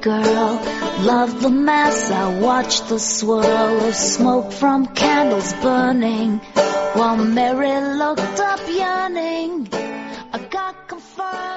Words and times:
girl. 0.00 0.60
Love 1.00 1.42
the 1.42 1.50
mass, 1.50 2.10
I 2.10 2.40
watch 2.40 2.88
the 2.88 2.98
swirl 2.98 3.44
of 3.44 3.94
smoke 3.94 4.52
from 4.52 4.86
candles 4.94 5.52
burning. 5.54 6.38
While 6.94 7.24
Mary 7.24 7.96
looked 7.96 8.40
up 8.40 8.60
yearning. 8.68 9.68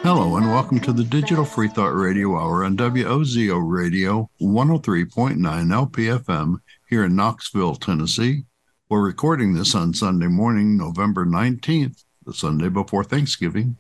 Hello, 0.06 0.36
and 0.36 0.48
welcome 0.48 0.80
to 0.82 0.92
the 0.92 1.04
Digital 1.04 1.46
Free 1.46 1.70
Thought 1.70 1.96
Radio 1.96 2.36
Hour 2.38 2.66
on 2.66 2.76
WOZO 2.76 3.58
Radio 3.58 4.30
103.9 4.42 5.38
LPFM 5.38 6.60
here 6.90 7.06
in 7.06 7.16
Knoxville, 7.16 7.76
Tennessee. 7.76 8.44
We're 8.90 9.06
recording 9.06 9.54
this 9.54 9.74
on 9.74 9.94
Sunday 9.94 10.28
morning, 10.28 10.78
November 10.78 11.26
19th, 11.26 12.04
the 12.26 12.34
Sunday 12.34 12.68
before 12.68 13.06
Thanksgiving. 13.06 13.78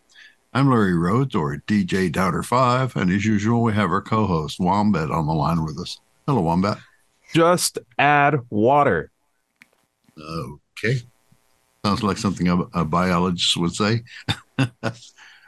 I'm 0.55 0.70
Larry 0.70 0.93
Rhodes, 0.93 1.34
or 1.34 1.57
DJ 1.67 2.12
Doubter5, 2.12 2.95
and 2.95 3.11
as 3.11 3.25
usual, 3.25 3.63
we 3.63 3.73
have 3.73 3.89
our 3.89 4.03
co 4.03 4.27
host, 4.27 4.59
Wombat, 4.59 5.09
on 5.09 5.25
the 5.25 5.34
line 5.34 5.66
with 5.66 5.80
us. 5.80 5.99
Hello, 6.27 6.41
Wombat. 6.41 6.77
Just 7.34 7.80
add 7.98 8.39
water. 8.52 9.09
Okay. 10.20 10.99
Sounds 11.84 12.03
like 12.03 12.17
something 12.20 12.47
a, 12.49 12.59
a 12.75 12.85
biologist 12.85 13.58
would 13.58 13.73
say. 13.73 14.03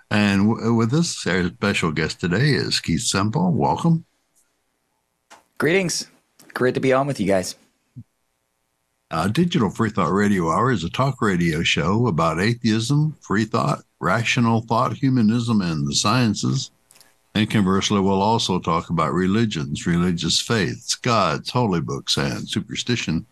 and 0.09 0.49
w- 0.49 0.73
with 0.73 0.91
us, 0.91 1.27
our 1.27 1.49
special 1.49 1.91
guest 1.91 2.19
today 2.19 2.49
is 2.49 2.79
Keith 2.79 3.01
Semple. 3.01 3.51
Welcome. 3.51 4.05
Greetings. 5.59 6.07
Great 6.55 6.73
to 6.73 6.79
be 6.79 6.93
on 6.93 7.05
with 7.05 7.19
you 7.19 7.27
guys. 7.27 7.53
Uh, 9.11 9.27
Digital 9.27 9.69
Free 9.69 9.91
Thought 9.91 10.11
Radio 10.11 10.49
Hour 10.49 10.71
is 10.71 10.83
a 10.83 10.89
talk 10.89 11.21
radio 11.21 11.61
show 11.61 12.07
about 12.07 12.41
atheism, 12.41 13.15
free 13.21 13.45
thought, 13.45 13.83
rational 14.05 14.61
thought, 14.61 14.93
humanism, 14.93 15.61
and 15.61 15.87
the 15.87 15.95
sciences. 15.95 16.69
And 17.33 17.49
conversely, 17.49 17.99
we'll 17.99 18.21
also 18.21 18.59
talk 18.59 18.89
about 18.89 19.13
religions, 19.13 19.87
religious 19.87 20.39
faiths, 20.39 20.93
gods, 20.93 21.49
holy 21.49 21.81
books, 21.81 22.15
and 22.15 22.47
superstition. 22.47 23.25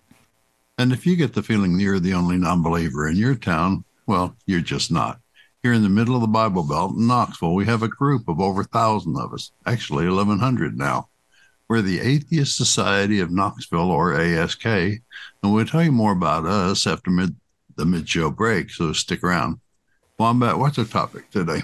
And 0.79 0.91
if 0.91 1.05
you 1.05 1.15
get 1.15 1.33
the 1.33 1.43
feeling 1.43 1.79
you're 1.79 1.99
the 1.99 2.15
only 2.15 2.37
non 2.37 2.63
believer 2.63 3.07
in 3.07 3.15
your 3.15 3.35
town, 3.35 3.85
well, 4.07 4.35
you're 4.47 4.61
just 4.61 4.91
not. 4.91 5.19
Here 5.61 5.73
in 5.73 5.83
the 5.83 5.89
middle 5.89 6.15
of 6.15 6.21
the 6.21 6.27
Bible 6.27 6.63
Belt 6.63 6.95
in 6.97 7.07
Knoxville, 7.07 7.53
we 7.53 7.65
have 7.65 7.83
a 7.83 7.87
group 7.87 8.27
of 8.27 8.41
over 8.41 8.61
a 8.61 8.65
thousand 8.65 9.15
of 9.15 9.31
us, 9.31 9.51
actually 9.65 10.07
1,100 10.07 10.77
now. 10.77 11.07
We're 11.69 11.81
the 11.81 12.01
Atheist 12.01 12.57
Society 12.57 13.19
of 13.19 13.31
Knoxville, 13.31 13.91
or 13.91 14.19
ASK, 14.19 14.65
and 14.65 14.99
we'll 15.43 15.65
tell 15.65 15.83
you 15.83 15.91
more 15.91 16.11
about 16.11 16.45
us 16.45 16.85
after 16.87 17.11
mid, 17.11 17.35
the 17.77 17.85
mid 17.85 18.09
show 18.09 18.31
break, 18.31 18.71
so 18.71 18.91
stick 18.91 19.23
around. 19.23 19.59
Wombat, 20.23 20.57
what's 20.57 20.77
the 20.77 20.85
topic 20.85 21.29
today? 21.31 21.63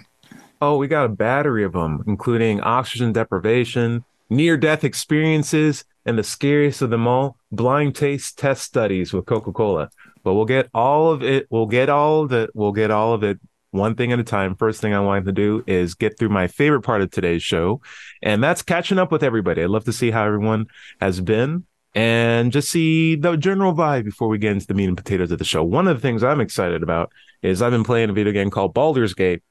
Oh, 0.62 0.76
we 0.76 0.90
got 0.90 1.06
a 1.06 1.08
battery 1.08 1.64
of 1.64 1.72
them, 1.72 2.04
including 2.08 2.60
oxygen 2.60 3.14
deprivation, 3.14 4.04
near 4.30 4.58
death 4.58 4.84
experiences, 4.84 5.86
and 6.06 6.20
the 6.20 6.26
scariest 6.26 6.82
of 6.82 6.90
them 6.90 7.08
all, 7.08 7.38
blind 7.54 7.96
taste 7.96 8.38
test 8.38 8.64
studies 8.64 9.14
with 9.14 9.26
Coca 9.26 9.54
Cola. 9.54 9.90
But 10.26 10.34
we'll 10.34 10.44
get 10.44 10.68
all 10.74 11.10
of 11.10 11.24
it. 11.24 11.48
We'll 11.50 11.68
get 11.68 11.88
all 11.88 12.24
of 12.24 12.34
it. 12.34 12.50
We'll 12.54 12.74
get 12.74 12.92
all 12.92 13.14
of 13.14 13.24
it 13.24 13.40
one 13.72 13.96
thing 13.96 14.12
at 14.12 14.20
a 14.20 14.26
time. 14.26 14.58
First 14.58 14.82
thing 14.82 14.94
I 14.94 15.00
wanted 15.00 15.24
to 15.28 15.32
do 15.32 15.64
is 15.66 15.96
get 15.96 16.20
through 16.20 16.28
my 16.28 16.50
favorite 16.50 16.82
part 16.82 17.02
of 17.02 17.12
today's 17.12 17.42
show, 17.42 17.80
and 18.22 18.44
that's 18.44 18.62
catching 18.62 19.00
up 19.00 19.10
with 19.10 19.24
everybody. 19.24 19.64
I'd 19.64 19.70
love 19.70 19.86
to 19.86 19.94
see 19.94 20.12
how 20.12 20.26
everyone 20.26 20.66
has 21.00 21.22
been 21.22 21.64
and 21.96 22.52
just 22.52 22.70
see 22.70 23.16
the 23.16 23.38
general 23.38 23.74
vibe 23.74 24.04
before 24.04 24.28
we 24.28 24.38
get 24.38 24.52
into 24.52 24.68
the 24.68 24.74
meat 24.74 24.90
and 24.90 24.98
potatoes 24.98 25.32
of 25.32 25.40
the 25.40 25.46
show. 25.46 25.64
One 25.64 25.88
of 25.88 25.96
the 25.96 26.02
things 26.02 26.26
I'm 26.26 26.42
excited 26.42 26.84
about 26.84 27.14
is 27.42 27.62
I've 27.62 27.72
been 27.72 27.84
playing 27.84 28.10
a 28.10 28.14
video 28.14 28.34
game 28.34 28.50
called 28.50 28.74
Baldur's 28.74 29.14
Gate, 29.14 29.42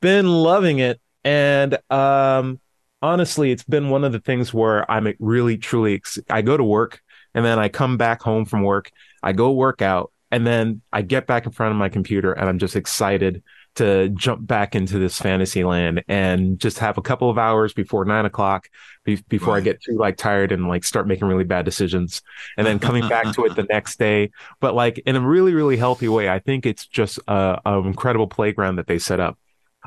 been 0.00 0.28
loving 0.28 0.78
it, 0.78 1.00
and 1.24 1.78
um, 1.90 2.60
honestly, 3.02 3.50
it's 3.50 3.64
been 3.64 3.90
one 3.90 4.04
of 4.04 4.12
the 4.12 4.20
things 4.20 4.52
where 4.52 4.90
I'm 4.90 5.12
really 5.18 5.58
truly. 5.58 5.94
Ex- 5.94 6.18
I 6.30 6.42
go 6.42 6.56
to 6.56 6.64
work 6.64 7.02
and 7.34 7.44
then 7.44 7.58
I 7.58 7.68
come 7.68 7.96
back 7.96 8.22
home 8.22 8.44
from 8.44 8.62
work, 8.62 8.90
I 9.22 9.32
go 9.32 9.52
work 9.52 9.82
out, 9.82 10.12
and 10.30 10.46
then 10.46 10.82
I 10.92 11.02
get 11.02 11.26
back 11.26 11.46
in 11.46 11.52
front 11.52 11.72
of 11.72 11.78
my 11.78 11.88
computer 11.88 12.32
and 12.32 12.48
I'm 12.48 12.58
just 12.58 12.76
excited 12.76 13.42
to 13.76 14.08
jump 14.10 14.46
back 14.46 14.74
into 14.74 14.98
this 14.98 15.18
fantasy 15.18 15.62
land 15.62 16.02
and 16.08 16.58
just 16.58 16.78
have 16.78 16.98
a 16.98 17.02
couple 17.02 17.30
of 17.30 17.38
hours 17.38 17.72
before 17.72 18.04
nine 18.04 18.24
o'clock 18.24 18.68
be- 19.04 19.22
before 19.28 19.54
right. 19.54 19.60
I 19.60 19.64
get 19.64 19.82
too 19.82 19.96
like 19.96 20.16
tired 20.16 20.50
and 20.50 20.68
like 20.68 20.84
start 20.84 21.06
making 21.06 21.28
really 21.28 21.44
bad 21.44 21.64
decisions 21.64 22.20
and 22.56 22.66
then 22.66 22.78
coming 22.78 23.08
back 23.08 23.32
to 23.34 23.44
it 23.44 23.54
the 23.54 23.62
next 23.70 23.98
day. 23.98 24.30
But 24.60 24.74
like 24.74 24.98
in 24.98 25.14
a 25.14 25.20
really, 25.20 25.54
really 25.54 25.76
healthy 25.76 26.08
way, 26.08 26.28
I 26.28 26.40
think 26.40 26.66
it's 26.66 26.86
just 26.86 27.20
a, 27.28 27.60
an 27.64 27.86
incredible 27.86 28.26
playground 28.26 28.76
that 28.76 28.88
they 28.88 28.98
set 28.98 29.20
up. 29.20 29.38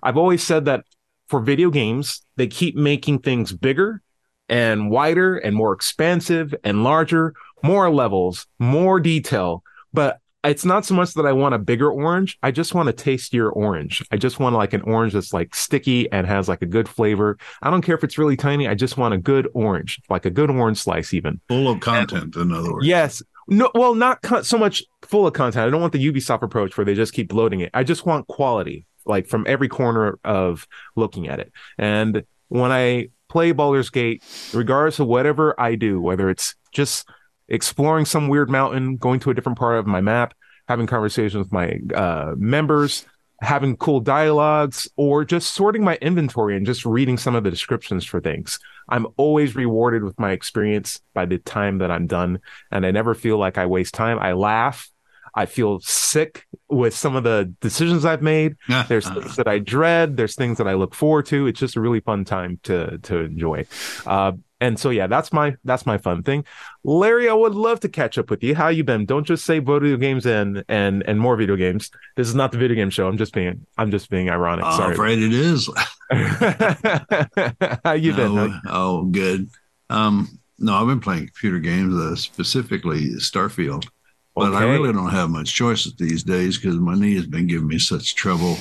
I've 0.02 0.18
always 0.18 0.41
said 0.41 0.66
that 0.66 0.86
for 1.28 1.41
video 1.41 1.70
games, 1.70 2.25
they 2.38 2.47
keep 2.47 2.75
making 2.75 3.20
things 3.20 3.52
bigger 3.52 4.02
and 4.47 4.90
wider 4.90 5.38
and 5.38 5.56
more 5.56 5.74
expansive 5.74 6.56
and 6.64 6.84
larger, 6.84 7.34
more 7.62 7.90
levels, 7.90 8.47
more 8.58 9.00
detail. 9.00 9.64
But 9.94 10.21
it's 10.44 10.66
not 10.66 10.85
so 10.85 10.96
much 10.96 11.13
that 11.13 11.25
I 11.25 11.34
want 11.34 11.53
a 11.53 11.59
bigger 11.59 11.91
orange. 11.91 12.38
I 12.41 12.52
just 12.52 12.74
want 12.74 12.90
a 12.90 12.94
tastier 12.94 13.50
orange. 13.50 14.03
I 14.12 14.18
just 14.18 14.40
want 14.40 14.56
like 14.56 14.74
an 14.74 14.81
orange 14.81 15.13
that's 15.13 15.34
like 15.34 15.53
sticky 15.53 16.12
and 16.12 16.25
has 16.25 16.50
like 16.50 16.62
a 16.62 16.66
good 16.66 16.90
flavor. 16.90 17.38
I 17.62 17.69
don't 17.69 17.84
care 17.84 17.96
if 17.96 18.03
it's 18.03 18.18
really 18.18 18.38
tiny. 18.38 18.68
I 18.68 18.74
just 18.74 18.97
want 18.97 19.13
a 19.13 19.18
good 19.18 19.47
orange, 19.53 20.02
like 20.09 20.25
a 20.25 20.31
good 20.31 20.50
orange 20.50 20.79
slice, 20.79 21.13
even 21.13 21.40
full 21.47 21.68
of 21.68 21.79
content. 21.79 22.35
And, 22.35 22.52
in 22.52 22.57
other 22.57 22.74
words, 22.74 22.88
yes. 22.88 23.22
No, 23.47 23.69
well, 23.75 23.96
not 23.96 24.19
so 24.46 24.57
much 24.57 24.84
full 25.02 25.28
of 25.28 25.34
content. 25.34 25.68
I 25.68 25.69
don't 25.69 25.81
want 25.81 25.94
the 25.94 26.12
Ubisoft 26.12 26.41
approach 26.41 26.78
where 26.78 26.85
they 26.85 26.96
just 26.96 27.13
keep 27.13 27.34
loading 27.34 27.59
it. 27.59 27.69
I 27.73 27.84
just 27.84 28.06
want 28.06 28.28
quality, 28.28 28.85
like 29.06 29.28
from 29.28 29.46
every 29.47 29.68
corner 29.68 30.19
of 30.23 30.68
looking 30.96 31.28
at 31.28 31.40
it. 31.40 31.52
And 31.78 32.23
when 32.47 32.72
I 32.72 33.09
play 33.29 33.52
Baldur's 33.52 33.90
Gate, 33.90 34.23
regardless 34.53 35.00
of 35.00 35.08
whatever 35.08 35.59
I 35.59 35.75
do, 35.75 36.00
whether 36.00 36.29
it's 36.29 36.56
just 36.72 37.08
exploring 37.51 38.06
some 38.06 38.29
weird 38.29 38.50
mountain, 38.50 38.97
going 38.97 39.19
to 39.19 39.29
a 39.29 39.34
different 39.34 39.59
part 39.59 39.78
of 39.78 39.85
my 39.85 40.01
map, 40.01 40.34
having 40.67 40.88
conversations 40.88 41.35
with 41.35 41.51
my 41.51 41.79
uh, 41.94 42.34
members, 42.38 43.06
having 43.41 43.75
cool 43.75 44.00
dialogues, 44.00 44.88
or 44.95 45.25
just 45.25 45.53
sorting 45.53 45.84
my 45.84 45.97
inventory 46.01 46.56
and 46.56 46.66
just 46.66 46.85
reading 46.85 47.17
some 47.17 47.35
of 47.35 47.44
the 47.44 47.50
descriptions 47.50 48.06
for 48.06 48.22
things. 48.22 48.57
I'm 48.88 49.07
always 49.17 49.56
rewarded 49.56 50.03
with 50.03 50.17
my 50.19 50.31
experience 50.31 51.01
by 51.13 51.25
the 51.25 51.40
time 51.40 51.79
that 51.79 51.91
I'm 51.91 52.07
done. 52.07 52.40
And 52.72 52.85
I 52.85 52.91
never 52.91 53.13
feel 53.13 53.38
like 53.38 53.57
I 53.57 53.66
waste 53.66 53.94
time. 53.94 54.17
I 54.19 54.31
laugh. 54.34 54.90
I 55.34 55.46
feel 55.46 55.80
sick 55.80 56.46
with 56.69 56.96
some 56.96 57.16
of 57.16 57.24
the 57.24 57.53
decisions 57.62 58.06
I've 58.06 58.22
made. 58.22 58.56
There's 58.88 59.08
things 59.08 59.36
that 59.36 59.47
I 59.47 59.59
dread. 59.59 60.18
There's 60.18 60.36
things 60.36 60.58
that 60.58 60.68
I 60.68 60.74
look 60.74 60.94
forward 60.94 61.25
to. 61.28 61.47
It's 61.47 61.59
just 61.59 61.75
a 61.75 61.81
really 61.81 62.00
fun 62.00 62.25
time 62.25 62.59
to 62.64 62.97
to 63.00 63.19
enjoy. 63.19 63.66
Uh, 64.06 64.34
and 64.62 64.80
so 64.80 64.91
yeah, 64.91 65.08
that's 65.08 65.34
my 65.34 65.56
that's 65.64 65.86
my 65.86 65.97
fun 65.97 66.22
thing. 66.22 66.46
Larry, 66.84 67.28
I 67.28 67.34
would 67.34 67.56
love 67.56 67.80
to 67.81 67.90
catch 67.90 68.18
up 68.18 68.30
with 68.30 68.44
you. 68.44 68.53
How 68.56 68.68
you 68.68 68.84
been? 68.84 69.06
Don't 69.06 69.25
just 69.25 69.44
say 69.44 69.59
video 69.59 69.97
games 69.97 70.25
and 70.25 70.64
and 70.70 71.03
and 71.08 71.20
more 71.20 71.36
video 71.36 71.56
games. 71.56 71.90
This 72.16 72.28
is 72.28 72.36
not 72.36 72.52
the 72.52 72.59
video 72.59 72.75
game 72.75 72.91
show. 72.91 73.08
I'm 73.08 73.18
just 73.18 73.34
being 73.34 73.66
I'm 73.78 73.90
just 73.90 74.09
being 74.09 74.30
ironic. 74.30 74.66
Oh, 74.68 74.78
Sorry. 74.78 74.88
I'm 74.88 74.94
afraid 74.94 75.20
it 75.20 75.34
is. 75.34 75.68
How 77.84 77.94
you 77.94 78.14
been? 78.14 78.38
Oh, 78.38 78.59
oh, 78.68 79.03
good. 79.06 79.50
Um, 79.90 80.40
no, 80.59 80.75
I've 80.75 80.88
been 80.88 81.00
playing 81.00 81.25
computer 81.25 81.58
games, 81.59 81.96
uh, 81.96 82.16
specifically 82.16 83.09
Starfield. 83.16 83.88
But 84.36 84.53
okay. 84.53 84.58
I 84.58 84.64
really 84.64 84.94
don't 84.94 85.09
have 85.09 85.30
much 85.30 85.53
choices 85.53 85.94
these 85.96 86.24
days 86.24 86.58
because 86.58 86.78
my 86.78 86.96
knee 86.96 87.16
has 87.16 87.28
been 87.28 87.47
giving 87.47 87.68
me 87.68 87.80
such 87.80 88.16
trouble, 88.16 88.58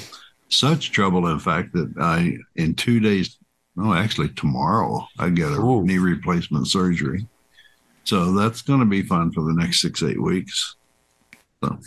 such 0.48 0.90
trouble, 0.90 1.28
in 1.28 1.38
fact, 1.38 1.72
that 1.74 1.92
I 1.98 2.38
in 2.56 2.74
two 2.74 2.98
days 2.98 3.36
no, 3.76 3.94
actually 3.94 4.28
tomorrow 4.30 5.06
I 5.18 5.30
get 5.30 5.52
a 5.52 5.60
Ooh. 5.60 5.84
knee 5.84 5.98
replacement 5.98 6.68
surgery. 6.68 7.26
So 8.04 8.32
that's 8.32 8.62
going 8.62 8.80
to 8.80 8.86
be 8.86 9.02
fun 9.02 9.32
for 9.32 9.42
the 9.42 9.52
next 9.52 9.80
six, 9.80 10.02
eight 10.02 10.20
weeks. 10.20 10.76
So 11.62 11.78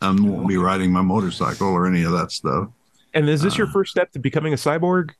I 0.00 0.10
won't 0.10 0.48
be 0.48 0.56
riding 0.56 0.92
my 0.92 1.02
motorcycle 1.02 1.68
or 1.68 1.86
any 1.86 2.04
of 2.04 2.12
that 2.12 2.32
stuff. 2.32 2.68
And 3.14 3.28
is 3.28 3.42
this 3.42 3.54
uh, 3.54 3.58
your 3.58 3.66
first 3.66 3.90
step 3.90 4.12
to 4.12 4.18
becoming 4.18 4.52
a 4.52 4.56
cyborg? 4.56 5.10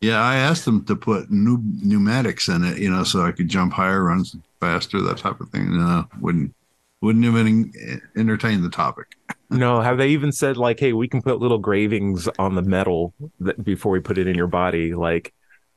Yeah, 0.00 0.20
I 0.20 0.36
asked 0.36 0.64
them 0.64 0.84
to 0.86 0.96
put 0.96 1.30
new 1.30 1.60
pneumatics 1.62 2.48
in 2.48 2.64
it, 2.64 2.78
you 2.78 2.90
know, 2.90 3.04
so 3.04 3.24
I 3.24 3.30
could 3.30 3.48
jump 3.48 3.72
higher, 3.72 4.04
run 4.04 4.24
faster, 4.58 5.00
that 5.02 5.18
type 5.18 5.40
of 5.40 5.50
thing. 5.50 5.78
No, 5.78 6.08
wouldn't 6.20 6.52
wouldn't 7.02 7.24
even 7.24 7.72
entertain 8.16 8.62
the 8.62 8.70
topic. 8.70 9.16
no, 9.50 9.80
have 9.80 9.98
they 9.98 10.08
even 10.10 10.32
said 10.32 10.56
like, 10.56 10.80
hey, 10.80 10.92
we 10.92 11.08
can 11.08 11.20
put 11.20 11.40
little 11.40 11.58
gravings 11.58 12.28
on 12.38 12.54
the 12.54 12.62
metal 12.62 13.12
that, 13.40 13.62
before 13.62 13.92
we 13.92 14.00
put 14.00 14.16
it 14.16 14.26
in 14.26 14.36
your 14.36 14.46
body, 14.46 14.94
like 14.94 15.34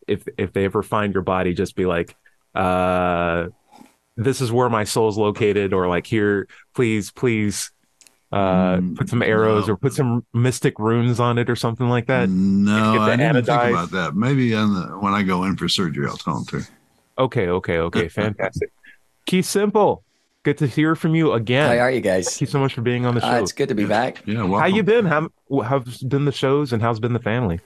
if 0.07 0.27
if 0.37 0.53
they 0.53 0.65
ever 0.65 0.83
find 0.83 1.13
your 1.13 1.23
body, 1.23 1.53
just 1.53 1.75
be 1.75 1.85
like, 1.85 2.15
uh, 2.53 3.47
this 4.15 4.39
is 4.39 4.51
where 4.51 4.69
my 4.69 4.83
soul 4.83 5.09
is 5.09 5.17
located, 5.17 5.73
or 5.73 5.87
like 5.87 6.05
here, 6.05 6.47
please, 6.75 7.11
please, 7.11 7.71
uh, 8.31 8.77
mm, 8.77 8.95
put 8.95 9.09
some 9.09 9.23
arrows 9.23 9.67
no. 9.67 9.73
or 9.73 9.77
put 9.77 9.93
some 9.93 10.25
mystic 10.33 10.77
runes 10.77 11.19
on 11.19 11.37
it 11.39 11.49
or 11.49 11.55
something 11.55 11.89
like 11.89 12.05
that. 12.05 12.29
No, 12.29 13.01
I 13.01 13.15
didn't 13.15 13.45
think 13.45 13.47
about 13.47 13.91
that. 13.91 14.15
Maybe 14.15 14.51
the, 14.51 14.97
when 14.99 15.13
I 15.13 15.23
go 15.23 15.43
in 15.45 15.57
for 15.57 15.67
surgery, 15.67 16.07
I'll 16.07 16.17
tell 16.17 16.43
them 16.43 16.61
to. 16.61 16.69
Okay, 17.17 17.47
okay, 17.47 17.79
okay, 17.79 18.07
fantastic. 18.09 18.71
Keith 19.25 19.45
Semple, 19.45 20.04
good 20.45 20.57
to 20.59 20.67
hear 20.67 20.95
from 20.95 21.15
you 21.15 21.33
again. 21.33 21.75
How 21.75 21.83
are 21.83 21.91
you 21.91 21.99
guys? 21.99 22.29
Thank 22.29 22.41
you 22.41 22.47
so 22.47 22.59
much 22.59 22.75
for 22.75 22.81
being 22.81 23.05
on 23.05 23.15
the 23.15 23.21
show. 23.21 23.27
Uh, 23.27 23.41
it's 23.41 23.51
good 23.51 23.69
to 23.69 23.75
be 23.75 23.85
back. 23.85 24.21
Yeah, 24.25 24.43
welcome. 24.43 24.59
how 24.59 24.67
you 24.67 24.83
been? 24.83 25.05
How 25.05 25.29
how's 25.63 26.03
been 26.03 26.25
the 26.25 26.31
shows 26.31 26.71
and 26.71 26.81
how's 26.81 26.99
been 26.99 27.13
the 27.13 27.19
family? 27.19 27.59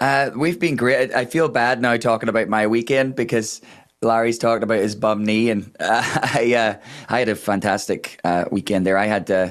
Uh, 0.00 0.30
we've 0.36 0.60
been 0.60 0.76
great. 0.76 1.14
I 1.14 1.24
feel 1.24 1.48
bad 1.48 1.80
now 1.80 1.96
talking 1.96 2.28
about 2.28 2.48
my 2.48 2.66
weekend 2.66 3.16
because 3.16 3.60
Larry's 4.02 4.38
talking 4.38 4.64
about 4.64 4.80
his 4.80 4.94
bum 4.96 5.24
knee, 5.24 5.48
and 5.48 5.74
uh, 5.80 6.02
I 6.34 6.54
uh, 6.54 6.74
I 7.08 7.20
had 7.20 7.28
a 7.28 7.36
fantastic 7.36 8.20
uh, 8.24 8.44
weekend 8.50 8.84
there. 8.84 8.98
I 8.98 9.06
had 9.06 9.30
uh, 9.30 9.50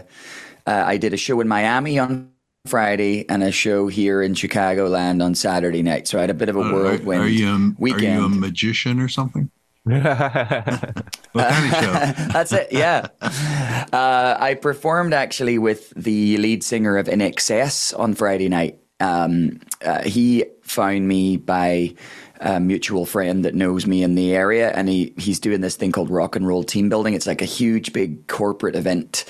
uh, 0.68 0.84
I 0.86 0.98
did 0.98 1.13
a 1.13 1.18
show 1.18 1.39
in 1.39 1.48
Miami 1.48 1.98
on 2.00 2.31
Friday 2.66 3.25
and 3.30 3.44
a 3.44 3.51
show 3.51 3.88
here 3.88 4.22
in 4.22 4.34
Chicagoland 4.34 5.24
on 5.24 5.36
Saturday 5.36 5.84
night. 5.84 6.10
So 6.10 6.18
I 6.18 6.22
had 6.22 6.30
a 6.30 6.34
bit 6.34 6.50
of 6.50 6.57
a 6.57 6.62
Uh, 6.62 6.74
whirlwind 6.74 7.22
are, 7.22 7.28
you 7.30 7.48
a, 7.48 7.72
weekend. 7.80 8.18
Are 8.18 8.19
you 8.19 8.25
a 8.25 8.30
magician 8.30 9.00
or 9.00 9.07
something? 9.07 9.50
That's 11.34 12.51
it. 12.51 12.68
Yeah. 12.72 13.07
Uh, 13.22 14.38
I 14.39 14.57
performed 14.62 15.13
actually 15.13 15.57
with 15.57 15.92
the 15.95 16.38
lead 16.38 16.63
singer 16.63 16.98
of 16.98 17.07
INXS 17.07 17.98
on 17.98 18.13
Friday 18.13 18.50
night. 18.50 18.80
Um, 19.00 19.60
uh, 19.86 20.01
he 20.01 20.45
found 20.62 21.07
me 21.07 21.38
by 21.38 21.95
a 22.39 22.60
mutual 22.60 23.06
friend 23.06 23.45
that 23.45 23.56
knows 23.56 23.88
me 23.88 24.04
in 24.04 24.16
the 24.16 24.36
area, 24.36 24.72
and 24.72 24.89
he, 24.89 25.13
he's 25.18 25.39
doing 25.39 25.62
this 25.62 25.75
thing 25.75 25.92
called 25.92 26.10
Rock 26.10 26.36
and 26.36 26.48
Roll 26.48 26.63
Team 26.63 26.89
Building. 26.89 27.13
It's 27.13 27.28
like 27.28 27.42
a 27.42 27.45
huge, 27.45 27.94
big 27.94 28.28
corporate 28.28 28.75
event 28.75 29.25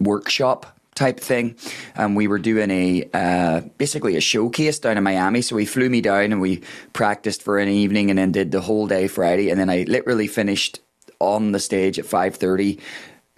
workshop 0.00 0.77
type 0.98 1.20
thing. 1.20 1.56
And 1.94 2.16
we 2.16 2.26
were 2.28 2.38
doing 2.38 2.70
a 2.70 3.08
uh, 3.14 3.60
basically 3.78 4.16
a 4.16 4.20
showcase 4.20 4.78
down 4.80 4.98
in 4.98 5.04
Miami. 5.04 5.42
So 5.42 5.56
he 5.56 5.66
flew 5.66 5.88
me 5.88 6.00
down 6.00 6.32
and 6.32 6.40
we 6.40 6.60
practiced 6.92 7.42
for 7.42 7.58
an 7.58 7.68
evening 7.68 8.10
and 8.10 8.18
then 8.18 8.32
did 8.32 8.50
the 8.50 8.60
whole 8.60 8.86
day 8.86 9.08
Friday. 9.08 9.50
And 9.50 9.58
then 9.58 9.70
I 9.70 9.84
literally 9.88 10.26
finished 10.26 10.80
on 11.20 11.52
the 11.52 11.60
stage 11.60 11.98
at 11.98 12.06
five 12.06 12.36
thirty. 12.36 12.78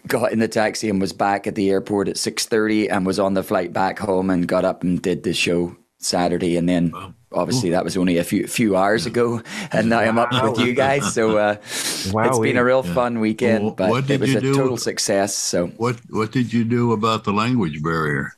Got 0.07 0.33
in 0.33 0.39
the 0.39 0.49
taxi 0.49 0.89
and 0.89 0.99
was 1.01 1.13
back 1.13 1.47
at 1.47 1.55
the 1.55 1.69
airport 1.69 2.09
at 2.09 2.17
six 2.17 2.47
thirty, 2.47 2.89
and 2.89 3.05
was 3.05 3.19
on 3.19 3.35
the 3.35 3.43
flight 3.43 3.73
back 3.73 3.99
home 3.99 4.31
and 4.33 4.49
got 4.49 4.65
up 4.65 4.83
and 4.83 5.03
did 5.03 5.23
the 5.23 5.35
show 5.35 5.77
Saturday, 6.01 6.57
and 6.57 6.69
then 6.69 6.93
obviously 7.31 7.71
that 7.71 7.85
was 7.85 7.97
only 7.97 8.17
a 8.19 8.25
few 8.25 8.47
few 8.47 8.75
hours 8.77 9.07
ago, 9.07 9.43
and 9.73 9.89
now 9.89 10.01
I'm 10.01 10.19
up 10.19 10.33
with 10.43 10.59
you 10.59 10.75
guys. 10.75 11.15
So 11.15 11.39
uh, 11.39 11.57
it's 11.65 12.39
been 12.41 12.57
a 12.57 12.65
real 12.65 12.83
fun 12.83 13.21
weekend, 13.21 13.65
Well, 13.65 13.75
but 13.75 13.91
what 13.91 14.05
it 14.05 14.07
did 14.09 14.21
was 14.21 14.33
you 14.33 14.39
a 14.39 14.41
do? 14.41 14.55
total 14.55 14.77
success. 14.77 15.35
So 15.37 15.69
What 15.77 16.01
What 16.11 16.33
did 16.33 16.53
you 16.53 16.65
do 16.65 16.93
about 16.93 17.25
the 17.25 17.33
language 17.33 17.83
barrier? 17.83 18.33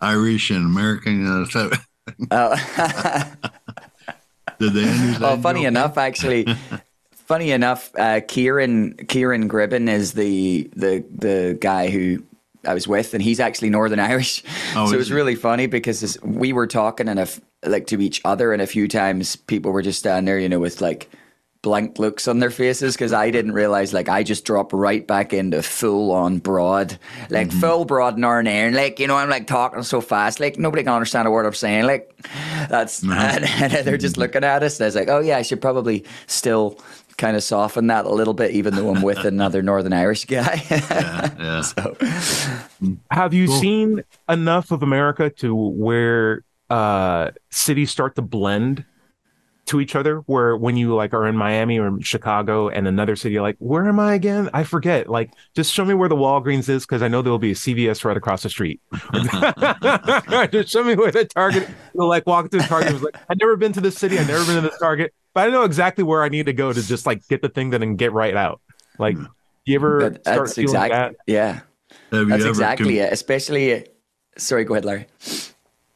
Irish 0.00 0.50
and 0.50 0.66
American. 0.66 1.24
Uh, 1.28 1.46
uh, 2.30 3.24
did 4.58 4.72
they 4.72 4.88
understand? 4.88 5.24
Oh, 5.24 5.36
funny 5.36 5.64
enough, 5.64 5.96
actually. 5.96 6.46
funny 7.12 7.52
enough, 7.52 7.92
uh, 7.96 8.20
Ciaran 8.20 8.96
Ciaran 9.06 9.48
Gribbin 9.48 9.88
is 9.88 10.14
the 10.14 10.68
the 10.74 11.04
the 11.14 11.56
guy 11.60 11.90
who 11.90 12.24
I 12.66 12.74
was 12.74 12.86
with, 12.88 13.14
and 13.14 13.22
he's 13.22 13.40
actually 13.40 13.70
Northern 13.70 13.98
Irish. 14.12 14.42
Oh, 14.76 14.86
so 14.86 14.94
it 14.94 14.98
was 14.98 15.08
he? 15.08 15.14
really 15.14 15.34
funny 15.34 15.66
because 15.66 16.18
we 16.22 16.52
were 16.52 16.66
talking 16.66 17.08
and 17.08 17.18
if 17.18 17.40
like 17.64 17.86
to 17.88 18.00
each 18.00 18.20
other, 18.24 18.52
and 18.52 18.60
a 18.62 18.66
few 18.66 18.88
times 18.88 19.36
people 19.36 19.72
were 19.72 19.82
just 19.82 19.98
standing 20.00 20.24
there, 20.26 20.38
you 20.38 20.48
know, 20.48 20.60
with 20.60 20.80
like 20.80 21.08
blank 21.62 21.96
looks 22.00 22.26
on 22.26 22.40
their 22.40 22.50
faces 22.50 22.94
because 22.94 23.12
I 23.12 23.30
didn't 23.30 23.52
realize 23.52 23.92
like 23.92 24.08
I 24.08 24.24
just 24.24 24.44
dropped 24.44 24.72
right 24.72 25.06
back 25.06 25.32
into 25.32 25.62
full 25.62 26.10
on 26.10 26.38
broad, 26.38 26.98
like 27.30 27.48
Mm-hmm. 27.50 27.60
full 27.60 27.84
broad 27.84 28.18
Northern 28.18 28.48
Ireland. 28.48 28.74
Like 28.74 28.98
you 28.98 29.06
know, 29.06 29.16
I'm 29.16 29.30
like 29.30 29.46
talking 29.46 29.82
so 29.84 30.00
fast, 30.00 30.40
like 30.40 30.58
nobody 30.58 30.82
can 30.82 30.92
understand 30.92 31.28
a 31.28 31.30
word 31.30 31.46
I'm 31.46 31.54
saying. 31.54 31.84
Like 31.84 32.12
that's 32.68 33.04
Uh-huh. 33.04 33.14
and, 33.40 33.44
and 33.44 33.86
they're 33.86 33.96
just 33.96 34.16
looking 34.16 34.42
at 34.42 34.64
us. 34.64 34.80
And 34.80 34.84
I 34.84 34.88
was 34.88 34.96
like, 34.96 35.08
oh 35.08 35.20
yeah, 35.20 35.36
I 35.38 35.42
should 35.42 35.60
probably 35.62 36.04
still 36.26 36.80
kind 37.22 37.36
of 37.36 37.44
soften 37.44 37.86
that 37.86 38.04
a 38.04 38.10
little 38.10 38.34
bit, 38.34 38.50
even 38.50 38.74
though 38.74 38.90
I'm 38.92 39.00
with 39.00 39.18
another 39.24 39.62
Northern 39.62 39.92
Irish 39.92 40.24
guy. 40.24 40.60
Yeah, 40.68 41.30
yeah. 41.38 41.60
so, 41.60 41.96
Have 43.12 43.32
you 43.32 43.46
Cool. 43.46 43.60
seen 43.60 44.04
enough 44.28 44.72
of 44.72 44.82
America 44.82 45.30
to 45.30 45.54
where 45.54 46.42
uh, 46.68 47.30
cities 47.48 47.92
start 47.92 48.16
to 48.16 48.22
blend 48.22 48.84
to 49.66 49.80
each 49.80 49.94
other? 49.94 50.16
Where 50.26 50.56
when 50.56 50.76
you 50.76 50.96
like 50.96 51.14
are 51.14 51.24
in 51.28 51.36
Miami 51.36 51.78
or 51.78 51.96
Chicago 52.00 52.68
and 52.68 52.88
another 52.88 53.14
city, 53.14 53.34
you're 53.34 53.42
like, 53.42 53.56
where 53.60 53.86
am 53.86 54.00
I 54.00 54.14
again? 54.14 54.50
I 54.52 54.64
forget. 54.64 55.08
Like, 55.08 55.30
just 55.54 55.72
show 55.72 55.84
me 55.84 55.94
where 55.94 56.08
the 56.08 56.16
Walgreens 56.16 56.68
is 56.68 56.84
because 56.84 57.02
I 57.02 57.08
know 57.08 57.22
there 57.22 57.30
will 57.30 57.38
be 57.38 57.52
a 57.52 57.54
CVS 57.54 58.04
right 58.04 58.16
across 58.16 58.42
the 58.42 58.50
street. 58.50 58.80
just 60.50 60.70
show 60.72 60.82
me 60.82 60.96
where 60.96 61.12
the 61.12 61.24
Target. 61.32 61.68
You'll 61.94 62.08
like 62.08 62.26
walk 62.26 62.50
through 62.50 62.62
the 62.62 62.66
Target. 62.66 62.90
It 62.90 62.94
was 62.94 63.02
like, 63.02 63.16
I've 63.28 63.38
never 63.38 63.56
been 63.56 63.72
to 63.74 63.80
this 63.80 63.96
city. 63.96 64.18
I've 64.18 64.26
never 64.26 64.44
been 64.44 64.56
to 64.56 64.62
this 64.62 64.78
Target, 64.80 65.14
but 65.34 65.48
I 65.48 65.50
know 65.50 65.64
exactly 65.64 66.04
where 66.04 66.22
I 66.22 66.28
need 66.28 66.46
to 66.46 66.52
go 66.52 66.72
to 66.72 66.82
just 66.86 67.06
like 67.06 67.26
get 67.28 67.42
the 67.42 67.48
thing 67.48 67.70
done 67.70 67.82
and 67.82 67.96
get 67.98 68.12
right 68.12 68.36
out. 68.36 68.60
Like, 68.98 69.16
you 69.64 69.74
ever 69.76 70.10
but 70.10 70.20
start 70.22 70.38
that's 70.40 70.54
feeling 70.54 70.68
exactly 70.68 70.96
that? 70.96 71.14
yeah, 71.26 71.60
Have 72.10 72.22
you 72.22 72.26
that's 72.28 72.44
exactly 72.44 72.96
con- 72.98 73.06
it. 73.06 73.12
Especially, 73.12 73.86
sorry, 74.36 74.64
go 74.64 74.74
ahead, 74.74 74.84
Larry. 74.84 75.06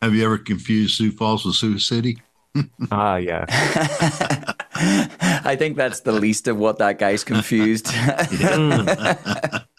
Have 0.03 0.15
you 0.15 0.25
ever 0.25 0.38
confused 0.38 0.97
Sioux 0.97 1.11
Falls 1.11 1.44
with 1.44 1.55
Sioux 1.56 1.79
City? 1.79 2.23
Ah, 2.91 3.17
yeah. 3.17 3.44
I 5.44 5.56
think 5.59 5.77
that's 5.77 6.00
the 6.00 6.12
least 6.12 6.49
of 6.49 6.56
what 6.59 6.79
that 6.79 6.99
guy's 6.99 7.23
confused. 7.23 7.87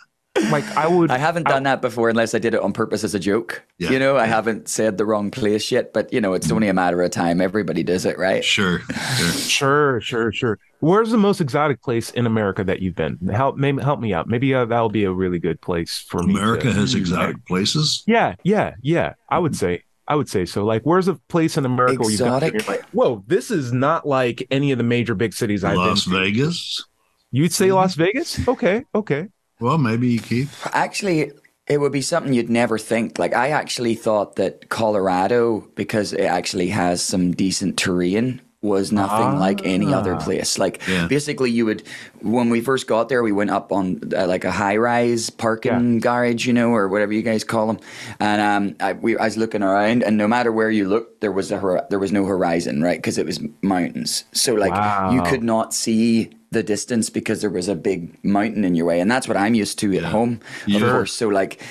Like 0.52 0.66
I 0.78 0.88
would. 0.88 1.12
I 1.18 1.18
haven't 1.18 1.48
done 1.48 1.64
that 1.64 1.82
before 1.82 2.10
unless 2.10 2.34
I 2.34 2.40
did 2.40 2.54
it 2.54 2.62
on 2.62 2.74
purpose 2.74 3.04
as 3.04 3.14
a 3.14 3.20
joke. 3.20 3.64
Yeah, 3.78 3.92
you 3.92 4.00
know, 4.00 4.18
I 4.18 4.26
haven't 4.26 4.70
said 4.70 4.98
the 4.98 5.06
wrong 5.06 5.32
place 5.32 5.72
yet, 5.72 5.94
but 5.94 6.12
you 6.12 6.22
know, 6.22 6.34
it's 6.34 6.52
only 6.52 6.68
a 6.68 6.74
matter 6.74 7.02
of 7.02 7.12
time. 7.12 7.42
Everybody 7.42 7.84
does 7.84 8.06
it, 8.06 8.18
right? 8.18 8.44
Sure, 8.44 8.80
sure. 9.48 9.68
Sure, 9.68 10.02
sure, 10.02 10.32
sure. 10.32 10.60
Where's 10.80 11.12
the 11.12 11.18
most 11.18 11.42
exotic 11.42 11.82
place 11.82 12.12
in 12.12 12.26
America 12.26 12.64
that 12.64 12.82
you've 12.82 12.96
been? 12.96 13.18
Help, 13.32 13.58
maybe 13.58 13.82
help 13.82 14.00
me 14.00 14.14
out. 14.14 14.28
Maybe 14.28 14.54
uh, 14.54 14.66
that'll 14.66 14.90
be 14.90 15.06
a 15.06 15.12
really 15.12 15.40
good 15.40 15.60
place 15.62 16.00
for 16.08 16.22
me. 16.24 16.34
America 16.34 16.72
has 16.72 16.92
mm-hmm. 16.92 17.00
exotic 17.00 17.46
places. 17.46 18.04
Yeah, 18.06 18.36
yeah, 18.44 18.76
yeah. 18.82 19.14
I 19.30 19.40
would 19.40 19.54
mm-hmm. 19.54 19.60
say, 19.60 19.84
I 20.08 20.16
would 20.16 20.30
say 20.30 20.46
so. 20.46 20.64
Like, 20.66 20.84
where's 20.84 21.08
a 21.08 21.16
place 21.16 21.58
in 21.58 21.66
America 21.66 22.02
where 22.02 22.12
you've 22.12 22.20
gone 22.20 22.44
and 22.44 22.56
Exotic? 22.56 22.68
you're 22.68 22.78
like, 22.78 22.86
whoa, 22.92 23.24
this 23.28 23.52
is 23.52 23.74
not 23.74 24.08
like 24.08 24.46
any 24.52 24.72
of 24.72 24.78
the 24.78 24.84
major 24.84 25.16
big 25.16 25.34
cities 25.34 25.64
I've 25.64 25.78
Las 25.78 26.06
been. 26.06 26.14
Las 26.14 26.24
Vegas. 26.24 26.86
You'd 27.32 27.54
say 27.54 27.68
mm-hmm. 27.68 27.76
Las 27.76 27.96
Vegas? 27.96 28.48
Okay, 28.48 28.84
okay. 28.96 29.28
Well, 29.60 29.78
maybe 29.78 30.18
Keith. 30.20 30.52
Actually, 30.74 31.32
it 31.68 31.80
would 31.80 31.92
be 31.92 32.02
something 32.02 32.34
you'd 32.34 32.50
never 32.50 32.78
think. 32.78 33.18
Like 33.20 33.34
I 33.34 33.50
actually 33.50 33.96
thought 33.96 34.36
that 34.38 34.70
Colorado, 34.70 35.68
because 35.76 36.14
it 36.14 36.26
actually 36.26 36.70
has 36.70 37.02
some 37.02 37.32
decent 37.32 37.78
terrain, 37.78 38.42
was 38.62 38.92
nothing 38.92 39.38
like 39.40 39.64
any 39.66 39.94
other 39.94 40.16
Ah. 40.16 40.20
place. 40.20 40.58
Like 40.58 40.82
Yeah. 40.88 41.08
basically, 41.08 41.52
you 41.52 41.66
would 41.66 41.84
when 42.22 42.50
we 42.50 42.60
first 42.62 42.88
got 42.88 43.08
there, 43.08 43.22
we 43.22 43.32
went 43.32 43.52
up 43.52 43.72
on 43.72 44.02
uh, 44.16 44.26
like 44.28 44.46
a 44.46 44.52
high 44.52 44.78
rise 44.78 45.30
parking 45.30 46.00
garage, 46.00 46.46
you 46.48 46.54
know, 46.54 46.70
or 46.72 46.88
whatever 46.88 47.14
you 47.14 47.22
guys 47.22 47.44
call 47.44 47.68
them. 47.68 47.78
And 48.20 48.42
um, 48.42 48.76
I, 48.80 48.94
we, 48.94 49.16
I 49.18 49.26
was 49.26 49.38
looking 49.38 49.62
around, 49.62 50.04
and 50.04 50.18
no 50.18 50.28
matter 50.28 50.52
where 50.52 50.72
you 50.72 50.88
looked, 50.88 51.22
there 51.22 51.32
was 51.32 51.52
a 51.52 51.86
there 51.90 52.00
was 52.00 52.12
no 52.12 52.26
horizon, 52.26 52.82
right? 52.82 52.98
Because 52.98 53.18
it 53.18 53.26
was 53.26 53.40
mountains. 53.62 54.24
So 54.34 54.54
like 54.56 54.74
you 55.14 55.22
could 55.24 55.44
not 55.44 55.74
see 55.74 56.32
the 56.52 56.64
distance 56.64 57.10
because 57.10 57.42
there 57.42 57.50
was 57.50 57.68
a 57.68 57.76
big 57.76 58.18
mountain 58.24 58.64
in 58.64 58.74
your 58.76 58.86
way, 58.86 59.00
and 59.00 59.10
that's 59.12 59.28
what 59.28 59.38
I'm 59.38 59.54
used 59.54 59.80
to 59.80 59.96
at 59.98 60.04
home, 60.04 60.40
of 60.64 60.70
Yeah. 60.70 60.80
course. 60.92 61.14
So 61.14 61.28
like 61.28 61.62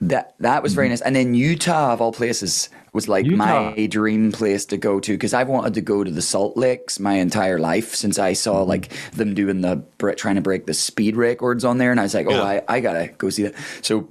that 0.00 0.34
that 0.40 0.62
was 0.62 0.74
very 0.74 0.88
nice. 0.88 1.00
And 1.00 1.14
then 1.16 1.34
Utah 1.34 1.92
of 1.92 2.00
all 2.00 2.12
places 2.12 2.68
was 2.92 3.08
like 3.08 3.24
Utah. 3.26 3.72
my 3.72 3.86
dream 3.86 4.32
place 4.32 4.64
to 4.66 4.76
go 4.76 5.00
to 5.00 5.12
because 5.12 5.32
I've 5.34 5.48
wanted 5.48 5.74
to 5.74 5.80
go 5.80 6.04
to 6.04 6.10
the 6.10 6.20
Salt 6.22 6.56
Lakes 6.56 7.00
my 7.00 7.14
entire 7.14 7.58
life 7.58 7.94
since 7.94 8.18
I 8.18 8.32
saw 8.34 8.60
Mm-hmm. 8.60 8.68
like 8.68 8.88
them 9.12 9.34
doing 9.34 9.60
the 9.62 9.82
trying 10.16 10.34
to 10.34 10.40
break 10.42 10.66
the 10.66 10.74
speed 10.74 11.16
records 11.16 11.64
on 11.64 11.78
there, 11.78 11.90
and 11.90 12.00
I 12.00 12.02
was 12.02 12.14
like, 12.14 12.26
oh, 12.26 12.30
Yeah. 12.30 12.42
I, 12.42 12.62
I 12.68 12.80
gotta 12.80 13.08
go 13.18 13.30
see 13.30 13.44
that. 13.44 13.54
So 13.82 14.08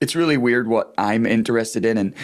it's 0.00 0.16
really 0.16 0.36
weird 0.38 0.66
what 0.68 0.94
I'm 0.96 1.26
interested 1.26 1.84
in, 1.84 1.98
and 1.98 2.14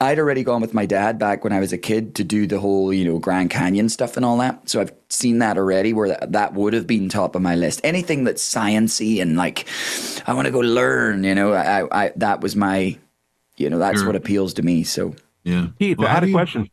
I'd 0.00 0.18
already 0.18 0.44
gone 0.44 0.60
with 0.60 0.74
my 0.74 0.86
dad 0.86 1.18
back 1.18 1.44
when 1.44 1.52
I 1.52 1.60
was 1.60 1.72
a 1.72 1.78
kid 1.78 2.14
to 2.16 2.24
do 2.24 2.46
the 2.46 2.58
whole, 2.60 2.92
you 2.92 3.04
know, 3.04 3.18
Grand 3.18 3.50
Canyon 3.50 3.88
stuff 3.88 4.16
and 4.16 4.24
all 4.24 4.38
that. 4.38 4.68
So 4.68 4.80
I've 4.80 4.92
seen 5.08 5.38
that 5.40 5.56
already 5.58 5.92
where 5.92 6.08
that, 6.08 6.32
that 6.32 6.54
would 6.54 6.72
have 6.72 6.86
been 6.86 7.08
top 7.08 7.34
of 7.34 7.42
my 7.42 7.54
list. 7.54 7.80
Anything 7.84 8.24
that's 8.24 8.42
sciency 8.42 9.20
and 9.20 9.36
like, 9.36 9.66
I 10.26 10.34
want 10.34 10.46
to 10.46 10.52
go 10.52 10.60
learn, 10.60 11.24
you 11.24 11.34
know, 11.34 11.52
I, 11.52 12.06
I, 12.06 12.12
that 12.16 12.40
was 12.40 12.54
my, 12.56 12.96
you 13.56 13.68
know, 13.70 13.78
that's 13.78 13.98
Sure. 13.98 14.06
what 14.06 14.16
appeals 14.16 14.54
to 14.54 14.62
me. 14.62 14.84
So 14.84 15.14
Yeah. 15.44 15.68
Keith, 15.78 15.98
Well, 15.98 16.08
I 16.08 16.12
had 16.12 16.24
a 16.24 16.28
you- 16.28 16.34
question. 16.34 16.70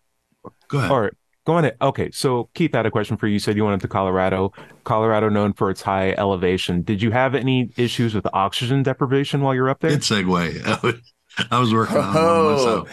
Go 0.67 0.77
ahead. 0.79 0.91
All 0.91 1.01
right, 1.01 1.13
go 1.45 1.53
on 1.53 1.65
it. 1.65 1.77
Okay, 1.81 2.09
so 2.11 2.49
Keith 2.55 2.73
I 2.73 2.79
had 2.79 2.85
a 2.87 2.91
question 2.91 3.17
for 3.17 3.27
you. 3.27 3.33
You 3.33 3.39
said 3.39 3.55
you 3.55 3.65
went 3.65 3.81
to 3.83 3.87
Colorado. 3.87 4.51
Colorado 4.83 5.29
known 5.29 5.53
for 5.53 5.69
its 5.69 5.81
high 5.83 6.11
elevation. 6.17 6.81
Did 6.81 7.01
you 7.03 7.11
have 7.11 7.33
any 7.35 7.71
issues 7.77 8.13
with 8.15 8.25
oxygen 8.33 8.81
deprivation 8.83 9.41
while 9.41 9.53
you're 9.55 9.69
up 9.69 9.79
there? 9.79 9.91
Good 9.91 10.01
segue. 10.01 11.01
I 11.51 11.59
was 11.59 11.73
working 11.73 11.97
on 11.97 12.05
one 12.13 12.15
Oh, 12.17 12.55
myself. 12.55 12.89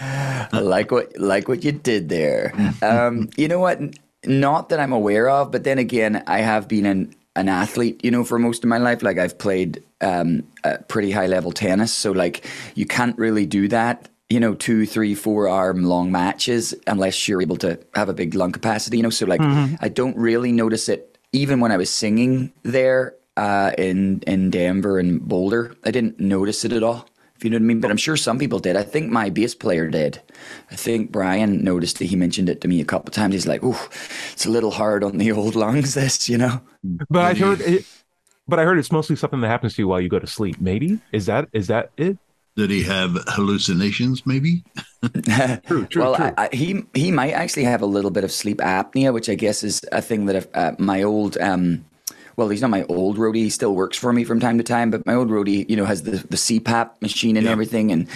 I 0.53 0.61
like 0.61 0.91
what 0.91 1.17
like 1.19 1.49
what 1.49 1.65
you 1.65 1.73
did 1.73 2.09
there. 2.09 2.53
Um, 2.83 3.31
you 3.37 3.49
know 3.49 3.59
what? 3.59 3.81
Not 4.25 4.69
that 4.69 4.79
I'm 4.81 4.93
aware 4.93 5.29
of, 5.29 5.51
but 5.51 5.65
then 5.65 5.79
again, 5.79 6.23
I 6.27 6.39
have 6.41 6.69
been 6.69 6.87
an 6.87 7.15
an 7.37 7.49
athlete. 7.49 8.05
You 8.05 8.11
know, 8.11 8.25
for 8.25 8.39
most 8.39 8.63
of 8.65 8.69
my 8.69 8.79
life, 8.79 9.03
like 9.03 9.19
I've 9.19 9.39
played 9.39 9.83
um, 10.01 10.43
pretty 10.89 11.11
high 11.11 11.27
level 11.27 11.53
tennis, 11.53 11.93
so 11.93 12.13
like 12.13 12.45
you 12.75 12.87
can't 12.87 13.17
really 13.19 13.47
do 13.47 13.69
that. 13.69 14.09
You 14.31 14.41
know, 14.41 14.55
two, 14.55 14.87
three, 14.87 15.15
four 15.15 15.49
arm 15.49 15.85
long 15.85 16.11
matches 16.11 16.75
unless 16.87 17.29
you're 17.29 17.43
able 17.43 17.57
to 17.59 17.79
have 17.95 18.09
a 18.09 18.15
big 18.15 18.35
lung 18.35 18.51
capacity. 18.53 18.97
You 18.97 19.03
know, 19.05 19.11
so 19.11 19.27
like 19.27 19.41
I 19.81 19.89
don't 19.89 20.17
really 20.17 20.53
notice 20.53 20.89
it. 20.89 21.19
Even 21.33 21.61
when 21.61 21.73
I 21.73 21.77
was 21.77 21.91
singing 21.91 22.53
there 22.63 23.15
uh, 23.37 23.73
in 23.79 24.21
in 24.27 24.51
Denver 24.51 24.99
and 24.99 25.21
Boulder, 25.21 25.75
I 25.85 25.91
didn't 25.91 26.19
notice 26.21 26.65
it 26.65 26.73
at 26.73 26.83
all 26.83 27.07
If 27.43 27.47
you 27.47 27.51
know 27.51 27.57
what 27.57 27.63
I 27.63 27.67
mean, 27.67 27.81
but 27.81 27.91
I'm 27.91 27.97
sure 27.97 28.17
some 28.17 28.39
people 28.39 28.61
did. 28.61 28.77
I 28.77 28.85
think 28.85 29.11
my 29.11 29.29
bass 29.29 29.53
player 29.53 29.89
did. 29.89 30.23
I 30.71 30.77
think 30.77 31.11
Brian 31.11 31.65
noticed 31.65 31.99
that 31.99 32.05
he 32.05 32.15
mentioned 32.15 32.49
it 32.49 32.61
to 32.61 32.69
me 32.69 32.81
a 32.81 32.85
couple 32.85 33.09
of 33.09 33.15
times. 33.15 33.35
He's 33.35 33.49
like, 33.49 33.65
"Oh, 33.65 33.89
it's 34.33 34.47
a 34.47 34.49
little 34.49 34.71
hard 34.71 35.03
on 35.03 35.19
the 35.19 35.33
old 35.33 35.57
lungs." 35.57 35.95
This, 35.95 36.29
you 36.29 36.39
know. 36.39 36.61
But 37.11 37.25
I 37.25 37.35
heard 37.35 37.61
it. 37.61 37.85
But 38.47 38.61
I 38.61 38.65
heard 38.65 38.79
it's 38.79 38.93
mostly 38.93 39.17
something 39.17 39.41
that 39.41 39.49
happens 39.49 39.75
to 39.75 39.83
you 39.83 39.89
while 39.89 40.01
you 40.01 40.09
go 40.09 40.21
to 40.21 40.27
sleep. 40.29 40.61
Maybe 40.61 41.01
is 41.11 41.27
that 41.27 41.49
is 41.53 41.67
that 41.67 41.91
it? 41.97 42.17
Did 42.55 42.71
he 42.71 42.85
have 42.85 43.17
hallucinations? 43.27 44.25
Maybe. 44.25 44.63
True, 45.67 45.87
true, 45.87 46.03
well, 46.03 46.15
true. 46.15 46.27
I, 46.27 46.35
I, 46.45 46.49
he 46.53 46.85
he 46.95 47.11
might 47.11 47.33
actually 47.33 47.65
have 47.65 47.83
a 47.83 47.87
little 47.87 48.13
bit 48.13 48.23
of 48.23 48.31
sleep 48.31 48.59
apnea, 48.59 49.13
which 49.13 49.29
I 49.29 49.35
guess 49.35 49.65
is 49.65 49.81
a 49.91 50.01
thing 50.01 50.27
that 50.27 50.49
uh, 50.55 50.77
my 50.79 51.03
old 51.03 51.37
um, 51.39 51.85
well, 52.37 52.49
he's 52.49 52.61
not 52.63 52.71
my 52.71 52.85
old 52.85 53.17
roadie. 53.19 53.37
He 53.37 53.51
still 53.51 53.75
works 53.75 53.97
for 53.97 54.13
me 54.13 54.25
from 54.25 54.41
time 54.41 54.59
to 54.59 54.65
time, 54.65 54.91
but 54.91 55.05
my 55.07 55.15
old 55.15 55.29
roadie, 55.29 55.69
you 55.69 55.77
know, 55.77 55.85
has 55.85 56.03
the, 56.03 56.13
the 56.13 56.37
CPAP 56.37 57.01
machine 57.03 57.37
and 57.37 57.47
Yeah. 57.47 57.53
everything. 57.53 57.93
And 57.93 58.09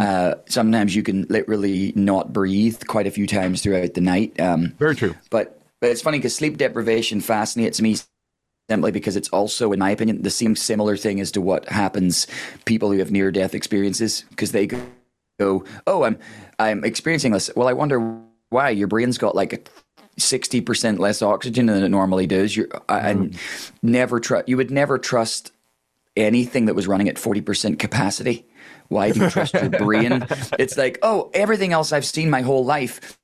uh, 0.00 0.36
sometimes 0.46 0.94
you 0.94 1.02
can 1.02 1.26
literally 1.28 1.92
not 1.96 2.32
breathe 2.32 2.82
quite 2.86 3.06
a 3.06 3.10
few 3.10 3.26
times 3.26 3.62
throughout 3.62 3.94
the 3.94 4.00
night. 4.00 4.38
Um, 4.40 4.74
Very 4.78 4.94
true. 4.94 5.14
but 5.30 5.60
but 5.80 5.90
it's 5.90 6.00
funny 6.02 6.18
because 6.18 6.34
sleep 6.34 6.56
deprivation 6.56 7.20
fascinates 7.20 7.80
me 7.80 7.96
simply 8.70 8.90
because 8.90 9.16
it's 9.16 9.28
also, 9.28 9.72
in 9.72 9.78
my 9.78 9.90
opinion, 9.90 10.22
the 10.22 10.30
same 10.30 10.56
similar 10.56 10.96
thing 10.96 11.20
as 11.20 11.30
to 11.32 11.40
what 11.42 11.68
happens 11.68 12.26
people 12.64 12.90
who 12.90 12.98
have 12.98 13.10
near 13.10 13.30
death 13.30 13.54
experiences 13.54 14.24
because 14.30 14.52
they 14.52 14.66
go, 14.66 14.80
go, 15.38 15.64
oh, 15.86 16.04
I'm 16.04 16.18
I'm 16.58 16.84
experiencing 16.84 17.32
this. 17.32 17.50
Well, 17.54 17.68
I 17.68 17.74
wonder 17.74 18.18
why 18.48 18.70
your 18.70 18.86
brain's 18.88 19.18
got 19.18 19.34
like 19.34 19.52
a 19.52 19.58
sixty 20.16 20.60
percent 20.60 20.98
less 21.00 21.22
oxygen 21.22 21.66
than 21.66 21.82
it 21.82 21.88
normally 21.88 22.26
does. 22.26 22.56
You're 22.56 22.68
uh, 22.88 23.00
and 23.02 23.38
never 23.82 24.20
trust. 24.20 24.48
You 24.48 24.56
would 24.56 24.70
never 24.70 24.98
trust 24.98 25.52
anything 26.16 26.66
that 26.66 26.74
was 26.74 26.86
running 26.86 27.08
at 27.08 27.18
forty 27.18 27.40
percent 27.40 27.78
capacity. 27.78 28.46
Why 28.88 29.10
do 29.10 29.20
you 29.20 29.30
trust 29.30 29.54
your 29.54 29.70
brain? 29.70 30.26
It's 30.58 30.76
like, 30.76 30.98
oh, 31.02 31.30
everything 31.34 31.72
else 31.72 31.92
I've 31.92 32.04
seen 32.04 32.30
my 32.30 32.42
whole 32.42 32.64
life 32.64 33.18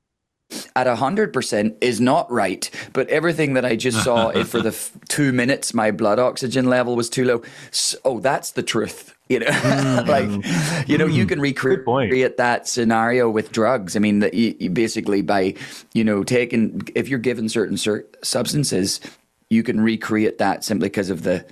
at 0.75 0.87
100% 0.87 1.75
is 1.81 2.01
not 2.01 2.31
right 2.31 2.69
but 2.93 3.07
everything 3.09 3.53
that 3.53 3.65
i 3.65 3.75
just 3.75 4.03
saw 4.03 4.29
it 4.29 4.45
for 4.45 4.61
the 4.61 4.69
f- 4.69 4.91
two 5.09 5.31
minutes 5.31 5.73
my 5.73 5.91
blood 5.91 6.19
oxygen 6.19 6.65
level 6.65 6.95
was 6.95 7.09
too 7.09 7.25
low 7.25 7.41
so, 7.71 7.97
oh 8.05 8.19
that's 8.19 8.51
the 8.51 8.63
truth 8.63 9.15
you 9.29 9.39
know 9.39 9.45
like 10.07 10.25
mm. 10.25 10.87
you 10.89 10.97
know 10.97 11.05
you 11.05 11.25
mm. 11.25 11.29
can 11.29 11.39
point. 11.85 12.11
recreate 12.11 12.37
that 12.37 12.67
scenario 12.67 13.29
with 13.29 13.51
drugs 13.51 13.95
i 13.95 13.99
mean 13.99 14.19
that 14.19 14.33
you, 14.33 14.55
you 14.59 14.69
basically 14.69 15.21
by 15.21 15.53
you 15.93 16.03
know 16.03 16.23
taking 16.23 16.81
if 16.95 17.07
you're 17.07 17.19
given 17.19 17.47
certain 17.49 17.77
cer- 17.77 18.05
substances 18.23 18.99
you 19.49 19.63
can 19.63 19.81
recreate 19.81 20.37
that 20.37 20.63
simply 20.63 20.87
because 20.87 21.09
of 21.09 21.23
the 21.23 21.45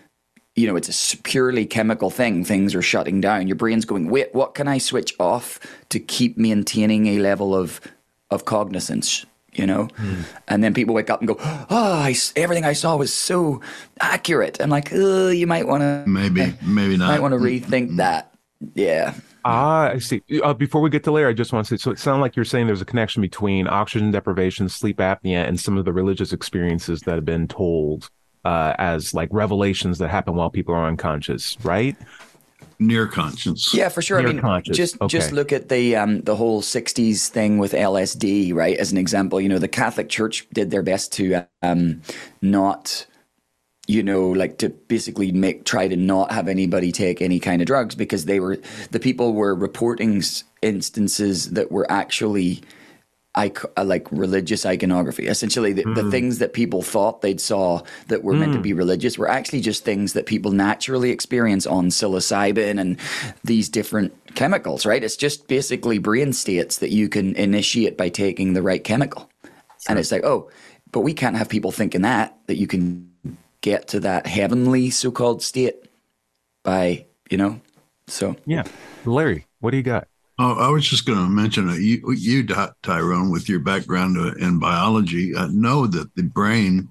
you 0.56 0.68
know, 0.68 0.76
it's 0.76 1.14
a 1.14 1.18
purely 1.20 1.66
chemical 1.66 2.10
thing. 2.10 2.44
Things 2.44 2.76
are 2.76 2.82
shutting 2.82 3.22
down. 3.22 3.48
Your 3.48 3.56
brain's 3.56 3.86
going, 3.86 4.10
wait, 4.10 4.34
what 4.34 4.56
can 4.56 4.68
I 4.68 4.78
switch 4.78 5.14
off 5.18 5.58
to 5.88 6.02
keep 6.02 6.38
maintaining 6.38 7.08
a 7.08 7.20
level 7.20 7.56
of 7.56 7.80
of 8.32 8.46
cognizance? 8.46 9.26
You 9.54 9.66
know, 9.66 9.88
and 10.48 10.64
then 10.64 10.76
people 10.76 10.94
wake 10.94 11.10
up 11.10 11.22
and 11.22 11.28
go, 11.28 11.36
"Oh, 11.40 11.94
I 11.94 12.12
s 12.12 12.32
everything 12.36 12.66
I 12.66 12.74
saw 12.74 12.96
was 12.96 13.12
so 13.12 13.62
accurate." 14.00 14.58
I'm 14.62 14.70
like, 14.70 14.92
"Oh, 14.94 15.30
you 15.30 15.48
might 15.48 15.68
want 15.68 15.82
to 15.82 16.04
Maybe, 16.08 16.54
maybe 16.64 16.98
not. 16.98 17.08
might 17.10 17.22
want 17.22 17.34
to 17.34 17.40
rethink 17.40 17.96
that." 17.98 18.32
Yeah, 18.76 19.16
Ah, 19.46 19.90
I 19.90 19.98
see. 20.00 20.22
Uh, 20.44 20.54
before 20.54 20.82
we 20.82 20.90
get 20.92 21.04
to 21.06 21.12
Larry, 21.12 21.30
I 21.32 21.34
just 21.34 21.52
want 21.52 21.66
to 21.66 21.78
say, 21.78 21.82
so 21.82 21.90
it 21.92 21.98
sounds 21.98 22.20
like 22.22 22.36
you're 22.36 22.46
saying 22.46 22.68
there's 22.68 22.82
a 22.82 22.86
connection 22.86 23.22
between 23.22 23.68
oxygen 23.68 24.12
deprivation, 24.12 24.70
sleep 24.70 24.98
apnea, 24.98 25.48
and 25.48 25.60
some 25.60 25.78
of 25.78 25.86
the 25.86 25.94
religious 25.94 26.32
experiences 26.34 27.02
that 27.02 27.16
have 27.16 27.26
been 27.26 27.48
told 27.48 28.10
uh, 28.46 28.74
as 28.78 29.14
like 29.14 29.30
revelations 29.32 29.98
that 29.98 30.10
happen 30.10 30.36
while 30.36 30.50
people 30.50 30.76
are 30.76 30.86
unconscious, 30.86 31.58
right? 31.64 31.96
Near 32.82 33.08
conscience. 33.08 33.74
Yeah, 33.74 33.90
for 33.90 34.02
sure. 34.02 34.20
I 34.20 34.24
mean, 34.24 34.40
conscious. 34.40 34.78
just 34.78 34.96
just 35.08 35.34
look 35.34 35.52
at 35.52 35.68
the 35.68 35.98
um, 35.98 36.22
the 36.22 36.38
whole 36.38 36.62
'60s 36.62 37.28
thing 37.28 37.58
with 37.58 37.74
LSD, 37.74 38.54
right? 38.54 38.78
As 38.78 38.94
an 38.94 38.98
example, 38.98 39.42
you 39.42 39.50
know, 39.50 39.60
the 39.60 39.68
Catholic 39.68 40.08
Church 40.08 40.48
did 40.54 40.72
their 40.72 40.82
best 40.82 41.12
to 41.14 41.46
um, 41.62 42.02
not, 42.42 43.06
you 43.86 44.02
know, 44.02 44.30
like 44.30 44.60
to 44.60 44.70
basically 44.70 45.34
make 45.34 45.66
try 45.66 45.90
to 45.90 45.98
not 45.98 46.32
have 46.32 46.48
anybody 46.48 46.94
take 46.94 47.22
any 47.22 47.38
kind 47.38 47.62
of 47.62 47.66
drugs 47.66 47.96
because 47.96 48.24
they 48.24 48.40
were 48.40 48.58
the 48.92 49.00
people 49.00 49.34
were 49.34 49.54
reporting 49.54 50.24
instances 50.62 51.52
that 51.52 51.74
were 51.74 51.90
actually. 51.92 52.62
Uh, 53.40 53.86
like 53.86 54.06
religious 54.12 54.66
iconography. 54.66 55.28
Essentially, 55.28 55.72
the, 55.72 55.84
the 55.94 56.12
things 56.12 56.40
that 56.40 56.52
people 56.52 56.82
thought 56.82 57.22
they'd 57.22 57.40
saw 57.40 57.82
that 58.08 58.22
were 58.22 58.34
meant 58.34 58.52
to 58.52 58.60
be 58.60 58.74
religious 58.74 59.18
were 59.18 59.30
actually 59.30 59.62
just 59.62 59.86
things 59.86 60.12
that 60.12 60.26
people 60.26 60.52
naturally 60.52 61.10
experience 61.10 61.66
on 61.66 61.88
psilocybin 61.88 62.78
and 62.78 63.00
these 63.46 63.70
different 63.70 64.12
chemicals, 64.36 64.86
right? 64.86 65.04
It's 65.04 65.16
just 65.16 65.48
basically 65.48 66.00
brain 66.00 66.34
states 66.34 66.80
that 66.80 66.92
you 66.92 67.08
can 67.08 67.34
initiate 67.36 67.98
by 67.98 68.10
taking 68.10 68.54
the 68.54 68.62
right 68.62 68.84
chemical. 68.84 69.30
And 69.88 69.98
it's 69.98 70.12
like, 70.12 70.26
oh, 70.26 70.50
but 70.92 71.02
we 71.02 71.14
can't 71.14 71.38
have 71.38 71.48
people 71.48 71.72
thinking 71.72 72.02
that, 72.02 72.38
that 72.48 72.58
you 72.58 72.68
can 72.68 73.10
get 73.62 73.88
to 73.90 74.02
that 74.02 74.28
heavenly 74.28 74.90
so 74.90 75.12
called 75.12 75.42
state 75.42 75.78
by, 76.64 77.06
you 77.30 77.38
know, 77.38 77.62
so. 78.08 78.36
Yeah. 78.46 78.64
Larry, 79.06 79.46
what 79.62 79.72
do 79.72 79.78
you 79.78 79.84
got? 79.84 80.10
Oh, 80.42 80.54
I 80.54 80.70
was 80.70 80.88
just 80.88 81.06
going 81.06 81.20
to 81.20 81.30
mention 81.30 81.68
that 81.68 81.82
you, 81.82 82.14
you, 82.14 82.48
Tyrone, 82.82 83.30
with 83.30 83.50
your 83.50 83.60
background 83.60 84.18
uh, 84.18 84.36
in 84.36 84.58
biology, 84.58 85.36
uh, 85.36 85.48
know 85.48 85.86
that 85.86 86.16
the 86.16 86.24
brain 86.24 86.90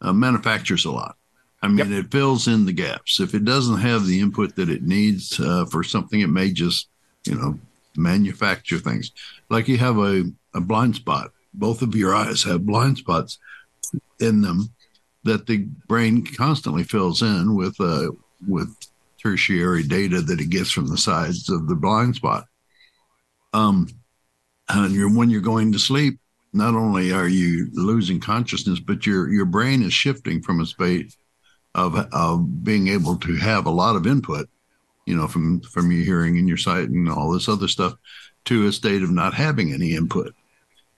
uh, 0.00 0.14
manufactures 0.14 0.86
a 0.86 0.90
lot. 0.90 1.14
I 1.60 1.68
mean, 1.68 1.92
it 1.92 2.10
fills 2.10 2.48
in 2.48 2.64
the 2.64 2.72
gaps. 2.72 3.20
If 3.20 3.34
it 3.34 3.44
doesn't 3.44 3.80
have 3.80 4.06
the 4.06 4.18
input 4.18 4.56
that 4.56 4.70
it 4.70 4.82
needs 4.82 5.38
uh, 5.38 5.66
for 5.66 5.82
something, 5.82 6.20
it 6.20 6.28
may 6.28 6.50
just, 6.50 6.88
you 7.26 7.34
know, 7.34 7.58
manufacture 7.98 8.78
things. 8.78 9.12
Like 9.50 9.68
you 9.68 9.76
have 9.76 9.98
a, 9.98 10.24
a 10.54 10.62
blind 10.62 10.96
spot. 10.96 11.32
Both 11.52 11.82
of 11.82 11.94
your 11.94 12.14
eyes 12.14 12.44
have 12.44 12.64
blind 12.64 12.96
spots 12.96 13.38
in 14.20 14.40
them 14.40 14.70
that 15.24 15.46
the 15.46 15.66
brain 15.86 16.24
constantly 16.24 16.84
fills 16.84 17.20
in 17.20 17.56
with 17.56 17.78
uh, 17.78 18.12
with 18.48 18.74
tertiary 19.22 19.82
data 19.82 20.22
that 20.22 20.40
it 20.40 20.48
gets 20.48 20.70
from 20.70 20.86
the 20.86 20.96
sides 20.96 21.50
of 21.50 21.68
the 21.68 21.74
blind 21.74 22.16
spot 22.16 22.46
um, 23.56 23.88
and 24.68 24.92
you're, 24.92 25.14
when 25.14 25.30
you're 25.30 25.40
going 25.40 25.72
to 25.72 25.78
sleep, 25.78 26.18
not 26.52 26.74
only 26.74 27.12
are 27.12 27.28
you 27.28 27.68
losing 27.72 28.20
consciousness, 28.20 28.80
but 28.80 29.06
your 29.06 29.30
your 29.30 29.44
brain 29.44 29.82
is 29.82 29.92
shifting 29.92 30.42
from 30.42 30.60
a 30.60 30.66
space 30.66 31.16
of 31.74 31.96
of 32.12 32.64
being 32.64 32.88
able 32.88 33.16
to 33.16 33.36
have 33.36 33.66
a 33.66 33.70
lot 33.70 33.96
of 33.96 34.06
input, 34.06 34.48
you 35.06 35.16
know, 35.16 35.26
from 35.26 35.60
from 35.60 35.90
your 35.90 36.04
hearing 36.04 36.38
and 36.38 36.48
your 36.48 36.56
sight 36.56 36.88
and 36.88 37.08
all 37.08 37.30
this 37.30 37.48
other 37.48 37.68
stuff, 37.68 37.94
to 38.46 38.66
a 38.66 38.72
state 38.72 39.02
of 39.02 39.10
not 39.10 39.34
having 39.34 39.72
any 39.72 39.94
input. 39.94 40.34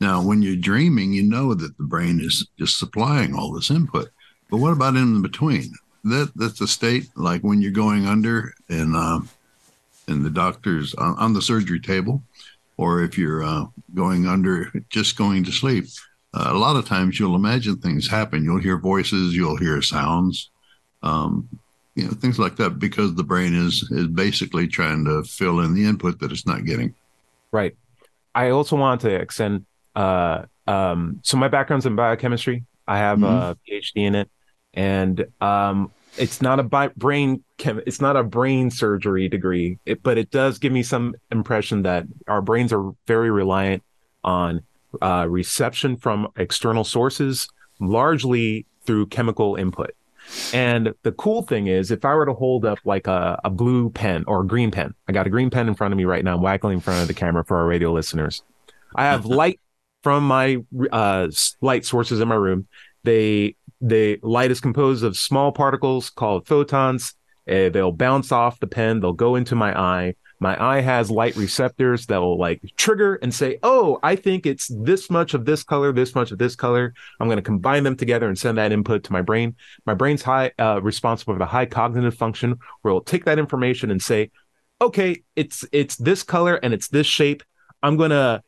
Now, 0.01 0.23
when 0.23 0.43
you're 0.43 0.57
dreaming, 0.57 1.13
you 1.13 1.25
know 1.25 1.55
that 1.55 1.77
the 1.77 1.85
brain 1.85 2.21
is 2.21 2.47
just 2.59 2.79
supplying 2.79 3.35
all 3.35 3.53
this 3.53 3.71
input. 3.71 4.09
But 4.51 4.59
what 4.59 4.73
about 4.73 4.97
in 4.97 5.23
between? 5.23 5.73
That 6.05 6.33
that's 6.37 6.61
a 6.61 6.69
state 6.69 7.09
like 7.17 7.43
when 7.43 7.61
you're 7.61 7.73
going 7.85 8.07
under 8.07 8.55
and 8.69 8.95
uh, 8.95 9.21
and 10.09 10.25
the 10.25 10.31
doctor's 10.31 10.95
on, 10.95 11.17
on 11.19 11.33
the 11.33 11.43
surgery 11.43 11.81
table 11.81 12.23
or 12.79 13.03
if 13.03 13.19
you're 13.19 13.43
uh, 13.43 13.67
going 13.95 14.27
under, 14.27 14.73
just 14.89 15.19
going 15.19 15.45
to 15.45 15.53
sleep, 15.53 15.87
uh, 16.33 16.51
a 16.53 16.57
lot 16.57 16.77
of 16.77 16.87
times 16.87 17.19
you'll 17.19 17.35
imagine 17.35 17.77
things 17.77 18.09
happen. 18.09 18.45
You'll 18.45 18.61
hear 18.61 18.79
voices, 18.79 19.35
you'll 19.35 19.57
hear 19.57 19.83
sounds, 19.83 20.51
um, 21.03 21.49
you 21.97 22.05
know, 22.05 22.11
things 22.13 22.39
like 22.39 22.57
that, 22.57 22.79
because 22.79 23.15
the 23.15 23.25
brain 23.25 23.55
is 23.55 23.83
is 23.91 24.07
basically 24.07 24.69
trying 24.69 25.05
to 25.05 25.25
fill 25.25 25.61
in 25.61 25.75
the 25.75 25.85
input 25.85 26.21
that 26.21 26.31
it's 26.31 26.47
not 26.47 26.65
getting. 26.65 26.95
Right. 27.51 27.77
I 28.35 28.51
also 28.51 28.77
want 28.77 29.01
to 29.01 29.15
extend. 29.15 29.67
Uh, 29.97 30.45
um, 30.69 31.21
so 31.25 31.37
my 31.37 31.49
background's 31.49 31.87
in 31.87 31.97
biochemistry. 31.97 32.65
I 32.87 32.99
have 32.99 33.23
a 33.23 33.59
PhD 33.69 33.97
in 33.97 34.15
it, 34.15 34.31
and 34.75 35.27
um, 35.41 35.91
it's 36.17 36.43
not 36.43 36.59
a 36.61 36.63
bi- 36.63 36.91
brain 36.97 37.43
chem. 37.59 37.81
It's 37.87 38.01
not 38.01 38.17
a 38.17 38.23
brain 38.23 38.71
surgery 38.71 39.29
degree, 39.29 39.79
it, 39.87 40.03
but 40.03 40.19
it 40.19 40.31
does 40.31 40.59
give 40.59 40.73
me 40.73 40.83
some 40.83 41.15
impression 41.31 41.83
that 41.83 42.05
our 42.27 42.43
brains 42.43 42.73
are 42.73 42.93
very 43.07 43.31
reliant 43.31 43.83
on 44.25 44.63
uh, 45.03 45.27
reception 45.29 45.97
from 45.97 46.29
external 46.37 46.85
sources, 46.85 47.49
largely 47.81 48.67
through 48.85 49.07
chemical 49.07 49.57
input. 49.57 49.91
And 50.53 50.95
the 51.03 51.13
cool 51.13 51.43
thing 51.43 51.69
is, 51.69 51.91
if 51.91 52.05
I 52.05 52.15
were 52.15 52.27
to 52.27 52.35
hold 52.35 52.65
up 52.65 52.79
like 52.85 53.07
a, 53.07 53.41
a 53.45 53.51
blue 53.51 53.91
pen 53.91 54.25
or 54.27 54.43
a 54.43 54.47
green 54.47 54.71
pen, 54.71 54.95
I 55.09 55.13
got 55.13 55.27
a 55.27 55.31
green 55.31 55.51
pen 55.51 55.69
in 55.69 55.75
front 55.75 55.93
of 55.93 55.99
me 55.99 56.05
right 56.05 56.25
now, 56.25 56.37
I'm 56.37 56.43
waggling 56.43 56.75
in 56.75 56.81
front 56.81 57.03
of 57.03 57.09
the 57.09 57.15
camera 57.15 57.45
for 57.45 57.57
our 57.57 57.67
radio 57.67 57.93
listeners. 57.93 58.43
I 58.95 59.05
have 59.05 59.25
light 59.41 59.61
from 60.03 60.27
my 60.27 60.59
uh, 60.93 61.29
light 61.61 61.85
sources 61.85 62.21
in 62.21 62.29
my 62.29 62.35
room. 62.35 62.67
They 63.05 63.57
the 63.81 64.19
light 64.23 64.51
is 64.51 64.61
composed 64.61 65.05
of 65.05 65.17
small 65.17 65.53
particles 65.53 66.11
called 66.11 66.47
photons. 66.47 67.15
Uh, 67.49 67.69
they'll 67.71 67.93
bounce 67.93 68.33
off 68.33 68.61
the 68.61 68.67
pen. 68.67 69.01
They'll 69.01 69.13
go 69.13 69.37
into 69.37 69.55
my 69.55 69.79
eye. 69.79 70.15
My 70.41 70.63
eye 70.63 70.81
has 70.81 71.11
light 71.11 71.35
receptors 71.35 72.07
that 72.07 72.19
will 72.19 72.39
like 72.39 72.61
trigger 72.77 73.17
and 73.17 73.35
say, 73.35 73.59
"Oh, 73.63 73.99
I 74.03 74.15
think 74.15 74.47
it's 74.47 74.69
this 74.69 75.11
much 75.11 75.35
of 75.35 75.45
this 75.45 75.65
color, 75.65 75.93
this 75.93 76.15
much 76.15 76.31
of 76.31 76.39
this 76.39 76.55
color." 76.55 76.95
I'm 77.19 77.27
going 77.27 77.39
to 77.39 77.43
combine 77.43 77.83
them 77.83 77.97
together 77.97 78.29
and 78.29 78.39
send 78.39 78.59
that 78.59 78.71
input 78.71 79.03
to 79.05 79.13
my 79.13 79.23
brain. 79.23 79.57
My 79.85 79.95
brain's 79.95 80.23
high 80.23 80.53
uh, 80.59 80.81
responsible 80.81 81.35
for 81.35 81.39
the 81.39 81.47
high 81.47 81.67
cognitive 81.67 82.15
function, 82.15 82.59
where 82.83 82.91
it'll 82.91 83.01
take 83.01 83.25
that 83.25 83.39
information 83.41 83.91
and 83.91 84.01
say, 84.01 84.31
okay, 84.81 85.23
it's 85.37 85.65
it's 85.73 85.97
this 85.97 86.23
color 86.23 86.57
and 86.57 86.73
it's 86.73 86.89
this 86.89 87.07
shape. 87.07 87.43
I'm 87.83 87.97
gonna 87.97 88.43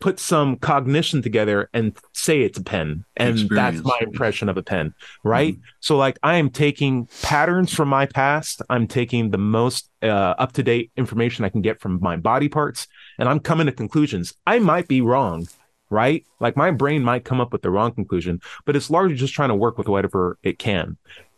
put 0.00 0.18
some 0.18 0.56
cognition 0.56 1.22
together 1.22 1.68
and 1.72 1.96
say 2.14 2.40
it's 2.40 2.58
a 2.58 2.64
pen. 2.64 3.04
And 3.16 3.38
Experience. 3.38 3.76
that's 3.76 3.86
my 3.86 3.98
impression 4.00 4.48
of 4.48 4.56
a 4.56 4.62
pen 4.62 4.94
right? 5.22 5.56
So 5.80 5.96
like 5.96 6.18
i 6.22 6.36
am 6.36 6.50
taking 6.50 7.08
patterns 7.22 7.72
from 7.72 7.88
my 7.88 8.06
past. 8.06 8.62
I'm 8.70 8.86
taking 8.86 9.30
the 9.30 9.38
most 9.38 9.90
uh, 10.02 10.34
up-to-date 10.38 10.90
information 10.96 11.44
i 11.44 11.50
can 11.50 11.60
get 11.60 11.80
from 11.80 12.00
my 12.00 12.16
body 12.16 12.48
parts 12.48 12.86
and 13.18 13.28
i'm 13.28 13.40
coming 13.40 13.66
to 13.66 13.72
conclusions. 13.72 14.34
I 14.46 14.58
might 14.58 14.88
be 14.88 15.00
wrong 15.00 15.46
right? 15.92 16.24
Like 16.38 16.56
my 16.56 16.70
brain 16.70 17.02
might 17.02 17.24
come 17.24 17.40
up 17.40 17.52
with 17.52 17.62
the 17.62 17.70
wrong 17.70 17.92
conclusion 17.92 18.40
but 18.64 18.76
it's 18.76 18.90
largely 18.90 19.16
just 19.16 19.34
trying 19.34 19.48
to 19.50 19.54
work 19.54 19.76
with 19.76 19.88
whatever 19.88 20.38
it 20.42 20.58
can. 20.58 20.96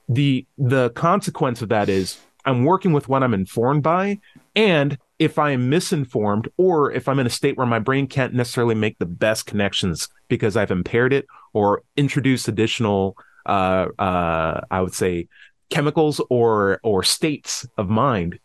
The 0.08 0.46
the 0.56 0.90
consequence 0.90 1.62
of 1.62 1.68
that 1.70 1.88
is 1.88 2.18
i'm 2.44 2.64
working 2.64 2.92
with 2.92 3.08
what 3.08 3.22
i'm 3.22 3.34
informed 3.34 3.82
by 3.82 4.18
and 4.56 4.98
if 5.22 5.38
I 5.38 5.52
am 5.52 5.68
misinformed 5.70 6.48
or 6.56 6.90
if 6.90 7.06
I'm 7.06 7.20
in 7.20 7.26
a 7.26 7.30
state 7.30 7.56
where 7.56 7.66
my 7.66 7.78
brain 7.78 8.08
can't 8.08 8.34
necessarily 8.34 8.74
make 8.74 8.98
the 8.98 9.06
best 9.06 9.46
connections 9.46 10.08
because 10.26 10.56
I've 10.56 10.72
impaired 10.72 11.12
it 11.12 11.26
or 11.52 11.84
introduced 11.96 12.48
additional, 12.48 13.16
uh, 13.46 13.86
uh, 14.00 14.62
I 14.68 14.80
would 14.80 14.94
say, 14.94 15.28
chemicals 15.70 16.20
or 16.28 16.80
or 16.82 17.04
states 17.04 17.64
of 17.78 17.88
mind, 17.88 18.40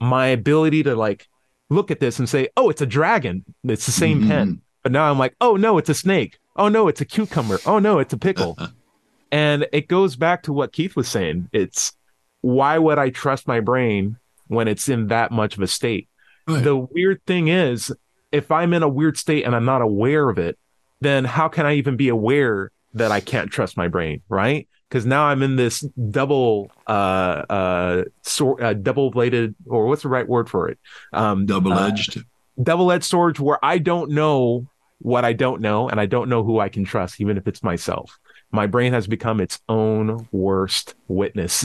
my 0.00 0.26
ability 0.26 0.82
to 0.82 0.96
like 0.96 1.28
look 1.68 1.92
at 1.92 2.00
this 2.00 2.18
and 2.18 2.28
say, 2.28 2.48
"Oh, 2.56 2.70
it's 2.70 2.82
a 2.82 2.86
dragon. 2.86 3.44
It's 3.62 3.86
the 3.86 3.92
same 3.92 4.20
Mhm. 4.20 4.26
pen." 4.26 4.60
But 4.82 4.90
now 4.90 5.08
I'm 5.08 5.18
like, 5.18 5.36
"Oh 5.40 5.54
no, 5.54 5.78
it's 5.78 5.90
a 5.90 5.94
snake. 5.94 6.38
Oh 6.56 6.68
no, 6.68 6.88
it's 6.88 7.00
a 7.00 7.04
cucumber. 7.04 7.60
Oh 7.66 7.78
no, 7.78 8.00
it's 8.00 8.12
a 8.12 8.18
pickle." 8.18 8.58
and 9.30 9.68
it 9.72 9.86
goes 9.86 10.16
back 10.16 10.42
to 10.42 10.52
what 10.52 10.72
Keith 10.72 10.96
was 10.96 11.06
saying. 11.06 11.48
It's 11.52 11.92
why 12.40 12.78
would 12.78 12.98
I 12.98 13.10
trust 13.10 13.46
my 13.46 13.60
brain 13.60 14.16
when 14.50 14.66
it's 14.68 14.88
in 14.88 15.06
that 15.06 15.30
much 15.30 15.56
of 15.56 15.62
a 15.62 15.66
state? 15.66 16.08
Right. 16.48 16.64
The 16.64 16.76
weird 16.76 17.24
thing 17.26 17.48
is, 17.48 17.92
if 18.32 18.50
I'm 18.50 18.72
in 18.74 18.82
a 18.82 18.88
weird 18.88 19.16
state 19.16 19.44
and 19.44 19.54
I'm 19.54 19.64
not 19.64 19.80
aware 19.80 20.28
of 20.28 20.38
it, 20.38 20.58
then 21.00 21.24
how 21.24 21.48
can 21.48 21.66
I 21.66 21.74
even 21.74 21.96
be 21.96 22.08
aware 22.08 22.72
that 22.94 23.12
I 23.12 23.20
can't 23.20 23.50
trust 23.50 23.76
my 23.76 23.86
brain, 23.88 24.22
right? 24.28 24.68
Because 24.88 25.06
now 25.06 25.24
I'm 25.26 25.42
in 25.44 25.54
this 25.54 25.80
double, 26.10 26.70
uh, 26.88 27.44
uh, 27.48 28.04
sort, 28.22 28.60
uh, 28.60 28.74
double 28.74 29.12
bladed, 29.12 29.54
or 29.66 29.86
what's 29.86 30.02
the 30.02 30.08
right 30.08 30.28
word 30.28 30.50
for 30.50 30.68
it? 30.68 30.78
Um, 31.12 31.46
Double 31.46 31.72
uh, 31.72 31.88
edged. 31.88 32.22
double 32.60 32.90
edged 32.90 33.04
sword 33.04 33.38
where 33.38 33.64
I 33.64 33.78
don't 33.78 34.10
know 34.10 34.66
what 34.98 35.24
I 35.24 35.32
don't 35.32 35.60
know 35.60 35.88
and 35.88 36.00
I 36.00 36.06
don't 36.06 36.28
know 36.28 36.42
who 36.42 36.58
I 36.58 36.68
can 36.68 36.84
trust, 36.84 37.20
even 37.20 37.36
if 37.38 37.46
it's 37.46 37.62
myself. 37.62 38.18
My 38.52 38.66
brain 38.66 38.92
has 38.92 39.06
become 39.06 39.40
its 39.40 39.60
own 39.68 40.28
worst 40.32 40.94
witness. 41.08 41.64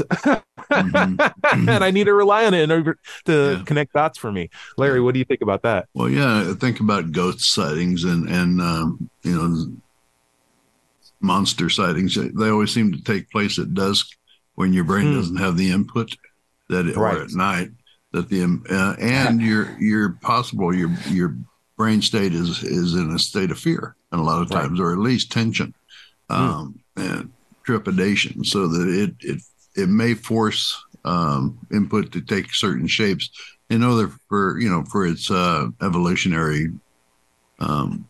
Mhm. 0.72 1.34
and 1.70 1.84
I 1.84 1.92
need 1.92 2.04
to 2.06 2.14
rely 2.14 2.46
on 2.46 2.54
it 2.54 2.62
in 2.62 2.72
order 2.72 2.98
to 3.26 3.56
Yeah. 3.58 3.64
connect 3.66 3.94
dots 3.94 4.18
for 4.18 4.32
me. 4.32 4.50
Larry, 4.78 5.02
what 5.02 5.14
do 5.14 5.20
you 5.20 5.26
think 5.26 5.42
about 5.42 5.64
that? 5.64 5.88
Well, 5.94 6.10
yeah, 6.10 6.54
think 6.54 6.80
about 6.80 7.12
ghost 7.12 7.42
sightings 7.52 8.04
and 8.04 8.30
and 8.30 8.62
um, 8.62 9.10
you 9.24 9.36
know 9.36 9.72
monster 11.22 11.70
sightings. 11.70 12.16
They 12.16 12.50
always 12.50 12.72
seem 12.74 12.92
to 12.94 13.02
take 13.02 13.30
place 13.32 13.58
at 13.58 13.74
dusk 13.74 14.08
when 14.56 14.74
your 14.74 14.84
brain 14.84 15.08
Hmm. 15.08 15.16
doesn't 15.16 15.38
have 15.38 15.58
the 15.58 15.72
input 15.72 16.16
that 16.70 16.86
it, 16.88 16.96
Right. 16.96 17.18
or 17.18 17.24
at 17.24 17.32
night 17.32 17.72
that 18.12 18.30
the 18.30 18.44
uh, 18.70 18.96
and 19.00 19.42
your 19.42 19.76
your 19.80 20.14
possible 20.22 20.74
your 20.74 20.90
your 21.10 21.36
brain 21.78 22.02
state 22.02 22.34
is 22.34 22.64
is 22.64 22.94
in 22.96 23.12
a 23.12 23.20
state 23.20 23.52
of 23.52 23.60
fear 23.60 23.96
and 24.12 24.22
a 24.22 24.24
lot 24.24 24.42
of 24.42 24.50
Right. 24.52 24.62
times 24.64 24.80
or 24.80 24.94
at 24.94 25.00
least 25.00 25.32
tension 25.32 25.74
um, 26.30 26.80
and 26.96 27.32
trepidation 27.66 28.44
so 28.44 28.68
that 28.68 28.88
it 28.88 29.16
it 29.22 29.42
it 29.76 29.90
may 29.90 30.14
force 30.14 30.82
um, 31.06 31.60
input 31.74 32.12
to 32.12 32.22
take 32.22 32.54
certain 32.54 32.88
shapes 32.88 33.30
in 33.70 33.84
order 33.84 34.12
for 34.30 34.60
you 34.60 34.70
know 34.70 34.84
for 34.92 35.06
its 35.06 35.30
uh, 35.32 35.68
evolutionary 35.82 36.70
um, 37.60 38.08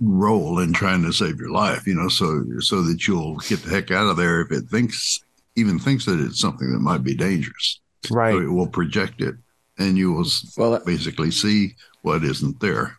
role 0.00 0.60
in 0.60 0.72
trying 0.72 1.02
to 1.02 1.12
save 1.12 1.38
your 1.38 1.50
life. 1.50 1.86
You 1.86 1.94
know, 1.94 2.08
so 2.08 2.44
so 2.60 2.82
that 2.82 3.06
you'll 3.06 3.36
get 3.38 3.62
the 3.62 3.70
heck 3.70 3.90
out 3.90 4.08
of 4.08 4.16
there 4.16 4.40
if 4.40 4.52
it 4.52 4.68
thinks 4.68 5.18
even 5.56 5.78
thinks 5.78 6.04
that 6.06 6.20
it's 6.20 6.40
something 6.40 6.70
that 6.72 6.78
might 6.80 7.02
be 7.02 7.14
dangerous. 7.14 7.80
So 8.04 8.12
Right. 8.14 8.34
it 8.38 8.46
will 8.46 8.68
project 8.68 9.20
it, 9.20 9.34
and 9.78 9.98
you 9.98 10.12
will 10.12 10.26
Well, 10.56 10.78
basically 10.84 11.30
see 11.30 11.74
what 12.02 12.22
isn't 12.24 12.60
there. 12.60 12.97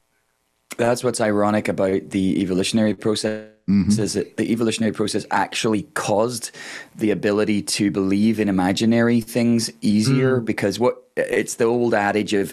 That's 0.78 1.04
what's 1.04 1.22
ironic 1.22 1.68
about 1.68 2.10
the 2.12 2.42
evolutionary 2.42 2.94
process 2.94 3.48
Mhm. 3.68 4.00
is 4.00 4.14
that 4.14 4.38
the 4.38 4.52
evolutionary 4.52 4.94
process 4.94 5.26
actually 5.30 5.84
caused 5.94 6.50
the 6.96 7.12
ability 7.12 7.62
to 7.62 7.92
believe 7.92 8.40
in 8.40 8.50
imaginary 8.50 9.22
things 9.22 9.70
easier 9.82 10.40
because 10.40 10.80
what 10.80 11.04
it's 11.16 11.56
the 11.56 11.66
old 11.66 11.94
adage 11.94 12.34
of 12.34 12.52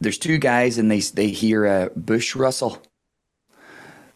there's 0.00 0.18
two 0.18 0.36
guys 0.36 0.76
and 0.76 0.90
they 0.90 1.00
they 1.00 1.28
hear 1.28 1.64
a 1.64 1.90
bush 1.96 2.36
rustle 2.36 2.82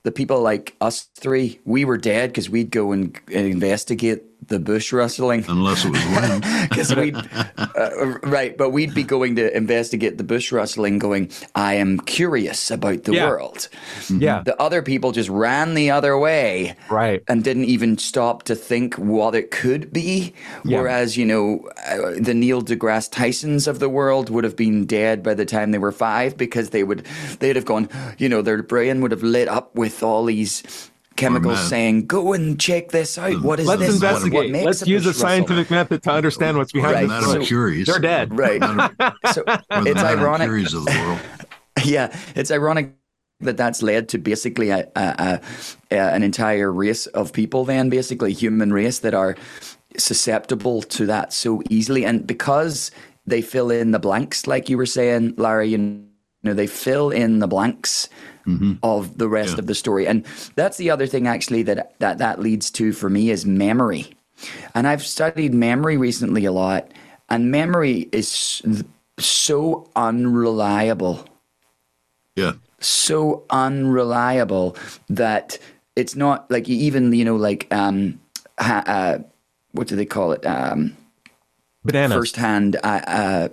the 0.03 0.13
people 0.13 0.43
like 0.43 0.75
us 0.83 1.09
three 1.19 1.59
we 1.65 1.87
were 1.87 1.97
dead 1.99 2.31
because 2.31 2.51
we'd 2.51 2.71
go 2.71 2.93
and, 2.93 3.19
and 3.33 3.47
investigate 3.47 4.23
the 4.49 4.59
bush 4.59 4.93
rustling 4.93 5.45
Unless 5.49 5.85
it 5.85 5.91
was 5.91 6.05
wind. 6.07 6.45
because 6.69 6.95
we 6.95 7.13
uh, 7.13 8.19
right 8.23 8.57
but 8.57 8.71
we'd 8.71 8.95
be 8.95 9.03
going 9.03 9.37
to 9.37 9.55
investigate 9.57 10.19
the 10.19 10.25
bush 10.25 10.53
rustling 10.53 10.99
going 10.99 11.31
i 11.55 11.75
am 11.75 11.99
curious 12.01 12.71
about 12.71 13.05
the 13.05 13.13
Yeah. 13.15 13.29
world 13.29 13.69
Yeah. 14.11 14.43
the 14.45 14.61
other 14.61 14.83
people 14.83 15.13
just 15.13 15.29
ran 15.29 15.75
the 15.75 15.91
other 15.91 16.17
way 16.19 16.75
Right. 16.91 17.23
and 17.29 17.43
didn't 17.45 17.65
even 17.65 17.99
stop 17.99 18.43
to 18.45 18.55
think 18.55 18.95
what 18.97 19.35
it 19.35 19.51
could 19.51 19.93
be. 19.93 20.33
Yeah. 20.65 20.81
Whereas, 20.81 21.17
you 21.17 21.25
know, 21.27 21.69
uh, 21.89 22.13
the 22.21 22.35
Neil 22.35 22.63
deGrasse 22.63 23.11
Tysons 23.11 23.67
of 23.69 23.79
the 23.79 23.89
world 23.89 24.31
would 24.31 24.45
have 24.45 24.57
been 24.57 24.87
dead 24.87 25.23
by 25.23 25.35
the 25.35 25.45
time 25.45 25.71
they 25.71 25.79
were 25.79 25.93
five 25.93 26.37
because 26.37 26.71
they 26.71 26.85
would, 26.85 27.07
they'd 27.41 27.57
have 27.57 27.65
gone, 27.65 27.89
you 28.19 28.29
know, 28.29 28.43
their 28.43 28.63
brain 28.63 29.01
would 29.01 29.11
have 29.11 29.23
lit 29.23 29.49
up 29.49 29.75
with 29.75 30.03
all 30.03 30.25
these 30.25 30.63
chemicals 31.17 31.59
oh, 31.59 31.63
mad. 31.63 31.69
saying, 31.69 32.07
go 32.07 32.33
and 32.33 32.59
check 32.61 32.91
this 32.91 33.19
out. 33.19 33.43
What 33.43 33.61
is 33.61 33.67
Let's 33.67 33.81
this? 33.81 33.89
What- 33.89 33.95
investigate. 33.95 34.35
What 34.39 34.51
makes 34.51 34.67
Let's 34.67 34.83
a 34.83 34.89
use 34.89 35.03
a 35.05 35.09
bush 35.09 35.15
rustle?" 35.17 35.29
scientific 35.29 35.71
method 35.71 36.03
to 36.05 36.11
understand 36.11 36.57
what's 36.59 36.73
behind 36.73 36.95
Right. 36.95 37.03
the 37.03 37.09
Madam 37.09 37.31
So- 37.31 37.41
Curies. 37.41 37.87
They're 37.87 37.99
dead. 37.99 38.37
Right. 38.37 38.63
So 39.33 39.43
it's 39.71 40.01
ironic. 40.01 40.49
Curies 40.49 40.75
of 40.75 40.85
the 40.85 40.91
world. 41.05 41.21
Yeah, 41.85 42.17
it's 42.35 42.51
ironic 42.51 42.95
that 43.41 43.59
that's 43.59 43.83
led 43.83 44.09
to 44.09 44.19
basically 44.19 44.71
a, 44.71 44.89
a, 44.97 45.01
a, 45.01 45.41
a, 45.91 45.97
an 46.15 46.23
entire 46.23 46.73
race 46.73 47.07
of 47.09 47.35
people, 47.35 47.67
then 47.67 47.91
basically 47.91 48.33
human 48.33 48.73
race 48.73 49.01
that 49.01 49.13
are 49.13 49.37
susceptible 49.99 50.83
to 50.83 51.07
that 51.07 51.33
so 51.33 51.63
easily, 51.69 52.05
and 52.05 52.27
because 52.27 52.91
they 53.27 53.43
fill 53.43 53.71
in 53.71 53.91
the 53.91 53.99
blanks, 53.99 54.47
like 54.47 54.69
you 54.71 54.77
were 54.79 54.87
saying, 54.87 55.35
Larry, 55.37 55.69
you 55.69 56.03
know, 56.43 56.55
they 56.55 56.67
fill 56.67 57.11
in 57.11 57.41
the 57.41 57.49
blanks 57.49 58.09
of 58.83 59.19
the 59.19 59.29
rest 59.29 59.55
Yeah. 59.55 59.59
of 59.61 59.67
the 59.67 59.75
story, 59.75 60.07
and 60.07 60.25
that's 60.55 60.77
the 60.77 60.91
other 60.91 61.07
thing 61.07 61.27
actually 61.27 61.63
that 61.65 61.95
that 61.99 62.19
that 62.19 62.41
leads 62.41 62.71
to 62.73 62.93
for 62.93 63.09
me 63.11 63.31
is 63.31 63.45
memory, 63.47 64.07
and 64.75 64.87
I've 64.87 65.05
studied 65.05 65.53
memory 65.55 65.97
recently 65.97 66.45
a 66.45 66.53
lot, 66.53 66.91
and 67.29 67.51
memory 67.51 68.09
is 68.13 68.63
so 69.19 69.89
unreliable 69.97 71.25
Yeah. 72.37 72.53
so 72.81 73.45
unreliable 73.51 74.77
that 75.09 75.59
it's 75.97 76.15
not 76.15 76.51
like 76.51 76.69
even 76.69 77.13
you 77.13 77.25
know 77.25 77.37
like 77.37 77.67
um 77.73 78.21
ha, 78.59 78.83
uh, 78.87 79.19
what 79.73 79.89
do 79.89 79.97
they 79.97 80.05
call 80.05 80.33
it 80.33 80.45
um 80.47 80.95
Bananas. 81.85 82.17
first 82.17 82.37
hand 82.37 82.77
uh, 82.85 83.01
uh 83.07 83.49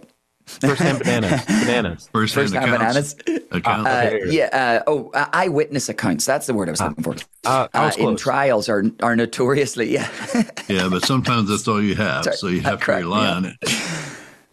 First 0.45 0.81
hand 0.81 0.99
bananas. 0.99 1.45
Bananas. 1.45 2.09
First, 2.13 2.33
first 2.35 2.53
hand 2.53 2.71
bananas 2.71 3.15
Accounts. 3.51 3.87
uh, 3.89 4.17
yeah 4.27 4.49
uh, 4.51 4.83
oh 4.87 5.09
uh, 5.13 5.25
eyewitness 5.33 5.87
accounts 5.89 6.25
that's 6.25 6.47
the 6.47 6.53
word 6.53 6.67
I 6.67 6.71
was 6.71 6.81
looking 6.81 7.03
for 7.03 7.15
Uh, 7.45 7.67
I 7.73 7.83
uh, 7.83 7.85
was 7.85 7.97
in 7.97 8.15
trials 8.17 8.67
are 8.69 8.83
are 9.01 9.15
notoriously 9.15 9.91
yeah 9.93 10.09
yeah, 10.67 10.89
but 10.89 11.05
sometimes 11.05 11.49
that's 11.49 11.67
all 11.67 11.81
you 11.81 11.95
have, 11.95 12.25
Sorry, 12.25 12.35
so 12.37 12.47
you 12.47 12.61
that 12.61 12.69
have 12.71 12.79
to 12.79 12.85
cracked 12.85 13.01
me 13.05 13.09
rely 13.11 13.27
up. 13.27 13.37
on 13.37 13.45
it. 13.45 13.57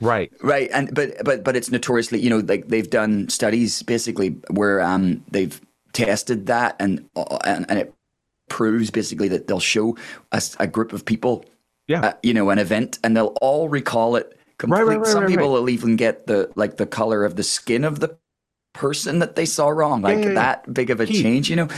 Right. 0.01 0.33
Right, 0.43 0.71
and 0.73 0.95
but 0.95 1.23
but 1.25 1.45
but 1.45 1.57
it's 1.57 1.71
notoriously, 1.71 2.21
you 2.21 2.31
know, 2.31 2.39
like 2.39 2.69
they've 2.69 2.89
done 2.89 3.29
studies 3.29 3.83
basically 3.83 4.31
where 4.51 4.81
um 4.81 5.23
they've 5.31 5.61
tested 5.93 6.47
that 6.47 6.75
and 6.81 7.07
uh, 7.17 7.37
and, 7.45 7.67
and 7.69 7.79
it 7.79 7.93
proves 8.49 8.91
basically 8.91 9.29
that 9.29 9.47
they'll 9.47 9.61
show 9.61 9.97
us 10.33 10.57
a 10.59 10.67
group 10.67 10.93
of 10.95 11.05
people, 11.05 11.45
Yeah. 11.87 12.01
uh, 12.01 12.13
you 12.23 12.33
know, 12.33 12.49
an 12.51 12.59
event, 12.59 12.99
and 13.05 13.15
they'll 13.17 13.37
all 13.43 13.69
recall 13.69 14.17
it. 14.17 14.37
Complete. 14.61 14.83
right, 14.83 14.99
right, 14.99 15.07
Some 15.07 15.23
right, 15.23 15.31
people 15.31 15.47
right. 15.47 15.61
will 15.61 15.71
even 15.71 15.97
get 15.97 16.27
the 16.27 16.53
like 16.55 16.77
the 16.77 16.85
color 16.85 17.25
of 17.25 17.35
the 17.35 17.43
skin 17.43 17.83
of 17.83 17.99
the 17.99 18.19
person 18.75 19.21
that 19.21 19.35
they 19.35 19.47
saw 19.47 19.71
wrong, 19.71 20.03
like 20.03 20.23
yeah. 20.23 20.35
that 20.35 20.73
big 20.75 20.91
of 20.91 21.01
a 21.01 21.07
Keith. 21.07 21.23
change, 21.23 21.49
you 21.49 21.57
know. 21.57 21.69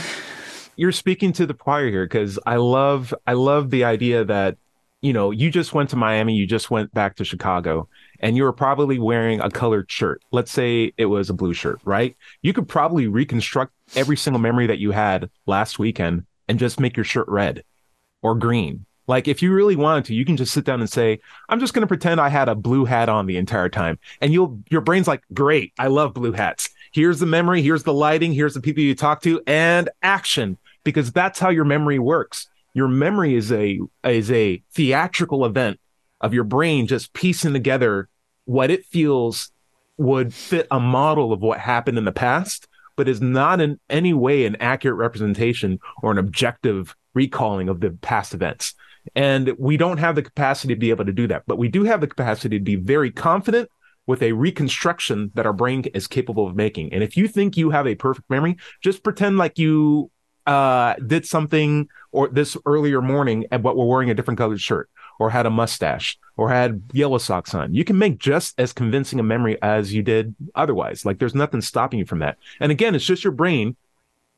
you're 0.75 0.91
speaking 0.91 1.31
to 1.33 1.45
the 1.45 1.53
choir 1.53 1.89
here 1.89 2.03
because 2.03 2.37
I 2.45 2.57
love 2.57 3.13
I 3.25 3.33
love 3.33 3.69
the 3.69 3.85
idea 3.85 4.25
that 4.25 4.57
you 5.01 5.13
know 5.13 5.31
you 5.31 5.49
just 5.49 5.73
went 5.73 5.91
to 5.91 5.95
Miami, 5.95 6.35
you 6.35 6.45
just 6.45 6.69
went 6.69 6.93
back 6.93 7.15
to 7.15 7.23
Chicago, 7.23 7.87
and 8.19 8.35
you 8.35 8.43
were 8.43 8.51
probably 8.51 8.99
wearing 8.99 9.39
a 9.39 9.49
colored 9.49 9.89
shirt. 9.89 10.21
Let's 10.33 10.51
say 10.51 10.91
it 10.97 11.05
was 11.05 11.29
a 11.29 11.33
blue 11.33 11.53
shirt, 11.53 11.79
right? 11.85 12.17
You 12.41 12.51
could 12.51 12.67
probably 12.67 13.07
reconstruct 13.07 13.71
every 13.95 14.17
single 14.17 14.41
memory 14.41 14.67
that 14.67 14.79
you 14.79 14.91
had 14.91 15.29
last 15.45 15.79
weekend 15.79 16.25
and 16.49 16.59
just 16.59 16.81
make 16.81 16.97
your 16.97 17.05
shirt 17.05 17.29
red 17.29 17.63
or 18.21 18.35
green 18.35 18.85
Like 19.07 19.27
if 19.27 19.41
you 19.41 19.53
really 19.53 19.75
wanted 19.75 20.05
to, 20.05 20.15
you 20.15 20.25
can 20.25 20.37
just 20.37 20.53
sit 20.53 20.65
down 20.65 20.79
and 20.79 20.89
say, 20.89 21.19
"I'm 21.49 21.59
just 21.59 21.73
going 21.73 21.81
to 21.81 21.87
pretend 21.87 22.21
I 22.21 22.29
had 22.29 22.49
a 22.49 22.55
blue 22.55 22.85
hat 22.85 23.09
on 23.09 23.25
the 23.25 23.37
entire 23.37 23.69
time," 23.69 23.99
and 24.21 24.31
you'll 24.31 24.59
your 24.69 24.81
brain's 24.81 25.07
like, 25.07 25.23
"Great, 25.33 25.73
I 25.77 25.87
love 25.87 26.13
blue 26.13 26.31
hats." 26.31 26.69
Here's 26.91 27.19
the 27.19 27.25
memory, 27.25 27.61
here's 27.61 27.83
the 27.83 27.93
lighting, 27.93 28.33
here's 28.33 28.53
the 28.53 28.61
people 28.61 28.83
you 28.83 28.95
talk 28.95 29.21
to, 29.23 29.41
and 29.47 29.89
action, 30.03 30.57
because 30.83 31.11
that's 31.11 31.39
how 31.39 31.49
your 31.49 31.65
memory 31.65 31.99
works. 31.99 32.47
Your 32.73 32.87
memory 32.87 33.35
is 33.35 33.51
a 33.51 33.79
is 34.03 34.31
a 34.31 34.63
theatrical 34.71 35.45
event 35.45 35.79
of 36.21 36.33
your 36.33 36.43
brain 36.43 36.87
just 36.87 37.13
piecing 37.13 37.53
together 37.53 38.09
what 38.45 38.71
it 38.71 38.85
feels 38.85 39.51
would 39.97 40.33
fit 40.33 40.67
a 40.71 40.79
model 40.79 41.33
of 41.33 41.41
what 41.41 41.59
happened 41.59 41.97
in 41.97 42.05
the 42.05 42.11
past, 42.11 42.67
but 42.95 43.07
is 43.07 43.21
not 43.21 43.61
in 43.61 43.79
any 43.89 44.13
way 44.13 44.45
an 44.45 44.55
accurate 44.57 44.97
representation 44.97 45.79
or 46.01 46.11
an 46.11 46.17
objective 46.17 46.95
recalling 47.13 47.69
of 47.69 47.79
the 47.79 47.91
past 48.01 48.33
events. 48.33 48.73
And 49.15 49.53
we 49.57 49.77
don't 49.77 49.97
have 49.97 50.15
the 50.15 50.21
capacity 50.21 50.73
to 50.73 50.79
be 50.79 50.89
able 50.89 51.05
to 51.05 51.11
do 51.11 51.27
that, 51.27 51.43
but 51.45 51.57
we 51.57 51.67
do 51.67 51.83
have 51.83 52.01
the 52.01 52.07
capacity 52.07 52.57
to 52.57 52.63
be 52.63 52.75
very 52.75 53.11
confident 53.11 53.69
with 54.05 54.21
a 54.21 54.33
reconstruction 54.33 55.31
that 55.33 55.45
our 55.45 55.53
brain 55.53 55.83
is 55.93 56.07
capable 56.07 56.47
of 56.47 56.55
making. 56.55 56.93
And 56.93 57.03
if 57.03 57.15
you 57.15 57.27
think 57.27 57.55
you 57.55 57.69
have 57.69 57.87
a 57.87 57.95
perfect 57.95 58.29
memory, 58.29 58.57
just 58.81 59.03
pretend 59.03 59.37
like 59.37 59.57
you 59.57 60.11
uh, 60.45 60.95
did 60.95 61.25
something 61.25 61.87
or 62.11 62.27
this 62.27 62.57
earlier 62.65 63.01
morning 63.01 63.45
and 63.51 63.63
but 63.63 63.77
we're 63.77 63.85
wearing 63.85 64.09
a 64.09 64.13
different 64.13 64.37
colored 64.37 64.59
shirt 64.59 64.89
or 65.19 65.29
had 65.29 65.45
a 65.45 65.49
mustache 65.49 66.17
or 66.35 66.49
had 66.49 66.83
yellow 66.91 67.17
socks 67.17 67.53
on. 67.53 67.73
You 67.73 67.85
can 67.85 67.97
make 67.97 68.17
just 68.17 68.59
as 68.59 68.73
convincing 68.73 69.19
a 69.19 69.23
memory 69.23 69.61
as 69.61 69.93
you 69.93 70.01
did 70.03 70.35
otherwise. 70.55 71.05
Like 71.05 71.19
there's 71.19 71.35
nothing 71.35 71.61
stopping 71.61 71.99
you 71.99 72.05
from 72.05 72.19
that. 72.19 72.37
And 72.59 72.71
again, 72.71 72.95
it's 72.95 73.05
just 73.05 73.23
your 73.23 73.31
brain 73.31 73.77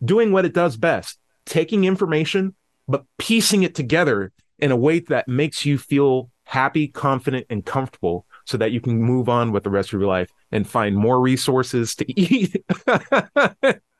doing 0.03 0.31
what 0.31 0.45
it 0.45 0.53
does 0.53 0.77
best, 0.77 1.17
taking 1.45 1.85
information, 1.85 2.53
but 2.87 3.05
piecing 3.17 3.63
it 3.63 3.73
together 3.73 4.31
in 4.59 4.71
a 4.71 4.75
way 4.75 4.99
that 4.99 5.27
makes 5.27 5.65
you 5.65 5.77
feel 5.77 6.29
happy, 6.45 6.87
confident, 6.87 7.45
and 7.49 7.65
comfortable 7.65 8.25
so 8.45 8.57
that 8.57 8.71
you 8.71 8.79
can 8.79 9.01
move 9.01 9.27
on 9.27 9.51
with 9.51 9.63
the 9.63 9.69
rest 9.69 9.89
of 9.89 9.99
your 9.99 10.07
life 10.07 10.29
and 10.51 10.67
find 10.67 10.95
more 10.95 11.19
resources 11.19 11.95
to 11.95 12.05
eat, 12.19 12.63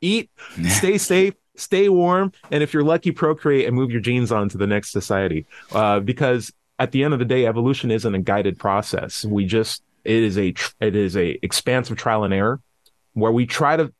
eat, 0.02 0.30
stay 0.70 0.98
safe, 0.98 1.34
stay 1.56 1.90
warm, 1.90 2.32
and 2.52 2.62
if 2.62 2.74
you're 2.74 2.84
lucky, 2.84 3.12
procreate 3.12 3.66
and 3.66 3.76
move 3.76 3.92
your 3.92 4.02
genes 4.02 4.32
on 4.32 4.48
to 4.50 4.58
the 4.58 4.68
next 4.68 4.92
society. 4.92 5.46
Uh, 5.72 6.00
because 6.00 6.54
at 6.78 6.92
the 6.92 7.04
end 7.04 7.14
of 7.14 7.20
the 7.20 7.26
day, 7.26 7.46
evolution 7.46 7.92
isn't 7.92 8.16
a 8.16 8.22
guided 8.22 8.60
process. 8.60 9.26
We 9.26 9.46
just 9.46 9.84
it 10.04 10.24
is 10.24 10.38
a 10.38 10.54
it 10.80 10.96
is 10.96 11.18
a 11.18 11.40
expansive 11.42 11.98
trial 11.98 12.24
and 12.24 12.34
error 12.34 12.62
where 13.14 13.32
we 13.32 13.46
try 13.46 13.76
to 13.76 13.92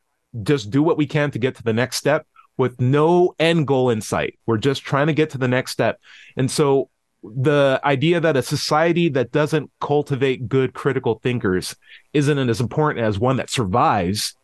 just 0.42 0.70
do 0.70 0.82
what 0.82 0.96
we 0.96 1.06
can 1.06 1.30
to 1.32 1.38
get 1.38 1.56
to 1.56 1.62
the 1.62 1.72
next 1.72 1.96
step 1.96 2.26
with 2.56 2.80
no 2.80 3.34
end 3.38 3.66
goal 3.66 3.90
in 3.90 4.00
sight. 4.00 4.38
We're 4.46 4.58
just 4.58 4.82
trying 4.82 5.08
to 5.08 5.12
get 5.12 5.30
to 5.30 5.38
the 5.38 5.48
next 5.48 5.72
step. 5.72 6.00
And 6.36 6.50
so 6.50 6.88
the 7.22 7.80
idea 7.84 8.20
that 8.20 8.36
a 8.36 8.42
society 8.42 9.08
that 9.10 9.32
doesn't 9.32 9.70
cultivate 9.80 10.48
good 10.48 10.72
critical 10.74 11.18
thinkers 11.22 11.74
isn't 12.12 12.38
as 12.38 12.60
important 12.60 13.04
as 13.04 13.18
one 13.18 13.36
that 13.36 13.50
survives 13.50 14.34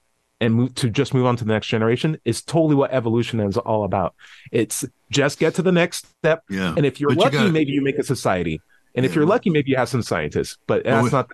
and 0.40 0.54
move 0.54 0.74
to 0.74 0.90
just 0.90 1.14
move 1.14 1.24
on 1.26 1.36
to 1.36 1.44
the 1.44 1.52
next 1.52 1.68
generation 1.68 2.18
is 2.24 2.42
totally 2.42 2.74
what 2.74 2.90
evolution 2.90 3.38
is 3.40 3.56
all 3.56 3.84
about. 3.84 4.14
It's 4.50 4.84
just 5.10 5.38
get 5.38 5.54
to 5.54 5.62
the 5.62 5.70
next 5.70 6.06
step. 6.18 6.42
Yeah. 6.50 6.74
And 6.76 6.84
if 6.84 6.98
you're 7.00 7.10
But 7.10 7.18
you 7.18 7.22
lucky, 7.24 7.36
gotta- 7.36 7.52
maybe 7.52 7.70
you 7.72 7.82
make 7.82 7.98
a 7.98 8.02
society. 8.02 8.60
And 8.94 9.06
if 9.06 9.14
you're 9.14 9.24
lucky, 9.24 9.48
maybe 9.50 9.70
you 9.70 9.76
have 9.76 9.88
some 9.88 10.02
scientists. 10.02 10.58
But 10.66 10.84
Well, 10.84 10.96
that's 11.02 11.12
we- 11.12 11.16
not 11.16 11.30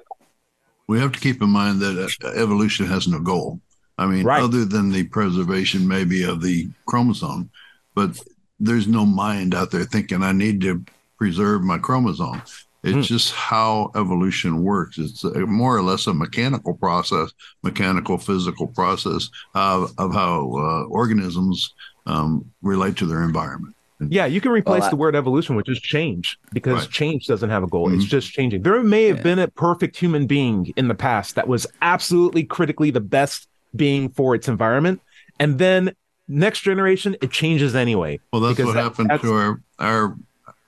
we 0.86 0.98
have 1.00 1.12
to 1.12 1.20
keep 1.20 1.42
in 1.42 1.50
mind 1.50 1.80
that 1.80 2.16
uh, 2.24 2.28
evolution 2.28 2.86
has 2.86 3.06
no 3.08 3.18
goal. 3.20 3.60
I 3.98 4.06
mean, 4.06 4.24
Right. 4.24 4.42
other 4.42 4.64
than 4.64 4.90
the 4.90 5.04
preservation 5.04 5.86
maybe 5.88 6.22
of 6.22 6.40
the 6.40 6.68
chromosome, 6.86 7.50
but 7.94 8.18
there's 8.60 8.86
no 8.86 9.04
mind 9.04 9.54
out 9.54 9.70
there 9.70 9.84
thinking 9.84 10.22
I 10.22 10.32
need 10.32 10.60
to 10.62 10.84
preserve 11.18 11.62
my 11.64 11.78
chromosome. 11.78 12.42
It's 12.84 12.94
Hmm. 12.94 13.00
just 13.02 13.34
how 13.34 13.90
evolution 13.96 14.62
works. 14.62 14.98
It's 14.98 15.24
a, 15.24 15.40
more 15.46 15.76
or 15.76 15.82
less 15.82 16.06
a 16.06 16.14
mechanical 16.14 16.74
process, 16.74 17.32
mechanical 17.64 18.18
physical 18.18 18.68
process 18.68 19.28
of, 19.54 19.92
of 19.98 20.14
how 20.14 20.52
uh, 20.54 20.84
organisms 20.84 21.74
um, 22.06 22.44
relate 22.62 22.96
to 22.96 23.04
their 23.04 23.22
environment. 23.24 23.74
Yeah, 24.00 24.26
you 24.26 24.40
can 24.40 24.52
replace 24.52 24.80
Well, 24.80 24.86
I- 24.86 24.90
the 24.90 24.96
word 24.96 25.16
evolution 25.16 25.56
with 25.56 25.66
just 25.66 25.82
change 25.82 26.38
because 26.54 26.82
Right. 26.82 26.90
change 26.90 27.26
doesn't 27.26 27.50
have 27.50 27.64
a 27.64 27.66
goal. 27.66 27.92
It's 27.92 28.04
Mhm. 28.04 28.08
just 28.08 28.30
changing. 28.30 28.62
There 28.62 28.80
may 28.84 29.06
have 29.08 29.18
Yeah. 29.18 29.22
been 29.24 29.38
a 29.40 29.48
perfect 29.48 29.96
human 29.96 30.26
being 30.28 30.72
in 30.76 30.86
the 30.88 30.94
past 30.94 31.34
that 31.34 31.48
was 31.48 31.66
absolutely 31.82 32.44
critically 32.44 32.90
the 32.92 33.00
best 33.00 33.48
being 33.78 34.10
for 34.10 34.34
its 34.34 34.48
environment. 34.48 35.00
And 35.40 35.58
then 35.58 35.94
next 36.26 36.60
generation, 36.60 37.16
it 37.22 37.30
changes 37.30 37.74
anyway. 37.74 38.20
Well, 38.32 38.42
that's 38.42 38.58
what 38.58 38.74
that- 38.74 38.82
happened 38.82 39.10
that's- 39.10 39.22
to 39.22 39.32
our 39.32 39.62
our 39.78 40.16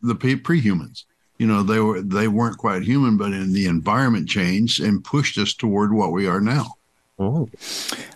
the 0.03 0.15
pre- 0.15 0.37
pre-humans. 0.37 1.05
You 1.39 1.47
know, 1.47 1.63
they 1.63 1.81
were 1.81 2.01
they 2.01 2.29
weren't 2.29 2.57
quite 2.59 2.83
human, 2.83 3.17
but 3.19 3.33
in 3.33 3.53
the 3.53 3.67
environment 3.67 4.29
changed 4.29 4.81
and 4.81 5.05
pushed 5.05 5.37
us 5.37 5.53
toward 5.55 5.93
what 5.93 6.13
we 6.13 6.27
are 6.27 6.41
now. 6.41 6.75
Oh, 7.21 7.51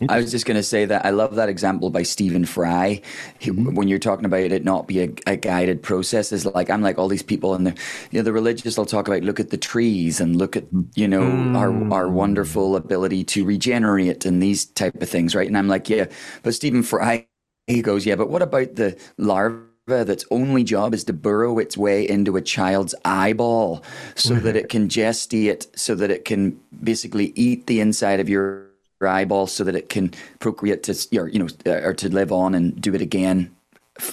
I 0.09 0.17
was 0.17 0.31
just 0.31 0.47
going 0.47 0.57
to 0.57 0.63
say 0.63 0.87
that 0.87 1.05
I 1.05 1.11
love 1.11 1.35
that 1.35 1.51
example 1.51 1.91
by 1.91 2.05
Stephen 2.05 2.47
Fry. 2.47 3.03
He, 3.39 3.51
mm-hmm. 3.51 3.75
When 3.75 3.87
you're 3.87 3.99
talking 3.99 4.25
about 4.25 4.41
it 4.41 4.65
not 4.65 4.87
be 4.87 5.03
a, 5.03 5.11
a 5.27 5.37
guided 5.37 5.83
process, 5.83 6.33
is 6.33 6.47
like 6.47 6.71
I'm 6.71 6.81
like 6.81 6.97
all 6.97 7.09
these 7.09 7.23
people, 7.23 7.55
and 7.55 7.67
the 7.67 7.73
you 8.11 8.19
know 8.19 8.23
the 8.23 8.33
religious 8.33 8.79
will 8.79 8.87
talk 8.87 9.07
about 9.07 9.23
look 9.23 9.39
at 9.39 9.51
the 9.51 9.59
trees 9.59 10.21
and 10.21 10.37
look 10.37 10.57
at 10.57 10.65
you 10.95 11.07
know 11.07 11.23
our 11.55 11.69
our 11.93 12.07
mm. 12.07 12.13
wonderful 12.13 12.77
ability 12.77 13.25
to 13.25 13.45
regenerate 13.45 14.25
and 14.25 14.43
these 14.43 14.65
type 14.65 15.01
of 15.03 15.09
things, 15.09 15.35
right? 15.35 15.47
And 15.47 15.59
I'm 15.59 15.69
like, 15.69 15.91
yeah, 15.91 16.07
but 16.43 16.55
Stephen 16.55 16.83
Fry 16.83 17.27
he 17.67 17.83
goes, 17.83 18.07
yeah, 18.07 18.17
but 18.17 18.29
what 18.29 18.43
about 18.43 18.77
the 18.77 18.99
larva? 19.19 19.69
That's 19.87 20.25
only 20.31 20.65
job 20.65 20.95
is 20.95 21.05
to 21.05 21.13
burrow 21.13 21.59
its 21.59 21.77
way 21.77 22.09
into 22.09 22.39
a 22.39 22.43
child's 22.43 22.95
eyeball 23.05 23.85
so 24.15 24.33
that 24.35 24.55
mm-hmm. 24.55 24.57
it 24.57 24.69
can 24.71 24.89
gestate, 24.89 25.67
so 25.79 25.95
that 25.95 26.11
it 26.11 26.25
can 26.25 26.59
basically 26.83 27.35
eat 27.37 27.67
the 27.67 27.81
inside 27.81 28.19
of 28.19 28.29
your 28.31 28.71
eyeball 29.03 29.47
so 29.47 29.65
that 29.65 29.75
it 29.75 29.89
can 29.89 30.13
procreate 30.39 30.83
to 30.85 31.19
or 31.19 31.29
you 31.29 31.39
know 31.39 31.49
or 31.67 31.95
to 31.95 32.09
live 32.09 32.33
on 32.33 32.55
and 32.55 32.81
do 32.81 32.95
it 32.95 33.01
again 33.03 33.55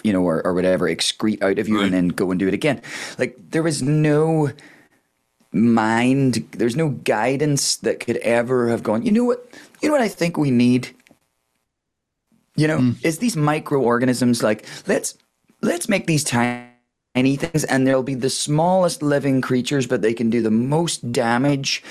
you 0.03 0.13
know 0.13 0.21
or, 0.21 0.45
or 0.45 0.53
whatever 0.53 0.87
excrete 0.87 1.41
out 1.41 1.57
of 1.59 1.67
you 1.67 1.77
Right. 1.77 1.85
and 1.85 1.93
then 1.93 2.07
go 2.09 2.31
and 2.31 2.39
do 2.39 2.47
it 2.47 2.53
again. 2.53 2.81
Like 3.17 3.35
there 3.51 3.63
was 3.63 3.81
no 3.81 4.51
mind 5.53 6.47
there's 6.51 6.77
no 6.77 6.89
guidance 6.89 7.75
that 7.77 7.99
could 7.99 8.15
ever 8.17 8.69
have 8.69 8.83
gone 8.83 9.03
you 9.03 9.11
know 9.11 9.25
what? 9.25 9.45
You 9.81 9.89
know 9.89 9.93
what 9.93 10.01
i 10.01 10.07
think 10.07 10.37
we 10.37 10.51
need? 10.51 10.95
You 12.55 12.67
know 12.67 12.79
mm. 12.79 13.05
is 13.05 13.19
these 13.19 13.35
microorganisms 13.35 14.43
like 14.43 14.65
let's 14.87 15.17
let's 15.61 15.89
make 15.89 16.07
these 16.07 16.23
tiny 16.23 17.35
things 17.35 17.63
and 17.65 17.85
there'll 17.85 18.03
be 18.03 18.15
the 18.15 18.29
smallest 18.29 19.01
living 19.01 19.41
creatures 19.41 19.87
but 19.87 20.01
they 20.01 20.13
can 20.13 20.29
do 20.29 20.41
the 20.41 20.51
most 20.51 21.11
damage 21.11 21.83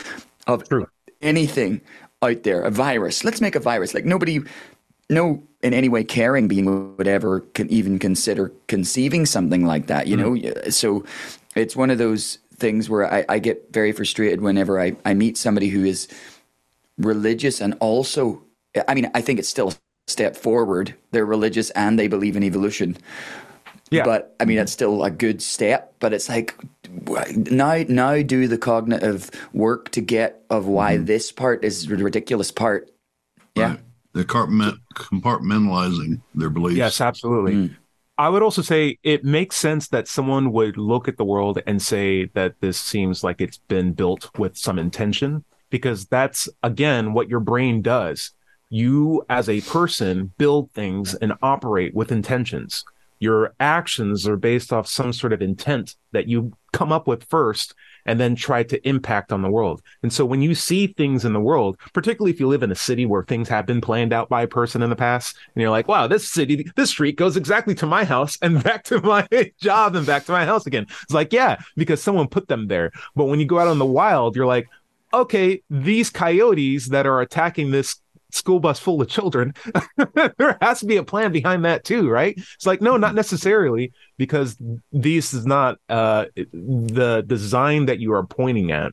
of 0.46 0.68
True. 0.68 0.86
anything 1.20 1.80
out 2.22 2.42
there 2.42 2.62
a 2.62 2.70
virus. 2.70 3.24
Let's 3.24 3.40
make 3.40 3.54
a 3.54 3.60
virus. 3.60 3.94
Like 3.94 4.04
nobody 4.04 4.40
no 5.08 5.42
in 5.62 5.74
any 5.74 5.88
way 5.88 6.04
caring 6.04 6.48
being 6.48 6.96
would 6.96 7.08
ever 7.08 7.40
can 7.40 7.68
even 7.70 7.98
consider 7.98 8.52
conceiving 8.68 9.26
something 9.26 9.66
like 9.66 9.88
that 9.88 10.06
you 10.06 10.16
mm-hmm. 10.16 10.62
know? 10.64 10.70
So 10.70 11.04
it's 11.54 11.76
one 11.76 11.90
of 11.90 11.98
those 11.98 12.38
things 12.54 12.88
where 12.88 13.12
I, 13.12 13.24
I 13.28 13.38
get 13.38 13.72
very 13.72 13.92
frustrated 13.92 14.40
whenever 14.40 14.80
I, 14.80 14.96
I 15.04 15.14
meet 15.14 15.36
somebody 15.36 15.68
who 15.68 15.84
is 15.84 16.08
religious 16.98 17.62
and 17.62 17.74
also 17.80 18.42
i 18.86 18.92
mean 18.92 19.10
i 19.14 19.22
think 19.22 19.38
it's 19.38 19.48
still 19.48 19.70
a 19.70 19.74
step 20.10 20.36
forward. 20.36 20.94
They're 21.12 21.24
religious 21.24 21.70
and 21.70 21.98
they 21.98 22.08
believe 22.08 22.36
in 22.36 22.42
evolution. 22.42 22.96
Yeah. 23.90 24.04
but 24.04 24.36
I 24.38 24.44
mean, 24.44 24.56
mm-hmm. 24.56 24.62
it's 24.62 24.72
still 24.72 25.02
a 25.02 25.10
good 25.10 25.40
step. 25.42 25.94
But 25.98 26.12
it's 26.12 26.28
like 26.28 26.54
now, 27.50 27.84
now 27.88 28.22
do 28.22 28.48
the 28.48 28.58
cognitive 28.58 29.30
work 29.52 29.90
to 29.90 30.00
get 30.00 30.44
of 30.50 30.66
why 30.66 30.96
mm-hmm. 30.96 31.06
this 31.06 31.32
part 31.32 31.64
is 31.64 31.86
the 31.86 31.96
ridiculous 31.96 32.50
part. 32.50 32.90
Yeah, 33.54 33.70
Right. 33.70 33.80
They're 34.12 34.24
compartmentalizing 34.24 36.20
their 36.34 36.50
beliefs. 36.50 36.78
Yes, 36.78 37.00
absolutely. 37.00 37.54
Mm. 37.54 37.76
I 38.18 38.28
would 38.28 38.42
also 38.42 38.60
say 38.60 38.98
it 39.02 39.24
makes 39.24 39.56
sense 39.56 39.88
that 39.88 40.08
someone 40.08 40.52
would 40.52 40.76
look 40.76 41.08
at 41.08 41.16
the 41.16 41.24
world 41.24 41.62
and 41.66 41.80
say 41.80 42.26
that 42.34 42.60
this 42.60 42.78
seems 42.78 43.24
like 43.24 43.40
it's 43.40 43.58
been 43.58 43.92
built 43.92 44.36
with 44.38 44.56
some 44.56 44.78
intention, 44.78 45.44
because 45.70 46.06
that's, 46.06 46.48
again, 46.62 47.12
what 47.12 47.28
your 47.28 47.40
brain 47.40 47.82
does. 47.82 48.32
You, 48.68 49.24
as 49.28 49.48
a 49.48 49.60
person, 49.62 50.32
build 50.38 50.70
things 50.72 51.14
and 51.14 51.32
operate 51.40 51.94
with 51.94 52.12
intentions. 52.12 52.84
Your 53.20 53.54
actions 53.60 54.26
are 54.26 54.36
based 54.36 54.72
off 54.72 54.88
some 54.88 55.12
sort 55.12 55.32
of 55.32 55.40
intent 55.40 55.94
that 56.12 56.26
you 56.26 56.52
come 56.72 56.90
up 56.90 57.06
with 57.06 57.24
first 57.24 57.74
and 58.06 58.18
then 58.18 58.34
try 58.34 58.62
to 58.62 58.88
impact 58.88 59.32
on 59.32 59.42
the 59.42 59.50
world. 59.50 59.82
And 60.02 60.12
so 60.12 60.24
when 60.24 60.42
you 60.42 60.54
see 60.54 60.88
things 60.88 61.24
in 61.24 61.32
the 61.32 61.40
world, 61.40 61.78
particularly 61.92 62.32
if 62.32 62.40
you 62.40 62.48
live 62.48 62.62
in 62.62 62.72
a 62.72 62.76
city 62.76 63.06
where 63.06 63.22
things 63.22 63.48
have 63.48 63.66
been 63.66 63.80
planned 63.80 64.12
out 64.12 64.28
by 64.28 64.42
a 64.42 64.48
person 64.48 64.82
in 64.82 64.90
the 64.90 64.96
past, 64.96 65.36
and 65.54 65.60
you're 65.60 65.70
like, 65.70 65.86
wow, 65.86 66.06
this 66.06 66.26
city, 66.26 66.70
this 66.76 66.90
street 66.90 67.16
goes 67.16 67.36
exactly 67.36 67.74
to 67.76 67.86
my 67.86 68.04
house 68.04 68.38
and 68.42 68.62
back 68.64 68.84
to 68.84 69.00
my 69.02 69.28
job 69.60 69.94
and 69.94 70.06
back 70.06 70.24
to 70.26 70.32
my 70.32 70.44
house 70.44 70.66
again. 70.66 70.86
It's 71.02 71.12
like, 71.12 71.32
yeah, 71.32 71.60
because 71.76 72.02
someone 72.02 72.28
put 72.28 72.48
them 72.48 72.68
there. 72.68 72.90
But 73.14 73.26
when 73.26 73.40
you 73.40 73.46
go 73.46 73.58
out 73.58 73.70
in 73.70 73.78
the 73.78 73.86
wild, 73.86 74.34
you're 74.34 74.46
like, 74.46 74.68
okay, 75.12 75.62
these 75.68 76.10
coyotes 76.10 76.88
that 76.88 77.06
are 77.06 77.20
attacking 77.20 77.70
this 77.70 78.00
school 78.34 78.60
bus 78.60 78.78
full 78.78 79.00
of 79.00 79.08
children. 79.08 79.54
there 80.14 80.58
has 80.60 80.80
to 80.80 80.86
be 80.86 80.96
a 80.96 81.04
plan 81.04 81.32
behind 81.32 81.64
that 81.64 81.84
too, 81.84 82.08
right? 82.08 82.34
It's 82.36 82.66
like, 82.66 82.80
no, 82.80 82.96
not 82.96 83.14
necessarily, 83.14 83.92
because 84.16 84.56
this 84.92 85.34
is 85.34 85.46
not 85.46 85.78
uh, 85.88 86.26
the 86.34 87.22
design 87.26 87.86
that 87.86 87.98
you 87.98 88.12
are 88.12 88.24
pointing 88.24 88.72
at 88.72 88.92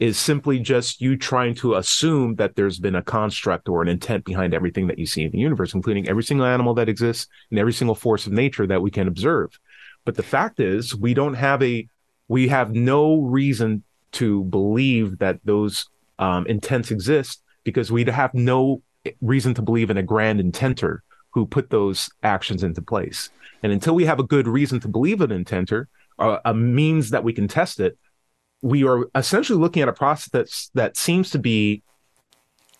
is 0.00 0.18
simply 0.18 0.58
just 0.58 1.00
you 1.00 1.16
trying 1.16 1.54
to 1.54 1.74
assume 1.74 2.34
that 2.36 2.56
there's 2.56 2.78
been 2.78 2.94
a 2.94 3.02
construct 3.02 3.68
or 3.68 3.82
an 3.82 3.88
intent 3.88 4.24
behind 4.24 4.54
everything 4.54 4.86
that 4.86 4.98
you 4.98 5.06
see 5.06 5.22
in 5.22 5.30
the 5.30 5.38
universe, 5.38 5.74
including 5.74 6.08
every 6.08 6.22
single 6.22 6.46
animal 6.46 6.74
that 6.74 6.88
exists 6.88 7.26
and 7.50 7.58
every 7.58 7.72
single 7.72 7.94
force 7.94 8.26
of 8.26 8.32
nature 8.32 8.66
that 8.66 8.82
we 8.82 8.90
can 8.90 9.08
observe. 9.08 9.58
But 10.04 10.16
the 10.16 10.22
fact 10.22 10.60
is, 10.60 10.94
we 10.94 11.14
don't 11.14 11.34
have 11.34 11.62
a, 11.62 11.88
we 12.28 12.48
have 12.48 12.72
no 12.74 13.20
reason 13.22 13.82
to 14.12 14.44
believe 14.44 15.18
that 15.18 15.38
those 15.44 15.88
um, 16.18 16.46
intents 16.46 16.90
exist 16.90 17.42
because 17.68 17.92
we 17.92 18.02
have 18.04 18.32
no 18.32 18.82
reason 19.20 19.52
to 19.52 19.60
believe 19.60 19.90
in 19.90 19.98
a 19.98 20.02
grand 20.02 20.40
intenter 20.40 21.00
who 21.34 21.44
put 21.44 21.68
those 21.68 22.10
actions 22.22 22.62
into 22.62 22.80
place. 22.80 23.28
And 23.62 23.72
until 23.72 23.94
we 23.94 24.06
have 24.06 24.18
a 24.18 24.22
good 24.22 24.48
reason 24.48 24.80
to 24.80 24.88
believe 24.88 25.20
an 25.20 25.30
intenter, 25.30 25.84
uh, 26.18 26.38
a 26.46 26.54
means 26.54 27.10
that 27.10 27.24
we 27.24 27.34
can 27.34 27.46
test 27.46 27.78
it, 27.78 27.98
we 28.62 28.84
are 28.84 29.06
essentially 29.14 29.58
looking 29.58 29.82
at 29.82 29.88
a 29.88 29.92
process 29.92 30.30
that's 30.30 30.70
that 30.74 30.96
seems 30.96 31.30
to 31.30 31.38
be 31.38 31.82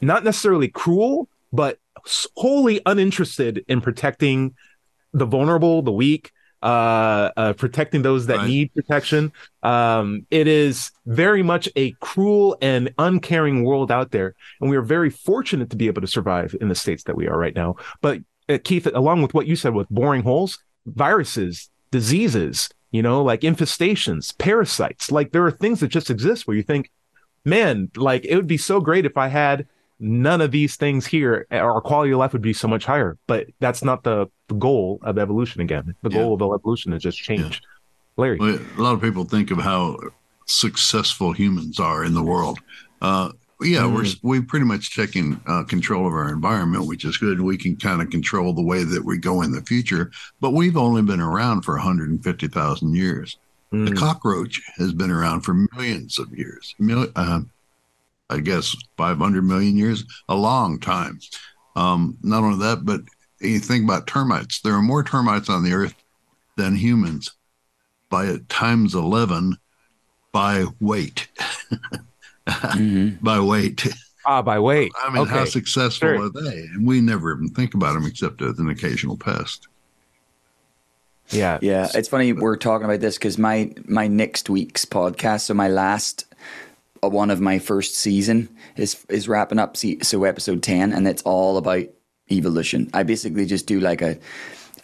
not 0.01 0.25
necessarily 0.25 0.69
cruel, 0.69 1.29
but 1.53 1.79
wholly 2.37 2.81
uninterested 2.87 3.65
in 3.69 3.83
protecting 3.83 4.55
the 5.13 5.27
vulnerable, 5.27 5.83
the 5.83 5.93
weak, 5.93 6.33
uh, 6.63 7.31
uh, 7.37 7.53
protecting 7.55 8.03
those 8.03 8.27
that 8.27 8.39
right. 8.39 8.49
need 8.49 8.75
protection. 8.75 9.33
Um, 9.63 10.27
it 10.31 10.47
is 10.47 10.91
very 11.07 11.43
much 11.43 11.69
a 11.77 11.93
cruel 12.01 12.57
and 12.61 12.93
uncaring 12.99 13.65
world 13.65 13.91
out 13.93 14.11
there, 14.11 14.35
and 14.61 14.71
we 14.71 14.77
are 14.77 14.83
very 14.83 15.11
fortunate 15.11 15.71
to 15.71 15.77
be 15.77 15.87
able 15.87 16.01
to 16.01 16.07
survive 16.07 16.55
in 16.61 16.69
the 16.69 16.75
states 16.75 17.05
that 17.05 17.17
we 17.17 17.29
are 17.29 17.39
right 17.39 17.55
now. 17.55 17.77
But 18.01 18.21
uh, 18.49 18.59
Keith, 18.63 18.87
along 18.87 19.23
with 19.23 19.35
what 19.35 19.47
you 19.47 19.57
said 19.57 19.75
with 19.75 19.89
boring 19.89 20.23
holes, 20.23 20.59
viruses, 20.87 21.71
diseases, 21.91 22.69
you 22.91 23.03
know, 23.03 23.23
like 23.23 23.43
infestations, 23.43 24.37
parasites, 24.39 25.11
like 25.11 25.33
there 25.33 25.45
are 25.45 25.51
things 25.51 25.81
that 25.81 25.89
just 25.89 26.11
exist 26.11 26.47
where 26.47 26.57
you 26.57 26.63
think, 26.63 26.91
man, 27.45 27.91
like 27.97 28.25
it 28.25 28.37
would 28.37 28.47
be 28.47 28.57
so 28.57 28.81
great 28.81 29.07
if 29.07 29.17
I 29.17 29.29
had 29.29 29.67
none 30.01 30.41
of 30.41 30.51
these 30.51 30.77
things 30.77 31.07
here, 31.07 31.47
our 31.51 31.81
quality 31.81 32.13
of 32.13 32.19
life 32.19 32.33
would 32.33 32.43
be 32.43 32.53
so 32.53 32.69
much 32.69 32.85
higher. 32.85 33.19
But 33.27 33.47
that's 33.61 33.83
not 33.83 34.05
the, 34.05 34.27
the 34.49 34.55
goal 34.55 34.99
of 35.03 35.19
evolution. 35.19 35.61
Again, 35.61 35.95
the 36.03 36.11
goal 36.11 36.35
of 36.35 36.43
evolution 36.43 36.93
is 36.93 37.03
just 37.03 37.19
change. 37.19 37.61
Yeah. 37.61 37.69
Larry, 38.17 38.39
well, 38.39 38.59
a 38.77 38.81
lot 38.81 38.95
of 38.95 39.01
people 39.01 39.25
think 39.25 39.51
of 39.51 39.59
how 39.59 39.97
successful 40.47 41.33
humans 41.33 41.79
are 41.79 42.05
in 42.05 42.15
the 42.15 42.23
world. 42.23 42.59
Uh, 43.01 43.31
yeah, 43.61 43.83
mm. 43.83 43.95
we're 43.95 44.07
we 44.23 44.41
pretty 44.41 44.65
much 44.65 44.95
taking 44.95 45.41
uh, 45.47 45.65
control 45.65 46.07
of 46.07 46.13
our 46.13 46.29
environment, 46.29 46.87
which 46.87 47.05
is 47.05 47.17
good. 47.17 47.41
We 47.41 47.57
can 47.57 47.77
kind 47.77 48.01
of 48.03 48.11
control 48.11 48.53
the 48.53 48.63
way 48.63 48.85
that 48.85 49.05
we 49.05 49.19
go 49.19 49.43
in 49.43 49.53
the 49.53 49.63
future, 49.63 50.11
but 50.41 50.51
we've 50.51 50.77
only 50.77 51.03
been 51.03 51.21
around 51.21 51.63
for 51.63 51.75
150,000 51.75 52.95
years. 52.95 53.37
Mm. 53.73 53.89
The 53.89 53.97
cockroach 53.97 54.61
has 54.77 54.93
been 54.93 55.11
around 55.11 55.43
for 55.43 55.55
millions 55.55 56.19
of 56.19 56.33
years. 56.37 56.75
Mil- 56.79 57.13
uh, 57.17 57.41
I 58.31 58.41
guess 58.41 58.77
500 58.97 59.43
million 59.43 59.77
years, 59.77 60.05
a 60.29 60.35
long 60.35 60.79
time. 60.79 61.19
Um, 61.77 62.17
not 62.23 62.43
only 62.43 62.59
that, 62.59 62.85
but 62.85 63.01
you 63.41 63.59
think 63.59 63.85
about 63.85 64.07
termites. 64.07 64.61
There 64.61 64.75
are 64.75 64.83
more 64.83 65.03
termites 65.03 65.49
on 65.49 65.63
the 65.63 65.73
earth 65.73 65.95
than 66.57 66.77
humans 66.77 67.31
by 68.11 68.39
times 68.49 68.95
11 68.95 69.57
by 70.33 70.67
weight. 70.81 71.29
mm-hmm. 72.47 73.17
By 73.25 73.41
weight. 73.41 73.87
Ah, 74.25 74.43
by 74.43 74.59
weight. 74.59 74.93
I 75.03 75.11
mean, 75.11 75.23
okay. 75.23 75.31
how 75.31 75.45
successful 75.47 76.09
sure. 76.09 76.25
are 76.25 76.29
they? 76.29 76.61
And 76.61 76.87
we 76.87 77.01
never 77.01 77.33
even 77.33 77.49
think 77.49 77.73
about 77.73 77.95
them 77.95 78.05
except 78.05 78.43
as 78.43 78.59
an 78.59 78.69
occasional 78.69 79.17
pest. 79.17 79.69
Yeah. 81.31 81.59
Yeah. 81.63 81.89
It's 81.95 82.09
funny 82.09 82.33
we're 82.33 82.57
talking 82.57 82.85
about 82.85 83.01
this 83.01 83.17
because 83.17 83.39
my, 83.39 83.73
my 83.87 84.07
next 84.07 84.51
week's 84.51 84.85
podcast, 84.85 85.43
so 85.43 85.55
my 85.55 85.69
last 85.69 86.27
one 87.01 87.31
of 87.31 87.41
my 87.41 87.59
first 87.59 87.95
season 87.95 88.49
is 88.77 89.05
is 89.09 89.29
wrapping 89.29 89.59
up. 89.59 89.77
So 89.77 90.25
episode 90.25 90.63
ten, 90.63 90.93
and 90.93 91.07
it's 91.07 91.23
all 91.23 91.57
about 91.57 91.87
evolution. 92.31 92.91
I 92.93 93.03
basically 93.03 93.47
just 93.47 93.67
do 93.67 93.81
like 93.81 94.03
a 94.03 94.19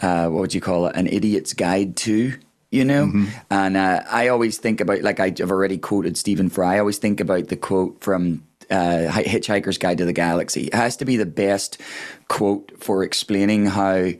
uh, 0.00 0.28
what 0.28 0.40
would 0.40 0.54
you 0.54 0.60
call 0.60 0.86
it? 0.86 0.96
An 0.96 1.06
idiot's 1.06 1.52
guide 1.52 1.96
to 1.98 2.34
you 2.70 2.84
know. 2.84 3.06
Mm-hmm. 3.06 3.26
And 3.50 3.76
uh, 3.76 4.02
I 4.10 4.28
always 4.28 4.58
think 4.58 4.80
about 4.80 5.02
like 5.02 5.20
I've 5.20 5.40
already 5.40 5.78
quoted 5.78 6.16
Stephen 6.16 6.50
Fry. 6.50 6.76
I 6.76 6.78
always 6.80 6.98
think 6.98 7.20
about 7.20 7.48
the 7.48 7.56
quote 7.56 8.02
from 8.02 8.42
uh, 8.70 9.08
Hitchhiker's 9.10 9.78
Guide 9.78 9.98
to 9.98 10.04
the 10.04 10.12
Galaxy. 10.12 10.66
It 10.66 10.74
has 10.74 10.96
to 10.96 11.04
be 11.04 11.16
the 11.16 11.26
best 11.26 11.80
quote 12.28 12.72
for 12.82 13.04
explaining 13.04 13.66
how 13.66 14.10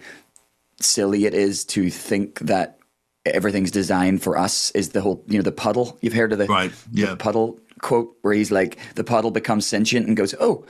silly 0.81 1.25
it 1.25 1.35
is 1.35 1.65
to 1.65 1.91
think 1.91 2.39
that 2.41 2.79
everything's 3.27 3.71
designed 3.71 4.23
for 4.23 4.37
us 4.39 4.71
is 4.73 4.91
the 4.91 5.01
whole 5.01 5.25
you 5.27 5.39
know 5.39 5.43
the 5.43 5.53
puddle 5.53 5.97
you've 6.03 6.13
heard 6.13 6.33
of 6.33 6.39
the, 6.39 6.47
right 6.47 6.73
yeah 6.93 7.11
the 7.11 7.17
puddle 7.17 7.59
quote 7.85 8.16
where 8.23 8.35
he's 8.35 8.51
like, 8.51 8.79
the 8.94 9.05
puddle 9.05 9.31
becomes 9.31 9.66
sentient 9.66 10.09
and 10.09 10.16
goes, 10.16 10.35
"Oh, 10.40 10.64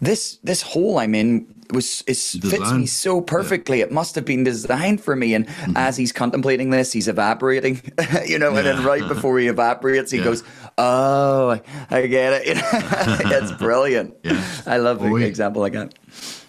this 0.00 0.38
this 0.42 0.62
hole 0.62 0.98
I'm 0.98 1.14
in 1.14 1.46
was 1.70 2.02
is 2.06 2.32
fits 2.42 2.72
me 2.72 2.86
so 2.86 3.20
perfectly. 3.20 3.78
Yeah. 3.78 3.84
It 3.84 3.92
must 3.92 4.14
have 4.14 4.24
been 4.24 4.42
designed 4.42 5.00
for 5.00 5.14
me." 5.14 5.34
And 5.34 5.46
mm-hmm. 5.46 5.76
as 5.76 5.96
he's 5.96 6.10
contemplating 6.10 6.70
this, 6.70 6.90
he's 6.92 7.06
evaporating, 7.06 7.82
you 8.26 8.38
know. 8.38 8.50
Yeah. 8.50 8.58
And 8.58 8.66
then 8.66 8.84
right 8.84 9.06
before 9.06 9.38
he 9.38 9.46
evaporates, 9.46 10.10
he 10.10 10.18
yeah. 10.18 10.24
goes, 10.24 10.42
"Oh, 10.78 11.60
I, 11.90 12.06
get 12.06 12.32
it." 12.32 12.42
it's 12.56 13.52
brilliant. 13.52 14.16
Yeah. 14.24 14.42
I 14.66 14.78
love 14.78 14.98
well, 14.98 15.08
an 15.08 15.12
we, 15.12 15.24
example 15.24 15.60
like 15.60 15.74
that. 15.74 15.94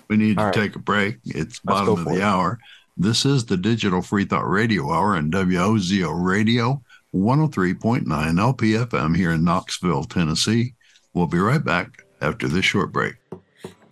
We 0.08 0.18
need 0.18 0.38
All 0.38 0.52
to 0.52 0.60
right. 0.60 0.68
take 0.68 0.76
a 0.76 0.80
break. 0.80 1.18
It's 1.26 1.36
Let's 1.36 1.60
bottom 1.60 2.00
of 2.00 2.06
the 2.06 2.22
it. 2.22 2.22
hour. 2.22 2.60
This 2.98 3.26
is 3.26 3.46
the 3.48 3.58
Digital 3.58 4.02
Free 4.02 4.24
Thought 4.24 4.48
Radio 4.48 4.90
Hour 4.90 5.18
and 5.18 5.34
WOZO 5.34 6.14
Radio. 6.14 6.82
103.9 7.16 8.04
LPFM 8.04 9.16
here 9.16 9.32
in 9.32 9.46
Knoxville, 9.46 10.04
Tennessee. 10.04 10.74
We'll 11.14 11.28
be 11.28 11.40
right 11.40 11.64
back 11.64 12.04
after 12.22 12.50
this 12.50 12.66
short 12.66 12.92
break. 12.92 13.16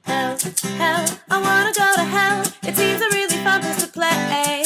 Hell, 0.01 0.37
hell, 0.77 1.19
I 1.29 1.41
wanna 1.41 1.71
go 1.71 1.89
to 1.95 2.03
hell. 2.03 2.41
It 2.63 2.75
seems 2.75 3.01
a 3.01 3.07
really 3.15 3.37
fun 3.37 3.61
place 3.61 3.81
to 3.81 3.89
play. 3.89 4.63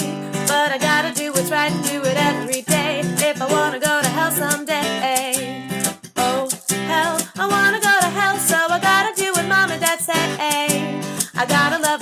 But 0.48 0.72
I 0.72 0.80
gotta 0.80 1.14
do 1.14 1.32
what's 1.34 1.52
right 1.52 1.72
and 1.72 1.84
do 1.86 2.02
it 2.02 2.18
every 2.18 2.64
day. 2.64 3.02
If 3.30 3.40
I 3.40 3.46
wanna 3.46 3.80
go 3.80 4.02
to 4.02 4.08
hell 4.08 4.32
someday. 4.32 5.68
Oh, 6.16 6.50
hell, 6.88 7.20
I 7.38 7.46
wanna 7.48 7.80
go 7.80 7.96
to 8.00 8.10
hell, 8.10 8.38
so 8.40 8.58
I 8.58 8.80
gotta 8.80 9.14
do 9.22 9.34
what 9.34 9.46
mom 9.46 9.70
and 9.70 9.82
dad 9.82 10.00
say. 10.00 11.00
I 11.36 11.46
gotta 11.46 11.78
love 11.78 11.97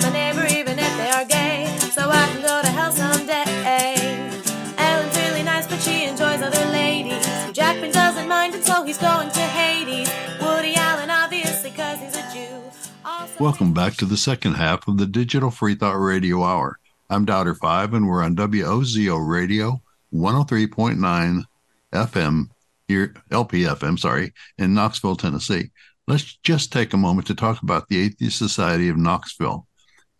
Welcome 13.38 13.72
back 13.72 13.94
to 13.96 14.06
the 14.06 14.16
second 14.16 14.54
half 14.54 14.88
of 14.88 14.96
the 14.96 15.06
Digital 15.06 15.50
Free 15.50 15.74
Thought 15.74 15.98
Radio 15.98 16.42
Hour. 16.42 16.78
I'm 17.10 17.24
Doubter 17.24 17.54
5, 17.54 17.94
and 17.94 18.08
we're 18.08 18.22
on 18.22 18.34
WOZO 18.34 19.18
Radio 19.18 19.82
103.9 20.12 21.44
FM, 21.92 22.48
here, 22.88 23.14
LPFM, 23.30 23.98
sorry, 23.98 24.32
in 24.58 24.74
Knoxville, 24.74 25.16
Tennessee. 25.16 25.70
Let's 26.08 26.38
just 26.42 26.72
take 26.72 26.92
a 26.92 26.98
moment 26.98 27.26
to 27.26 27.34
talk 27.34 27.62
about 27.62 27.88
the 27.88 27.98
Atheist 27.98 28.38
Society 28.38 28.88
of 28.88 28.96
Knoxville. 28.96 29.66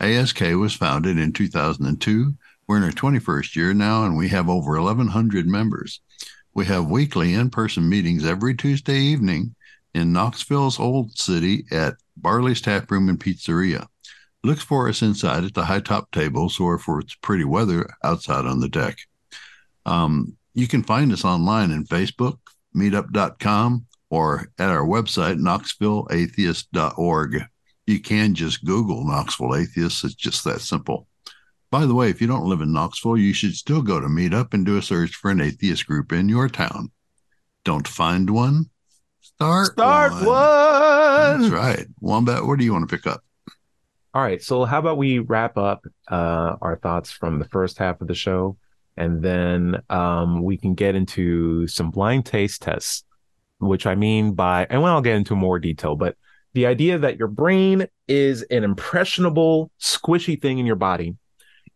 ASK 0.01 0.41
was 0.41 0.75
founded 0.75 1.19
in 1.19 1.33
2002 1.33 2.35
we're 2.67 2.79
in 2.79 2.83
our 2.83 2.91
21st 2.91 3.55
year 3.55 3.75
now, 3.75 4.05
and 4.05 4.17
we 4.17 4.29
have 4.29 4.49
over 4.49 4.81
1,100 4.81 5.47
members. 5.47 6.01
We 6.53 6.67
have 6.67 6.91
weekly 6.91 7.35
in 7.35 7.51
person 7.51 7.89
meetings 7.89 8.25
every 8.25 8.55
Tuesday 8.55 8.99
evening 8.99 9.55
in 9.97 10.13
Knoxville's 10.13 10.79
Old 10.79 11.17
City 11.17 11.65
at 11.71 11.95
Barley's 12.19 12.61
Tap 12.61 12.91
Room 12.91 13.09
and 13.09 13.19
Pizzeria. 13.19 13.87
Looks 14.45 14.63
for 14.63 14.89
us 14.89 15.01
inside 15.01 15.45
at 15.45 15.55
the 15.55 15.65
high 15.65 15.81
top 15.81 16.11
tables 16.13 16.61
or 16.61 16.79
for 16.79 17.01
it's 17.01 17.15
pretty 17.15 17.45
weather 17.45 17.89
outside 18.05 18.45
on 18.45 18.61
the 18.61 18.69
deck. 18.69 18.99
Um, 19.87 20.37
you 20.55 20.69
can 20.69 20.83
find 20.83 21.13
us 21.13 21.25
online 21.25 21.71
in 21.71 21.85
Facebook, 21.85 22.39
meetup.com, 22.77 23.87
or 24.11 24.49
at 24.59 24.69
our 24.69 24.87
website, 24.87 25.41
knoxvilleatheist.org. 25.41 27.45
You 27.87 28.01
can 28.01 28.35
just 28.35 28.65
Google 28.65 29.07
Knoxville 29.07 29.57
Atheists. 29.57 30.05
It's 30.05 30.15
just 30.15 30.45
that 30.45 30.61
simple. 30.61 31.09
By 31.71 31.87
the 31.87 31.95
way, 31.95 32.11
if 32.11 32.21
you 32.21 32.27
don't 32.27 32.47
live 32.47 32.61
in 32.61 32.73
Knoxville, 32.73 33.17
you 33.17 33.33
should 33.33 33.55
still 33.55 33.83
go 33.83 34.01
to 34.01 34.07
Meetup 34.07 34.55
and 34.55 34.67
do 34.67 34.77
a 34.77 34.83
search 34.83 35.15
for 35.15 35.31
an 35.31 35.41
atheist 35.41 35.87
group 35.87 36.13
in 36.13 36.29
your 36.29 36.49
town. 36.49 36.91
Don't 37.65 37.89
find 37.89 38.31
one? 38.31 38.71
Start, 39.37 39.73
Start 39.73 40.13
one. 40.13 40.25
one. 40.25 41.41
That's 41.43 41.53
right. 41.53 41.87
Wombat, 42.01 42.47
what 42.47 42.59
do 42.59 42.65
you 42.65 42.73
want 42.73 42.89
to 42.89 42.97
pick 42.97 43.07
up? 43.07 43.23
All 44.15 44.23
right. 44.23 44.43
So, 44.43 44.65
how 44.65 44.79
about 44.79 44.97
we 44.97 45.19
wrap 45.19 45.59
up 45.59 45.85
uh, 46.11 46.57
our 46.63 46.79
thoughts 46.83 47.11
from 47.11 47.39
the 47.39 47.45
first 47.49 47.77
half 47.77 48.01
of 48.01 48.09
the 48.09 48.15
show, 48.15 48.57
and 48.97 49.23
then 49.23 49.77
um, 49.91 50.43
we 50.43 50.57
can 50.57 50.75
get 50.75 50.95
into 50.95 51.67
some 51.67 51.91
blind 51.91 52.25
taste 52.25 52.63
tests, 52.63 53.05
which 53.59 53.87
I 53.87 53.95
mean 53.95 54.33
by, 54.33 54.67
and 54.71 54.81
well, 54.81 54.95
I'll 54.95 55.03
get 55.03 55.17
into 55.17 55.37
more 55.37 55.59
detail, 55.59 55.97
but 55.97 56.17
the 56.55 56.65
idea 56.65 56.97
that 56.97 57.19
your 57.19 57.29
brain 57.29 57.87
is 58.09 58.41
an 58.45 58.65
impressionable, 58.65 59.71
squishy 59.79 60.41
thing 60.41 60.59
in 60.59 60.65
your 60.65 60.77
body. 60.77 61.15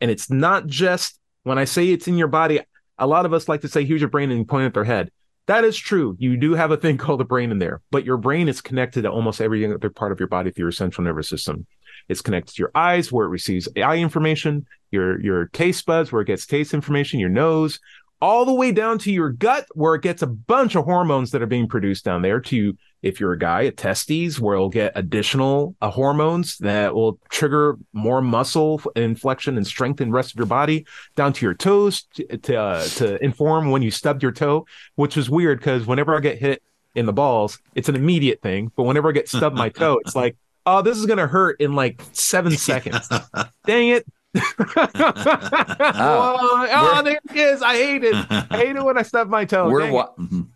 And 0.01 0.11
it's 0.11 0.31
not 0.31 0.67
just 0.67 1.21
when 1.43 1.59
I 1.59 1.65
say 1.67 1.91
it's 1.91 2.09
in 2.09 2.17
your 2.17 2.29
body, 2.29 2.61
a 2.97 3.07
lot 3.07 3.27
of 3.27 3.35
us 3.35 3.47
like 3.47 3.61
to 3.61 3.69
say, 3.69 3.85
here's 3.85 4.01
your 4.01 4.09
brain 4.09 4.31
and 4.31 4.49
point 4.49 4.65
at 4.65 4.73
their 4.73 4.85
head. 4.85 5.11
That 5.51 5.65
is 5.65 5.77
true. 5.77 6.15
You 6.21 6.37
do 6.37 6.55
have 6.55 6.71
a 6.71 6.77
thing 6.77 6.97
called 7.05 7.21
a 7.21 7.25
brain 7.25 7.51
in 7.51 7.59
there, 7.59 7.81
but 7.91 8.05
your 8.05 8.19
brain 8.19 8.49
is 8.49 8.61
connected 8.61 9.03
to 9.03 9.11
almost 9.11 9.41
every 9.41 9.67
other 9.67 9.91
part 9.91 10.13
of 10.13 10.21
your 10.21 10.29
body 10.29 10.53
through 10.53 10.67
your 10.67 10.71
central 10.71 11.05
nervous 11.05 11.29
system. 11.29 11.67
It's 12.09 12.21
connected 12.23 12.55
to 12.55 12.61
your 12.61 12.71
eyes, 12.77 13.11
where 13.11 13.27
it 13.27 13.31
receives 13.31 13.69
eye 13.77 13.97
information, 13.97 14.65
your 14.93 15.21
your 15.21 15.47
taste 15.47 15.87
buds, 15.87 16.13
where 16.13 16.23
it 16.23 16.27
gets 16.27 16.47
taste 16.47 16.73
information, 16.73 17.19
your 17.19 17.31
nose, 17.31 17.81
all 18.21 18.45
the 18.45 18.53
way 18.53 18.73
down 18.73 18.99
to 18.99 19.13
your 19.13 19.31
gut, 19.31 19.67
where 19.73 19.95
it 19.95 20.03
gets 20.03 20.23
a 20.23 20.27
bunch 20.27 20.75
of 20.75 20.85
hormones 20.85 21.31
that 21.31 21.43
are 21.43 21.47
being 21.47 21.69
produced 21.69 22.05
down 22.05 22.23
there. 22.23 22.41
To 22.41 22.77
if 23.03 23.19
you're 23.19 23.33
a 23.33 23.39
guy, 23.39 23.63
a 23.63 23.73
testes, 23.73 24.39
where 24.39 24.55
it'll 24.55 24.69
get 24.69 24.93
additional 24.95 25.75
uh, 25.81 25.91
hormones 25.91 26.59
that 26.59 26.95
will 26.95 27.19
trigger 27.31 27.79
more 27.93 28.21
muscle 28.21 28.81
inflection 28.95 29.57
and 29.57 29.67
strengthen 29.67 30.09
the 30.09 30.15
rest 30.15 30.33
of 30.33 30.37
your 30.37 30.47
body, 30.47 30.87
down 31.17 31.33
to 31.33 31.47
your 31.47 31.55
toes 31.55 32.03
to 32.15 32.37
to, 32.39 32.57
uh, 32.57 32.85
to 32.85 33.23
inform 33.25 33.71
when 33.71 33.83
you 33.83 33.91
stubbed 33.91 34.23
your 34.23 34.33
toe, 34.33 34.67
which 34.97 35.17
is 35.17 35.31
weird 35.31 35.59
because 35.59 35.87
whenever 35.87 36.17
I 36.17 36.21
get 36.21 36.39
hit 36.39 36.63
in 36.95 37.07
the 37.07 37.13
balls, 37.13 37.59
it's 37.75 37.89
an 37.89 37.97
immediate 37.97 38.43
thing. 38.43 38.71
But 38.77 38.83
whenever 38.85 39.09
I 39.09 39.13
get 39.13 39.29
stubbed 39.29 39.57
my 39.57 39.69
toe, 39.69 39.99
it's 40.05 40.17
like, 40.17 40.37
oh, 40.67 40.83
this 40.83 40.99
is 40.99 41.07
gonna 41.07 41.27
hurt 41.27 41.61
in 41.61 41.75
like 41.75 42.03
seven 42.13 42.57
seconds. 42.57 43.09
Dang 43.67 43.89
it. 43.89 44.07
Oh, 44.37 46.69
oh, 46.73 47.03
there 47.05 47.19
it 47.31 47.37
is. 47.37 47.63
I 47.63 47.75
hate 47.75 48.05
it. 48.05 48.15
I 48.31 48.47
hate 48.57 48.77
it 48.77 48.85
when 48.85 48.99
I 48.99 49.03
stub 49.03 49.29
my 49.29 49.45
toe. 49.45 49.69
We're 49.71 49.81
wi- 49.87 50.09
Mhm. 50.19 50.49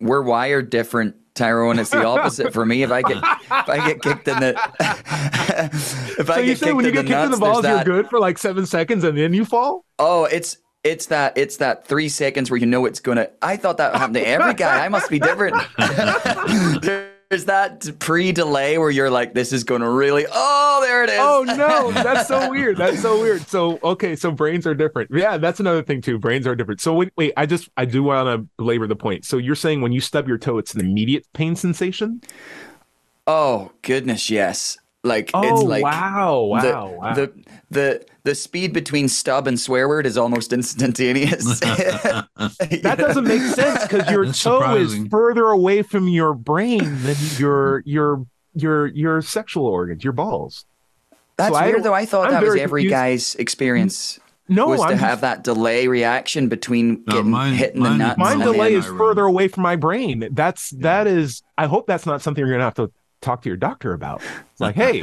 we're 0.00 0.22
wired 0.22 0.70
different, 0.70 1.16
Tyrone. 1.34 1.78
It's 1.78 1.90
the 1.90 2.04
opposite 2.06 2.52
for 2.52 2.64
me. 2.64 2.82
If 2.82 2.90
I 2.92 3.02
get 3.02 3.16
if 3.18 3.68
I 3.68 3.86
get 3.86 4.02
kicked 4.02 4.28
in 4.28 4.38
the 4.40 4.70
if 6.18 6.26
so 6.26 6.32
I 6.32 6.38
you 6.40 6.46
get 6.46 6.58
say 6.58 6.66
kicked 6.66 6.76
when 6.76 6.84
you 6.84 6.90
in 6.90 6.94
get 6.94 7.02
the 7.02 7.08
kicked 7.08 7.24
in 7.24 7.30
the 7.32 7.36
balls, 7.38 7.64
you're 7.64 7.74
that, 7.74 7.86
good 7.86 8.08
for 8.08 8.18
like 8.20 8.38
seven 8.38 8.66
seconds 8.66 9.04
and 9.04 9.16
then 9.18 9.34
you 9.34 9.44
fall? 9.44 9.84
Oh, 9.98 10.24
it's 10.24 10.58
it's 10.84 11.06
that 11.06 11.36
it's 11.38 11.58
that 11.58 11.86
three 11.86 12.08
seconds 12.08 12.50
where 12.50 12.58
you 12.58 12.66
know 12.66 12.86
it's 12.86 12.98
gonna. 13.00 13.28
I 13.40 13.56
thought 13.56 13.76
that 13.78 13.94
happened 13.94 14.14
to 14.14 14.26
every 14.26 14.54
guy. 14.54 14.84
I 14.84 14.88
must 14.88 15.08
be 15.10 15.18
different. 15.20 15.56
There's 17.32 17.46
that 17.46 17.98
pre-delay 17.98 18.76
where 18.76 18.90
you're 18.90 19.08
like, 19.08 19.32
this 19.32 19.54
is 19.54 19.64
gonna 19.64 19.90
really. 19.90 20.26
Oh, 20.30 20.80
there 20.82 21.02
it 21.02 21.08
is. 21.08 21.16
Oh 21.18 21.42
no, 21.44 21.90
that's 22.02 22.28
so 22.28 22.50
weird. 22.50 22.76
That's 22.76 23.00
so 23.00 23.18
weird. 23.22 23.48
So 23.48 23.80
okay, 23.82 24.16
so 24.16 24.30
brains 24.30 24.66
are 24.66 24.74
different. 24.74 25.10
Yeah, 25.10 25.38
that's 25.38 25.58
another 25.58 25.82
thing 25.82 26.02
too. 26.02 26.18
Brains 26.18 26.46
are 26.46 26.54
different. 26.54 26.82
So 26.82 26.92
wait, 26.92 27.10
wait 27.16 27.32
I 27.34 27.46
just 27.46 27.70
I 27.74 27.86
do 27.86 28.02
want 28.02 28.26
to 28.26 28.46
belabor 28.58 28.86
the 28.86 28.96
point. 28.96 29.24
So 29.24 29.38
you're 29.38 29.54
saying 29.54 29.80
when 29.80 29.92
you 29.92 30.00
stub 30.02 30.28
your 30.28 30.36
toe, 30.36 30.58
it's 30.58 30.74
an 30.74 30.82
immediate 30.82 31.26
pain 31.32 31.56
sensation? 31.56 32.20
Oh 33.26 33.72
goodness, 33.80 34.28
yes. 34.28 34.76
Like 35.04 35.30
Oh 35.34 35.42
it's 35.42 35.62
like 35.64 35.82
wow, 35.82 36.42
wow, 36.42 36.60
the, 36.60 36.96
wow. 36.96 37.14
the 37.14 37.32
the 37.70 38.06
the 38.22 38.34
speed 38.36 38.72
between 38.72 39.08
stub 39.08 39.48
and 39.48 39.58
swear 39.58 39.88
word 39.88 40.06
is 40.06 40.16
almost 40.16 40.52
instantaneous. 40.58 41.58
that 41.60 42.94
doesn't 42.98 43.24
make 43.26 43.42
sense 43.42 43.82
because 43.82 44.08
your 44.10 44.26
That's 44.26 44.40
toe 44.42 44.60
surprising. 44.60 45.02
is 45.06 45.08
further 45.10 45.46
away 45.46 45.82
from 45.82 46.06
your 46.06 46.34
brain 46.34 47.02
than 47.02 47.16
your 47.36 47.82
your 47.84 48.26
your 48.54 48.86
your 48.88 49.22
sexual 49.22 49.66
organs, 49.66 50.04
your 50.04 50.12
balls. 50.12 50.66
That's 51.36 51.52
So 51.56 51.60
weird 51.62 51.74
don't- 51.76 51.82
though. 51.82 51.94
I 51.94 52.04
thought 52.06 52.26
I'm 52.26 52.32
that 52.34 52.42
was 52.44 52.56
every 52.56 52.82
confused. 52.82 52.92
guy's 52.92 53.34
experience 53.36 54.20
No, 54.48 54.68
was 54.68 54.80
to 54.82 54.86
I'm 54.86 54.98
have 54.98 55.22
that 55.22 55.42
delay 55.42 55.88
reaction 55.88 56.48
between 56.48 57.02
No, 57.08 57.16
getting 57.16 57.30
mine- 57.32 57.54
hit 57.54 57.74
in 57.74 57.82
the 57.82 57.88
mine- 57.88 57.98
nuts. 57.98 58.18
Mine 58.18 58.38
delay 58.38 58.74
is 58.74 58.86
further 58.86 59.24
away 59.24 59.48
from 59.48 59.64
my 59.64 59.74
brain. 59.74 60.28
That's 60.30 60.70
that 60.70 61.08
is. 61.08 61.42
I 61.58 61.66
hope 61.66 61.88
that's 61.88 62.06
not 62.06 62.22
something 62.22 62.40
you're 62.44 62.54
gonna 62.54 62.62
have 62.64 62.74
to 62.74 62.92
talk 63.22 63.40
to 63.42 63.48
your 63.48 63.56
doctor 63.56 63.94
about. 63.94 64.20
It's 64.50 64.60
like, 64.60 64.74
hey, 64.74 65.00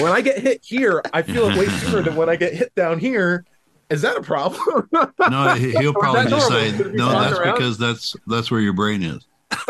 when 0.00 0.12
I 0.12 0.20
get 0.20 0.38
hit 0.38 0.64
here, 0.64 1.02
I 1.12 1.22
feel 1.22 1.48
it 1.48 1.58
way 1.58 1.66
sooner 1.66 2.02
than 2.02 2.14
when 2.14 2.28
I 2.28 2.36
get 2.36 2.54
hit 2.54 2.74
down 2.74 2.98
here. 3.00 3.44
Is 3.90 4.02
that 4.02 4.16
a 4.16 4.22
problem? 4.22 4.88
No, 5.30 5.54
he- 5.54 5.72
he'll 5.72 5.92
probably 5.94 6.30
just 6.30 6.48
say, 6.48 6.70
Should 6.70 6.80
it 6.88 6.92
be 6.92 6.98
no, 6.98 7.08
that's 7.10 7.38
around?" 7.38 7.54
because 7.54 7.78
that's 7.78 8.14
that's 8.26 8.50
where 8.50 8.60
your 8.60 8.72
brain 8.74 9.02
is. 9.02 9.26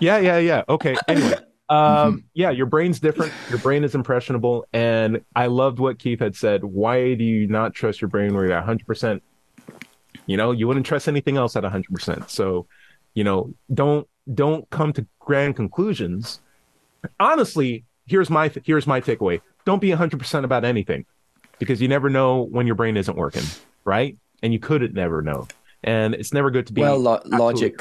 yeah, 0.00 0.18
yeah, 0.18 0.38
yeah. 0.38 0.62
Okay. 0.68 0.96
Anyway, 1.08 1.34
um, 1.68 2.24
yeah, 2.34 2.50
your 2.50 2.66
brain's 2.66 3.00
different. 3.00 3.32
Your 3.50 3.58
brain 3.58 3.84
is 3.84 3.94
impressionable, 3.94 4.66
and 4.72 5.24
I 5.34 5.46
loved 5.46 5.78
what 5.78 5.98
Keith 5.98 6.20
had 6.20 6.36
said. 6.36 6.64
Why 6.64 7.14
do 7.14 7.24
you 7.24 7.46
not 7.46 7.74
trust 7.74 8.00
your 8.00 8.08
brain 8.08 8.34
where 8.34 8.44
you're 8.44 8.52
at 8.52 8.58
100? 8.60 8.86
percent 8.86 9.22
You 10.26 10.36
know, 10.36 10.52
you 10.52 10.66
wouldn't 10.68 10.86
trust 10.86 11.08
anything 11.08 11.36
else 11.36 11.56
at 11.56 11.62
100. 11.62 11.92
percent 11.92 12.30
So, 12.30 12.66
you 13.14 13.24
know, 13.24 13.54
don't 13.72 14.06
don't 14.32 14.68
come 14.70 14.92
to 14.94 15.06
grand 15.18 15.56
conclusions. 15.56 16.40
Honestly, 17.18 17.84
here's 18.06 18.30
my 18.30 18.50
here's 18.64 18.86
my 18.86 19.00
takeaway. 19.00 19.40
Don't 19.64 19.80
be 19.80 19.90
100 19.90 20.18
percent 20.18 20.44
about 20.44 20.64
anything, 20.64 21.04
because 21.58 21.80
you 21.80 21.88
never 21.88 22.10
know 22.10 22.42
when 22.42 22.66
your 22.66 22.76
brain 22.76 22.96
isn't 22.96 23.16
working, 23.16 23.44
right? 23.84 24.16
And 24.42 24.52
you 24.52 24.58
could 24.58 24.94
never 24.94 25.22
know. 25.22 25.46
And 25.84 26.14
it's 26.14 26.32
never 26.32 26.50
good 26.50 26.66
to 26.68 26.72
be 26.72 26.80
well, 26.80 26.98
lo- 26.98 27.22
logic. 27.26 27.80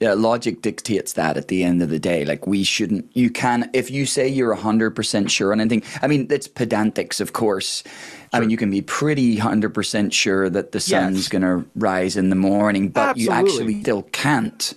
Yeah, 0.00 0.14
logic 0.14 0.62
dictates 0.62 1.12
that 1.12 1.36
at 1.36 1.48
the 1.48 1.62
end 1.62 1.82
of 1.82 1.90
the 1.90 1.98
day. 1.98 2.24
Like 2.24 2.46
we 2.46 2.64
shouldn't. 2.64 3.14
You 3.14 3.28
can 3.28 3.68
if 3.74 3.90
you 3.90 4.06
say 4.06 4.26
you're 4.26 4.54
hundred 4.54 4.92
percent 4.96 5.30
sure 5.30 5.52
on 5.52 5.60
anything. 5.60 5.82
I 6.00 6.06
mean, 6.06 6.26
it's 6.30 6.48
pedantics, 6.48 7.20
of 7.20 7.34
course. 7.34 7.84
I 8.32 8.40
mean, 8.40 8.48
you 8.48 8.56
can 8.56 8.70
be 8.70 8.80
pretty 8.80 9.36
hundred 9.36 9.74
percent 9.74 10.14
sure 10.14 10.48
that 10.48 10.72
the 10.72 10.80
sun's 10.80 11.18
Yes. 11.18 11.28
going 11.28 11.42
to 11.42 11.68
rise 11.74 12.16
in 12.16 12.30
the 12.30 12.36
morning, 12.36 12.88
but 12.88 13.18
you 13.18 13.30
actually 13.30 13.82
still 13.82 14.02
can't 14.04 14.72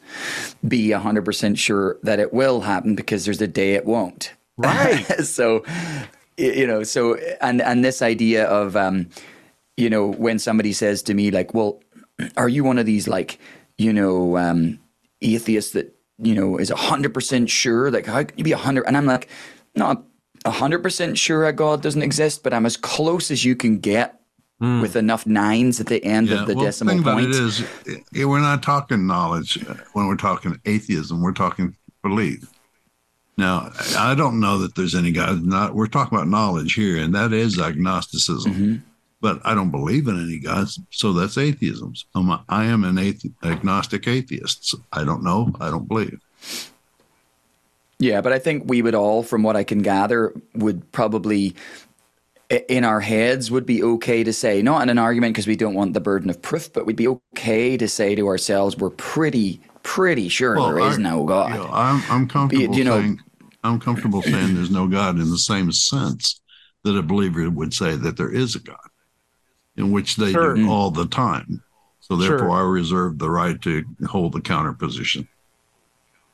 be 0.67 0.91
hundred 0.91 1.23
percent 1.23 1.57
sure 1.57 1.97
that 2.03 2.19
it 2.19 2.33
will 2.33 2.59
happen 2.61 2.93
because 2.93 3.23
there's 3.23 3.41
a 3.41 3.47
day 3.47 3.75
it 3.75 3.85
won't. 3.85 4.33
Right. 4.57 5.05
so, 5.23 5.63
you 6.35 6.67
know, 6.67 6.83
so 6.83 7.15
and 7.39 7.61
and 7.61 7.85
this 7.85 8.01
idea 8.01 8.45
of, 8.45 8.75
um, 8.75 9.07
you 9.77 9.89
know, 9.89 10.05
when 10.11 10.37
somebody 10.37 10.73
says 10.73 11.01
to 11.03 11.13
me 11.13 11.31
like, 11.31 11.53
"Well, 11.53 11.79
are 12.35 12.49
you 12.49 12.65
one 12.65 12.77
of 12.77 12.85
these 12.85 13.07
like, 13.07 13.39
you 13.77 13.93
know, 13.93 14.37
um, 14.37 14.79
atheists 15.23 15.71
that 15.73 15.95
you 16.17 16.35
know 16.35 16.57
is 16.57 16.69
hundred 16.69 17.13
percent 17.13 17.49
sure? 17.49 17.91
Like, 17.91 18.05
how 18.05 18.23
can 18.23 18.37
you 18.37 18.43
be 18.43 18.51
hundred? 18.51 18.85
And 18.85 18.97
I'm 18.97 19.05
like, 19.05 19.29
not 19.75 20.03
hundred 20.45 20.79
percent 20.79 21.17
sure 21.17 21.45
a 21.45 21.53
God 21.53 21.81
doesn't 21.81 22.01
exist, 22.01 22.43
but 22.43 22.53
I'm 22.53 22.65
as 22.65 22.77
close 22.77 23.31
as 23.31 23.45
you 23.45 23.55
can 23.55 23.79
get 23.79 24.19
with 24.81 24.95
enough 24.95 25.25
nines 25.25 25.81
at 25.81 25.87
the 25.87 26.03
end 26.05 26.31
of 26.31 26.47
the 26.47 26.55
well, 26.55 26.65
decimal 26.65 26.95
the 26.95 27.03
thing 27.03 27.13
point. 27.13 27.25
about 27.25 27.35
it 27.35 27.43
is, 27.43 27.61
eh, 28.15 28.23
we're 28.23 28.39
not 28.39 28.63
talking 28.63 29.05
knowledge 29.05 29.63
uh, 29.67 29.73
when 29.91 30.07
we're 30.07 30.15
talking 30.15 30.57
atheism. 30.65 31.21
We're 31.21 31.33
talking 31.33 31.75
belief. 32.01 32.49
Now, 33.35 33.71
I 33.97 34.15
don't 34.15 34.39
know 34.39 34.59
that 34.59 34.75
there's 34.75 34.95
any 34.95 35.11
God. 35.11 35.43
Not 35.43 35.75
we're 35.75 35.87
talking 35.87 36.17
about 36.17 36.29
knowledge 36.29 36.75
here, 36.75 36.97
and 36.97 37.13
that 37.15 37.33
is 37.33 37.59
agnosticism. 37.59 38.53
Mm-hmm. 38.53 38.75
But 39.23 39.39
I 39.45 39.55
don't 39.55 39.71
believe 39.71 40.09
in 40.09 40.21
any 40.21 40.37
gods, 40.37 40.81
so 40.89 41.13
that's 41.13 41.37
atheism. 41.37 41.93
I'm 42.13 42.29
a, 42.29 42.43
I 42.49 42.65
am 42.65 42.83
an 42.83 42.97
athe- 42.97 43.31
agnostic 43.41 44.05
atheist. 44.05 44.67
So 44.71 44.79
I 44.91 45.05
don't 45.05 45.23
know. 45.23 45.49
I 45.61 45.71
don't 45.71 45.87
believe. 45.87 46.19
Yeah, 47.99 48.19
but 48.19 48.33
I 48.33 48.39
think 48.39 48.63
we 48.65 48.81
would 48.81 48.95
all, 48.95 49.23
from 49.23 49.41
what 49.41 49.55
I 49.55 49.63
can 49.63 49.81
gather, 49.81 50.33
would 50.55 50.91
probably 50.91 51.55
in 52.67 52.83
our 52.83 52.99
heads 52.99 53.49
would 53.49 53.65
be 53.65 53.81
okay 53.81 54.25
to 54.25 54.33
say, 54.33 54.61
not 54.61 54.83
in 54.83 54.89
an 54.89 54.97
argument 54.97 55.33
because 55.35 55.47
we 55.47 55.55
don't 55.55 55.73
want 55.73 55.93
the 55.93 56.01
burden 56.01 56.29
of 56.29 56.41
proof, 56.41 56.73
but 56.73 56.85
we'd 56.85 56.97
be 56.97 57.07
okay 57.07 57.77
to 57.77 57.87
say 57.87 58.15
to 58.15 58.27
ourselves, 58.27 58.75
we're 58.75 58.89
pretty, 58.89 59.61
pretty 59.83 60.27
sure 60.27 60.55
there 60.59 60.79
is 60.89 60.97
I- 60.97 61.01
no 61.01 61.23
God. 61.23 61.51
You 61.51 61.59
know, 61.59 61.69
I'm 61.71 62.03
I'm 62.09 62.27
comfortable 62.27 62.75
you 62.75 62.83
know- 62.83 62.99
saying 62.99 63.21
I'm 63.63 63.79
comfortable 63.79 64.21
saying 64.21 64.55
there's 64.55 64.69
no 64.69 64.85
God 64.89 65.17
in 65.17 65.29
the 65.29 65.37
same 65.37 65.71
sense 65.71 66.41
that 66.83 66.97
a 66.97 67.01
believer 67.01 67.49
would 67.49 67.73
say 67.73 67.95
that 67.95 68.17
there 68.17 68.29
is 68.29 68.55
a 68.57 68.59
God, 68.59 68.75
in 69.77 69.91
which 69.91 70.15
they 70.17 70.31
Sure. 70.31 70.55
do 70.55 70.69
all 70.71 70.91
the 70.91 71.07
time. 71.07 71.61
So 71.99 72.19
Sure. 72.19 72.29
therefore, 72.37 72.57
I 72.57 72.61
reserve 72.61 73.17
the 73.19 73.29
right 73.29 73.59
to 73.61 73.83
hold 74.07 74.33
the 74.33 74.41
counter 74.41 74.73
position. 74.73 75.27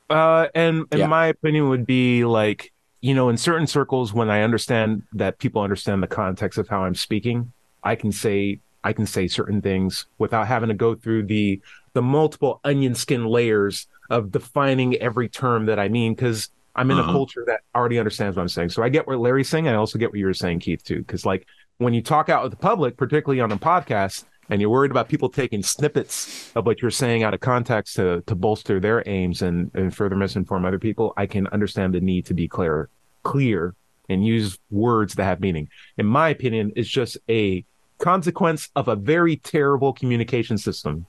Uh, 0.09 0.47
and 0.55 0.85
in 0.91 0.99
Yeah. 0.99 1.07
my 1.07 1.27
opinion 1.27 1.69
would 1.69 1.85
be 1.85 2.25
like, 2.25 2.71
you 3.01 3.13
know, 3.13 3.29
in 3.29 3.37
certain 3.37 3.67
circles, 3.67 4.11
when 4.13 4.29
I 4.29 4.41
understand 4.41 5.03
that 5.13 5.37
people 5.37 5.61
understand 5.61 6.01
the 6.03 6.07
context 6.07 6.57
of 6.57 6.67
how 6.67 6.83
I'm 6.83 6.95
speaking, 6.95 7.53
I 7.83 7.95
can 7.95 8.11
say 8.11 8.59
I 8.83 8.93
can 8.93 9.05
say 9.05 9.27
certain 9.27 9.61
things 9.61 10.05
without 10.17 10.47
having 10.47 10.69
to 10.69 10.75
go 10.75 10.95
through 10.95 11.23
the 11.27 11.61
the 11.93 12.01
multiple 12.01 12.59
onion 12.63 12.95
skin 12.95 13.25
layers 13.25 13.87
of 14.09 14.31
defining 14.31 14.95
every 14.95 15.29
term 15.29 15.65
that 15.67 15.79
I 15.79 15.89
mean 15.89 16.15
because 16.15 16.49
I'm 16.75 16.89
in 16.91 16.99
Uh-huh. 16.99 17.09
a 17.09 17.11
culture 17.13 17.43
that 17.47 17.61
already 17.75 17.99
understands 17.99 18.35
what 18.35 18.41
I'm 18.41 18.49
saying. 18.49 18.69
So 18.69 18.81
I 18.83 18.89
get 18.89 19.05
what 19.07 19.19
Larry's 19.19 19.49
saying. 19.49 19.67
I 19.67 19.75
also 19.75 19.99
get 19.99 20.09
what 20.11 20.19
you 20.19 20.25
were 20.25 20.33
saying, 20.33 20.59
Keith, 20.59 20.83
too. 20.83 20.99
Because 20.99 21.25
like 21.25 21.45
when 21.79 21.93
you 21.93 22.01
talk 22.01 22.29
out 22.29 22.43
with 22.43 22.51
the 22.51 22.57
public, 22.57 22.95
particularly 22.95 23.41
on 23.41 23.51
a 23.51 23.57
podcast, 23.57 24.25
and 24.49 24.61
you're 24.61 24.69
worried 24.69 24.91
about 24.91 25.09
people 25.09 25.29
taking 25.29 25.63
snippets 25.63 26.51
of 26.55 26.65
what 26.65 26.81
you're 26.81 26.91
saying 26.91 27.23
out 27.23 27.33
of 27.33 27.39
context 27.39 27.95
to 27.95 28.21
to 28.27 28.35
bolster 28.35 28.79
their 28.79 29.03
aims 29.05 29.41
and, 29.41 29.71
and 29.73 29.95
further 29.95 30.15
misinform 30.15 30.65
other 30.65 30.79
people, 30.79 31.13
I 31.17 31.25
can 31.25 31.47
understand 31.47 31.93
the 31.93 32.01
need 32.01 32.25
to 32.27 32.33
be 32.33 32.47
clear, 32.47 32.89
clear, 33.23 33.75
and 34.07 34.25
use 34.25 34.57
words 34.69 35.15
that 35.15 35.23
have 35.25 35.39
meaning. 35.39 35.69
In 35.97 36.05
my 36.05 36.29
opinion, 36.29 36.71
it's 36.75 36.89
just 36.89 37.17
a 37.29 37.65
consequence 37.97 38.69
of 38.75 38.87
a 38.87 38.95
very 38.95 39.35
terrible 39.35 39.93
communication 39.93 40.57
system. 40.57 41.05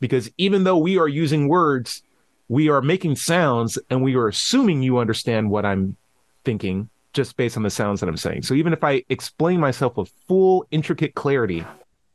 Because 0.00 0.30
even 0.38 0.64
though 0.64 0.78
we 0.78 0.98
are 0.98 1.08
using 1.08 1.48
words 1.48 2.02
we 2.48 2.68
are 2.68 2.82
making 2.82 3.16
sounds 3.16 3.78
and 3.90 4.02
we 4.02 4.14
are 4.14 4.28
assuming 4.28 4.82
you 4.82 4.98
understand 4.98 5.50
what 5.50 5.64
I'm 5.64 5.96
thinking 6.44 6.90
just 7.14 7.36
based 7.36 7.56
on 7.56 7.62
the 7.62 7.70
sounds 7.70 8.00
that 8.00 8.08
I'm 8.08 8.16
saying. 8.16 8.42
So 8.42 8.54
even 8.54 8.72
if 8.72 8.84
I 8.84 9.04
explain 9.08 9.60
myself 9.60 9.96
with 9.96 10.12
full 10.28 10.66
intricate 10.70 11.14
clarity, 11.14 11.64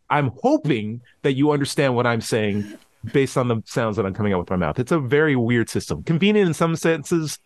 I'm 0.09 0.31
hoping 0.41 1.01
that 1.23 1.33
you 1.33 1.51
understand 1.51 1.95
what 1.95 2.05
I'm 2.05 2.21
saying 2.21 2.77
based 3.13 3.37
on 3.37 3.47
the 3.47 3.61
sounds 3.65 3.95
that 3.95 4.05
I'm 4.05 4.13
coming 4.13 4.33
out 4.33 4.39
with 4.39 4.49
my 4.49 4.57
mouth. 4.57 4.77
It's 4.79 4.91
a 4.91 4.99
very 4.99 5.35
weird 5.35 5.69
system. 5.69 6.03
Convenient 6.03 6.47
in 6.47 6.53
some 6.53 6.75
senses, 6.75 7.39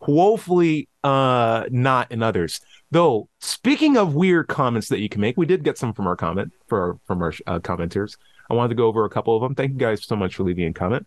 woefully 0.00 0.88
uh 1.04 1.64
not 1.70 2.10
in 2.12 2.22
others. 2.22 2.60
Though 2.90 3.28
speaking 3.40 3.96
of 3.96 4.14
weird 4.14 4.48
comments 4.48 4.88
that 4.88 4.98
you 4.98 5.08
can 5.08 5.20
make, 5.20 5.36
we 5.36 5.46
did 5.46 5.62
get 5.62 5.78
some 5.78 5.92
from 5.92 6.06
our 6.06 6.16
comment 6.16 6.52
for 6.68 6.98
from 7.06 7.22
our 7.22 7.32
uh, 7.46 7.58
commenters. 7.60 8.16
I 8.50 8.54
wanted 8.54 8.70
to 8.70 8.74
go 8.74 8.86
over 8.86 9.04
a 9.04 9.10
couple 9.10 9.36
of 9.36 9.42
them. 9.42 9.54
Thank 9.54 9.72
you 9.72 9.78
guys 9.78 10.04
so 10.04 10.16
much 10.16 10.36
for 10.36 10.42
leaving 10.42 10.66
a 10.68 10.72
comment. 10.72 11.06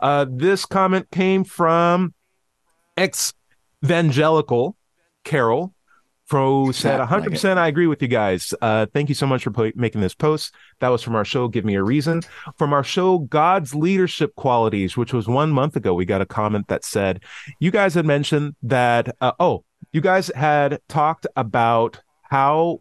Uh, 0.00 0.26
this 0.28 0.64
comment 0.64 1.10
came 1.10 1.44
from 1.44 2.14
ex 2.96 3.34
evangelical 3.84 4.76
Carol, 5.24 5.74
Fro 6.26 6.72
said, 6.72 6.98
Yeah, 6.98 7.06
100% 7.06 7.58
I 7.58 7.68
agree 7.68 7.86
with 7.86 8.00
you 8.00 8.08
guys. 8.08 8.54
Uh, 8.60 8.86
thank 8.86 9.08
you 9.08 9.14
so 9.14 9.26
much 9.26 9.44
for 9.44 9.50
po- 9.50 9.72
making 9.74 10.00
this 10.00 10.14
post. 10.14 10.54
That 10.80 10.88
was 10.88 11.02
from 11.02 11.14
our 11.14 11.24
show, 11.24 11.48
Give 11.48 11.64
Me 11.64 11.74
a 11.74 11.82
Reason. 11.82 12.22
From 12.56 12.72
our 12.72 12.84
show, 12.84 13.18
God's 13.18 13.74
Leadership 13.74 14.34
Qualities, 14.34 14.96
which 14.96 15.12
was 15.12 15.28
one 15.28 15.50
month 15.50 15.76
ago, 15.76 15.92
we 15.92 16.06
got 16.06 16.22
a 16.22 16.26
comment 16.26 16.68
that 16.68 16.84
said, 16.84 17.22
You 17.58 17.70
guys 17.70 17.94
had 17.94 18.06
mentioned 18.06 18.54
that, 18.62 19.14
uh, 19.20 19.32
oh, 19.38 19.64
you 19.92 20.00
guys 20.00 20.28
had 20.34 20.80
talked 20.88 21.26
about 21.36 22.00
how 22.22 22.80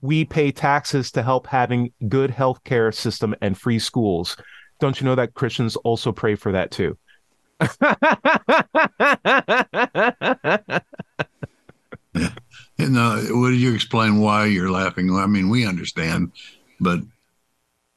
we 0.00 0.24
pay 0.24 0.52
taxes 0.52 1.10
to 1.12 1.22
help 1.22 1.46
having 1.46 1.92
good 2.08 2.30
healthcare 2.30 2.94
system 2.94 3.34
and 3.40 3.58
free 3.58 3.78
schools. 3.78 4.36
Don't 4.78 5.00
you 5.00 5.04
know 5.04 5.14
that 5.14 5.34
Christians 5.34 5.76
also 5.76 6.12
pray 6.12 6.36
for 6.36 6.52
that 6.52 6.70
too? 6.70 6.96
And 12.78 12.98
uh, 12.98 13.22
would 13.30 13.54
you 13.54 13.74
explain 13.74 14.20
why 14.20 14.46
you're 14.46 14.70
laughing? 14.70 15.14
I 15.14 15.26
mean, 15.26 15.48
we 15.48 15.66
understand, 15.66 16.32
but 16.80 17.00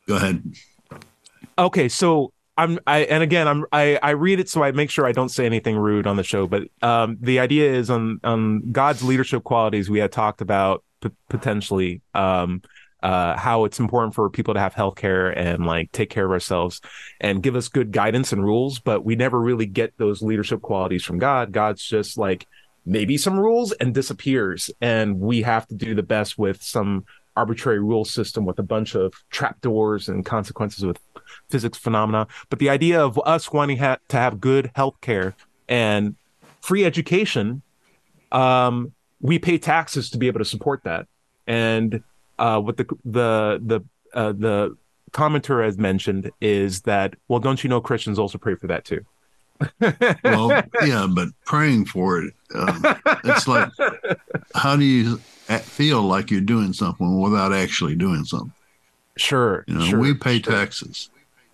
go 0.07 0.15
ahead. 0.15 0.43
okay 1.59 1.89
so 1.89 2.31
i'm 2.55 2.79
i 2.87 2.99
and 2.99 3.21
again 3.23 3.47
i'm 3.47 3.65
i 3.73 3.99
i 4.01 4.11
read 4.11 4.39
it 4.39 4.47
so 4.47 4.63
i 4.63 4.71
make 4.71 4.89
sure 4.89 5.05
i 5.05 5.11
don't 5.11 5.29
say 5.29 5.45
anything 5.45 5.75
rude 5.75 6.07
on 6.07 6.15
the 6.15 6.23
show 6.23 6.47
but 6.47 6.63
um 6.81 7.17
the 7.19 7.39
idea 7.39 7.69
is 7.73 7.89
on 7.89 8.19
on 8.23 8.71
god's 8.71 9.03
leadership 9.03 9.43
qualities 9.43 9.89
we 9.89 9.99
had 9.99 10.11
talked 10.11 10.39
about 10.39 10.83
p- 11.01 11.09
potentially 11.29 12.01
um 12.13 12.61
uh 13.03 13.35
how 13.37 13.65
it's 13.65 13.79
important 13.79 14.15
for 14.15 14.29
people 14.29 14.53
to 14.53 14.59
have 14.59 14.73
health 14.73 14.95
care 14.95 15.29
and 15.29 15.65
like 15.65 15.91
take 15.91 16.09
care 16.09 16.25
of 16.25 16.31
ourselves 16.31 16.79
and 17.19 17.43
give 17.43 17.55
us 17.55 17.67
good 17.67 17.91
guidance 17.91 18.31
and 18.31 18.43
rules 18.43 18.79
but 18.79 19.03
we 19.03 19.15
never 19.15 19.39
really 19.39 19.65
get 19.65 19.93
those 19.97 20.21
leadership 20.21 20.61
qualities 20.61 21.03
from 21.03 21.19
god 21.19 21.51
god's 21.51 21.83
just 21.83 22.17
like 22.17 22.47
maybe 22.87 23.17
some 23.17 23.37
rules 23.37 23.73
and 23.73 23.93
disappears 23.93 24.71
and 24.81 25.19
we 25.19 25.41
have 25.41 25.67
to 25.67 25.75
do 25.75 25.93
the 25.93 26.03
best 26.03 26.37
with 26.37 26.63
some 26.63 27.05
arbitrary 27.35 27.79
rule 27.79 28.05
system 28.05 28.45
with 28.45 28.57
a 28.57 28.63
bunch 28.63 28.95
of 28.95 29.13
trapdoors 29.29 30.09
and 30.09 30.25
consequences 30.25 30.85
with 30.85 30.97
physics 31.49 31.77
phenomena. 31.77 32.25
But 32.49 32.59
the 32.59 32.69
idea 32.69 32.99
of 32.99 33.19
us 33.25 33.51
wanting 33.51 33.77
ha- 33.77 33.97
to 34.07 34.17
have 34.17 34.39
good 34.39 34.71
health 34.73 34.99
care 35.01 35.35
and 35.67 36.15
free 36.61 36.85
education, 36.85 37.61
um, 38.31 38.93
we 39.21 39.37
pay 39.37 39.57
taxes 39.57 40.09
to 40.11 40.17
be 40.17 40.27
able 40.27 40.39
to 40.39 40.45
support 40.45 40.83
that. 40.85 41.07
And 41.45 42.03
uh, 42.39 42.59
what 42.59 42.77
the 42.77 42.85
the 43.05 43.59
the 43.63 43.81
uh, 44.13 44.31
the 44.31 44.77
commenter 45.11 45.63
has 45.63 45.77
mentioned 45.77 46.31
is 46.41 46.81
that 46.81 47.15
well, 47.27 47.39
don't 47.39 47.63
you 47.63 47.69
know 47.69 47.81
Christians 47.81 48.17
also 48.17 48.37
pray 48.37 48.55
for 48.55 48.67
that 48.67 48.85
too? 48.85 49.05
Well, 50.23 50.63
yeah, 50.79 51.07
but 51.13 51.29
praying 51.45 51.85
for 51.85 52.21
it, 52.21 52.33
um, 52.55 52.89
it's 53.23 53.47
like, 53.47 53.67
how 54.55 54.75
do 54.77 54.85
you 54.85 55.23
feel 55.65 56.01
like 56.03 56.31
you're 56.31 56.41
doing 56.41 56.73
something 56.73 57.21
without 57.21 57.53
actually 57.53 57.95
doing 57.95 58.25
something? 58.25 58.53
Sure, 59.17 59.67
You 59.67 59.75
know, 59.75 59.89
sure, 59.89 59.99
we 59.99 60.13
pay 60.13 60.39
sure. 60.43 60.43
taxes, 60.49 61.09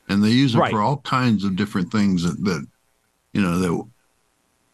and 0.07 0.23
they 0.23 0.29
use 0.29 0.55
it 0.55 0.59
Right. 0.59 0.69
for 0.69 0.81
all 0.81 0.97
kinds 0.97 1.43
of 1.43 1.55
different 1.55 1.91
things 1.91 2.23
that, 2.23 2.43
that 2.45 2.65
you 3.33 3.41
know 3.41 3.59
that 3.59 3.91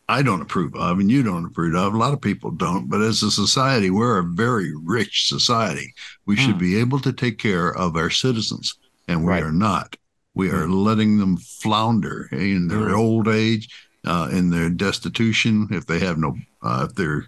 I 0.10 0.24
don't 0.24 0.42
approve 0.42 0.76
of, 0.76 1.00
and 1.00 1.10
you 1.12 1.24
don't 1.24 1.46
approve 1.46 1.76
of. 1.76 1.94
A 1.94 1.98
lot 1.98 2.14
of 2.14 2.22
people 2.22 2.52
don't, 2.52 2.90
but 2.90 3.02
as 3.02 3.24
a 3.24 3.32
society, 3.32 3.90
we're 3.90 4.20
a 4.20 4.24
very 4.24 4.74
rich 4.76 5.28
society. 5.28 5.94
We 6.26 6.36
should 6.36 6.58
Hmm. 6.58 6.60
be 6.60 6.78
able 6.80 7.00
to 7.02 7.14
take 7.14 7.38
care 7.38 7.74
of 7.76 7.96
our 7.96 8.10
citizens, 8.10 8.76
and 9.08 9.26
we 9.26 9.28
Right. 9.28 9.42
are 9.42 9.52
not. 9.54 9.96
We 10.40 10.52
are 10.52 10.70
letting 10.70 11.18
them 11.18 11.36
flounder 11.36 12.30
in 12.32 12.70
their 12.70 12.96
old 12.96 13.28
age, 13.28 13.68
uh, 14.06 14.30
in 14.32 14.50
their 14.50 14.70
destitution, 14.70 15.68
if 15.70 15.86
they 15.86 16.00
have 16.00 16.18
no, 16.18 16.38
uh, 16.62 16.88
if 16.90 16.96
they're 16.96 17.26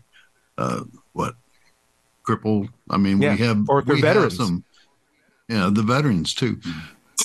uh, 0.58 0.86
what 1.12 1.36
crippled. 2.24 2.70
I 2.90 2.96
mean, 2.96 3.22
Yeah, 3.22 3.34
we 3.34 3.38
have 3.40 3.70
or 3.70 3.80
if 3.80 3.86
they're 3.86 3.96
have 3.98 4.04
veterans. 4.04 4.38
some, 4.38 4.64
yeah, 5.50 5.70
the 5.70 5.84
veterans 5.84 6.34
too. 6.34 6.62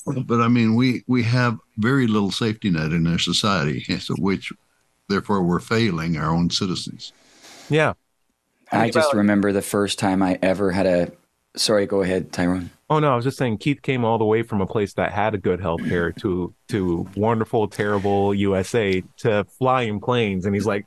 But 0.05 0.41
I 0.41 0.49
mean, 0.49 0.75
we 0.75 1.05
we 1.07 1.23
have 1.23 1.57
very 1.79 2.09
little 2.09 2.33
safety 2.33 2.69
net 2.69 2.91
in 2.91 3.07
our 3.07 3.21
society, 3.21 3.85
so 4.01 4.15
which 4.17 4.53
therefore 5.09 5.45
we're 5.45 5.61
failing 5.61 6.17
our 6.17 6.35
own 6.35 6.51
citizens. 6.51 7.13
Yeah. 7.71 7.93
I 8.73 8.91
just 8.91 9.15
remember 9.15 9.53
the 9.53 9.63
first 9.63 10.01
time 10.01 10.21
I 10.21 10.37
ever 10.43 10.73
had 10.73 10.87
a. 10.87 11.13
Sorry, 11.57 11.87
go 11.87 12.03
ahead, 12.03 12.33
Tyrone. 12.33 12.71
Oh 12.89 13.01
no, 13.01 13.13
I 13.13 13.17
was 13.17 13.25
just 13.25 13.39
saying 13.39 13.59
Keith 13.59 13.83
came 13.83 14.05
all 14.05 14.19
the 14.19 14.25
way 14.25 14.43
from 14.43 14.61
a 14.61 14.67
place 14.67 14.93
that 14.95 15.11
had 15.11 15.35
a 15.35 15.39
good 15.39 15.59
healthcare 15.59 16.15
to 16.21 16.55
to 16.69 17.09
wonderful, 17.17 17.67
terrible 17.67 18.33
USA 18.35 19.03
to 19.19 19.45
flying 19.59 19.99
planes, 19.99 20.47
and 20.47 20.55
he's 20.55 20.67
like, 20.67 20.87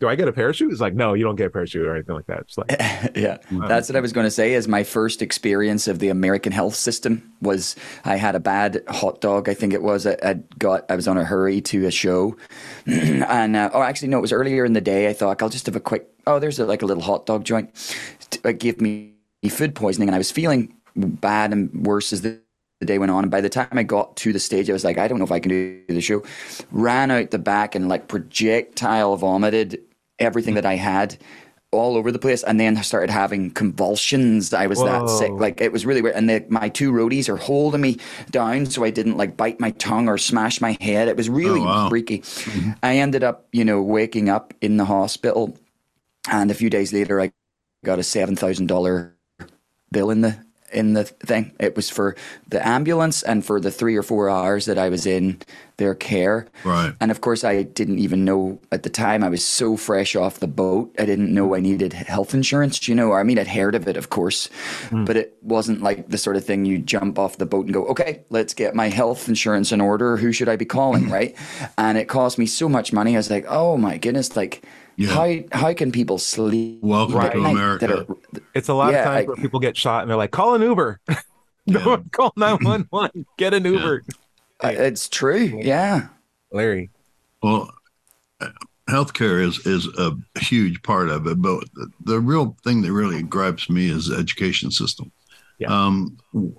"Do 0.00 0.08
I 0.08 0.16
get 0.16 0.26
a 0.26 0.32
parachute?" 0.32 0.70
He's 0.70 0.80
like, 0.80 0.94
"No, 0.94 1.12
you 1.14 1.22
don't 1.22 1.36
get 1.36 1.46
a 1.46 1.50
parachute 1.50 1.86
or 1.86 1.94
anything 1.94 2.16
like 2.16 2.26
that." 2.26 2.40
It's 2.40 2.58
like, 2.58 2.70
yeah, 3.14 3.36
that's 3.68 3.88
what 3.88 3.94
I 3.94 4.00
was 4.00 4.12
going 4.12 4.26
to 4.26 4.30
say. 4.30 4.54
Is 4.54 4.66
my 4.66 4.82
first 4.82 5.22
experience 5.22 5.86
of 5.86 6.00
the 6.00 6.08
American 6.08 6.50
health 6.50 6.74
system 6.74 7.32
was 7.40 7.76
I 8.04 8.16
had 8.16 8.34
a 8.34 8.40
bad 8.40 8.82
hot 8.88 9.20
dog. 9.20 9.48
I 9.48 9.54
think 9.54 9.72
it 9.72 9.82
was. 9.82 10.06
I, 10.06 10.16
I 10.24 10.34
got. 10.58 10.90
I 10.90 10.96
was 10.96 11.06
on 11.06 11.16
a 11.16 11.24
hurry 11.24 11.60
to 11.60 11.86
a 11.86 11.92
show, 11.92 12.36
and 12.86 13.54
uh, 13.54 13.70
oh, 13.72 13.82
actually, 13.82 14.08
no, 14.08 14.18
it 14.18 14.22
was 14.22 14.32
earlier 14.32 14.64
in 14.64 14.72
the 14.72 14.80
day. 14.80 15.08
I 15.08 15.12
thought 15.12 15.40
I'll 15.42 15.48
just 15.48 15.66
have 15.66 15.76
a 15.76 15.80
quick. 15.80 16.08
Oh, 16.26 16.40
there's 16.40 16.58
a, 16.58 16.66
like 16.66 16.82
a 16.82 16.86
little 16.86 17.04
hot 17.04 17.26
dog 17.26 17.44
joint. 17.44 17.70
It 18.44 18.58
gave 18.58 18.80
me 18.80 19.14
food 19.48 19.74
poisoning, 19.74 20.08
and 20.08 20.14
I 20.14 20.18
was 20.18 20.30
feeling 20.30 20.74
bad 20.94 21.52
and 21.52 21.86
worse 21.86 22.12
as 22.12 22.22
the 22.22 22.40
the 22.80 22.86
day 22.86 22.98
went 22.98 23.10
on. 23.10 23.24
And 23.24 23.30
by 23.30 23.40
the 23.40 23.48
time 23.48 23.68
I 23.72 23.82
got 23.82 24.16
to 24.16 24.32
the 24.32 24.40
stage, 24.40 24.68
I 24.68 24.72
was 24.72 24.84
like, 24.84 24.98
I 24.98 25.06
don't 25.06 25.18
know 25.18 25.24
if 25.24 25.32
I 25.32 25.38
can 25.38 25.50
do 25.50 25.82
the 25.88 26.00
show. 26.00 26.22
Ran 26.72 27.10
out 27.10 27.30
the 27.30 27.38
back 27.38 27.74
and 27.74 27.88
like 27.88 28.08
projectile 28.08 29.16
vomited 29.16 29.80
everything 30.18 30.54
that 30.54 30.66
I 30.66 30.76
had 30.76 31.18
all 31.72 31.96
over 31.96 32.10
the 32.10 32.18
place. 32.18 32.42
And 32.42 32.58
then 32.58 32.82
started 32.82 33.10
having 33.10 33.50
convulsions. 33.50 34.52
I 34.54 34.66
was 34.66 34.78
that 34.82 35.08
sick. 35.10 35.30
Like 35.30 35.60
it 35.60 35.72
was 35.72 35.84
really 35.84 36.00
weird. 36.00 36.16
And 36.16 36.28
the, 36.28 36.44
my 36.48 36.70
two 36.70 36.90
roadies 36.90 37.28
are 37.28 37.36
holding 37.36 37.82
me 37.82 37.98
down 38.30 38.66
so 38.66 38.82
I 38.82 38.90
didn't 38.90 39.18
like 39.18 39.36
bite 39.36 39.60
my 39.60 39.72
tongue 39.72 40.08
or 40.08 40.16
smash 40.16 40.60
my 40.62 40.76
head. 40.80 41.06
It 41.08 41.16
was 41.18 41.28
oh, 41.28 41.32
really 41.32 41.60
Oh, 41.60 41.64
wow. 41.64 41.88
freaky. 41.90 42.20
Mm-hmm. 42.20 42.70
I 42.82 42.96
ended 42.96 43.22
up, 43.22 43.46
you 43.52 43.64
know, 43.64 43.82
waking 43.82 44.30
up 44.30 44.54
in 44.62 44.78
the 44.78 44.86
hospital. 44.86 45.56
And 46.30 46.50
a 46.50 46.54
few 46.54 46.70
days 46.70 46.94
later, 46.94 47.20
I 47.20 47.30
got 47.84 47.98
a 47.98 48.02
$7,000 48.02 49.12
bill 49.90 50.10
in 50.10 50.20
the 50.20 50.38
in 50.72 50.94
the 50.94 51.04
thing. 51.04 51.52
It 51.58 51.76
was 51.76 51.90
for 51.90 52.16
the 52.48 52.66
ambulance 52.66 53.22
and 53.22 53.44
for 53.44 53.60
the 53.60 53.70
three 53.70 53.96
or 53.96 54.02
four 54.02 54.30
hours 54.30 54.66
that 54.66 54.78
I 54.78 54.88
was 54.88 55.06
in 55.06 55.40
their 55.76 55.94
care. 55.94 56.46
Right. 56.64 56.94
And 57.00 57.10
of 57.10 57.20
course, 57.20 57.42
I 57.44 57.62
didn't 57.62 57.98
even 57.98 58.24
know 58.24 58.60
at 58.70 58.82
the 58.82 58.90
time. 58.90 59.24
I 59.24 59.28
was 59.28 59.44
so 59.44 59.76
fresh 59.76 60.14
off 60.14 60.38
the 60.38 60.46
boat. 60.46 60.94
I 60.98 61.06
didn't 61.06 61.32
know 61.32 61.54
I 61.54 61.60
needed 61.60 61.92
health 61.92 62.34
insurance. 62.34 62.86
You 62.86 62.94
know, 62.94 63.12
I 63.12 63.22
mean, 63.22 63.38
I'd 63.38 63.48
heard 63.48 63.74
of 63.74 63.88
it, 63.88 63.96
of 63.96 64.10
course, 64.10 64.46
hmm. 64.90 65.04
but 65.04 65.16
it 65.16 65.36
wasn't 65.42 65.82
like 65.82 66.08
the 66.08 66.18
sort 66.18 66.36
of 66.36 66.44
thing 66.44 66.64
you 66.64 66.78
jump 66.78 67.18
off 67.18 67.38
the 67.38 67.46
boat 67.46 67.64
and 67.64 67.74
go, 67.74 67.86
"Okay, 67.86 68.22
let's 68.30 68.54
get 68.54 68.74
my 68.74 68.88
health 68.88 69.28
insurance 69.28 69.72
in 69.72 69.80
order. 69.80 70.16
Who 70.16 70.32
should 70.32 70.48
I 70.48 70.56
be 70.56 70.66
calling?" 70.66 71.08
right? 71.10 71.36
And 71.78 71.98
it 71.98 72.08
cost 72.08 72.38
me 72.38 72.46
so 72.46 72.68
much 72.68 72.92
money. 72.92 73.14
I 73.14 73.18
was 73.18 73.30
like, 73.30 73.46
"Oh 73.48 73.76
my 73.76 73.98
goodness!" 73.98 74.36
Like. 74.36 74.62
Yeah. 75.00 75.08
How 75.52 75.58
how 75.58 75.72
can 75.72 75.92
people 75.92 76.18
sleep? 76.18 76.82
Welcome 76.82 77.16
at 77.20 77.32
to 77.32 77.38
America. 77.42 77.86
that 77.86 77.98
are- 78.10 78.40
it's 78.54 78.68
a 78.68 78.74
lot 78.74 78.92
Yeah, 78.92 78.98
of 78.98 79.04
times 79.06 79.24
I- 79.24 79.26
where 79.28 79.36
people 79.36 79.58
get 79.58 79.74
shot 79.74 80.02
and 80.02 80.10
they're 80.10 80.16
like, 80.18 80.30
"Call 80.30 80.54
an 80.54 80.60
Uber." 80.62 81.00
Yeah. 81.66 81.84
no, 81.84 82.04
call 82.10 82.32
nine 82.36 82.58
one 82.64 82.86
one. 82.90 83.10
Get 83.38 83.54
an 83.54 83.64
Uber. 83.64 84.02
Uh, 84.64 84.68
It's 84.68 85.08
true. 85.08 85.60
Yeah. 85.62 86.08
Larry. 86.52 86.90
Well, 87.42 87.70
uh, 88.40 88.48
healthcare 88.88 89.40
is 89.42 89.64
is 89.66 89.86
a 89.98 90.12
huge 90.40 90.82
part 90.82 91.08
of 91.10 91.26
it, 91.26 91.40
but 91.40 91.64
the, 91.74 91.90
the 92.04 92.18
real 92.20 92.56
thing 92.64 92.82
that 92.82 92.92
really 92.92 93.22
gripes 93.22 93.70
me 93.70 93.88
is 93.90 94.08
the 94.08 94.16
education 94.16 94.70
system. 94.70 95.12
Yeah. 95.58 95.68
Um, 95.68 96.18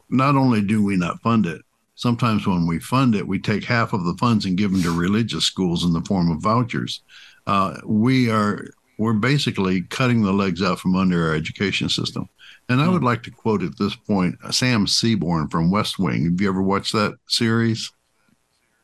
not 0.10 0.36
only 0.36 0.62
do 0.62 0.84
we 0.84 0.96
not 0.98 1.22
fund 1.22 1.46
it, 1.46 1.62
sometimes 1.96 2.48
when 2.48 2.66
we 2.68 2.80
fund 2.80 3.14
it, 3.16 3.28
we 3.28 3.40
take 3.40 3.64
half 3.66 3.94
of 3.94 4.04
the 4.06 4.16
funds 4.20 4.46
and 4.46 4.58
give 4.58 4.72
them 4.72 4.82
to 4.84 4.92
religious 4.98 5.46
schools 5.46 5.84
in 5.84 5.94
the 5.94 6.02
form 6.02 6.32
of 6.32 6.42
vouchers. 6.42 7.02
Uh, 7.48 7.78
we 7.86 8.30
are 8.30 8.66
we're 8.98 9.14
basically 9.14 9.82
cutting 9.82 10.22
the 10.22 10.32
legs 10.32 10.62
out 10.62 10.80
from 10.80 10.96
under 10.96 11.28
our 11.28 11.36
education 11.36 11.90
system. 11.90 12.30
And 12.70 12.80
I 12.80 12.88
would 12.88 13.04
like 13.04 13.24
to 13.24 13.32
quote 13.32 13.64
at 13.64 13.78
this 13.78 13.96
point 13.96 14.36
Sam 14.52 14.86
Seaborn 14.86 15.50
from 15.50 15.72
West 15.72 15.98
Wing. 15.98 16.26
Have 16.26 16.40
you 16.40 16.48
ever 16.48 16.62
watched 16.62 16.94
that 16.94 17.18
series? 17.28 17.92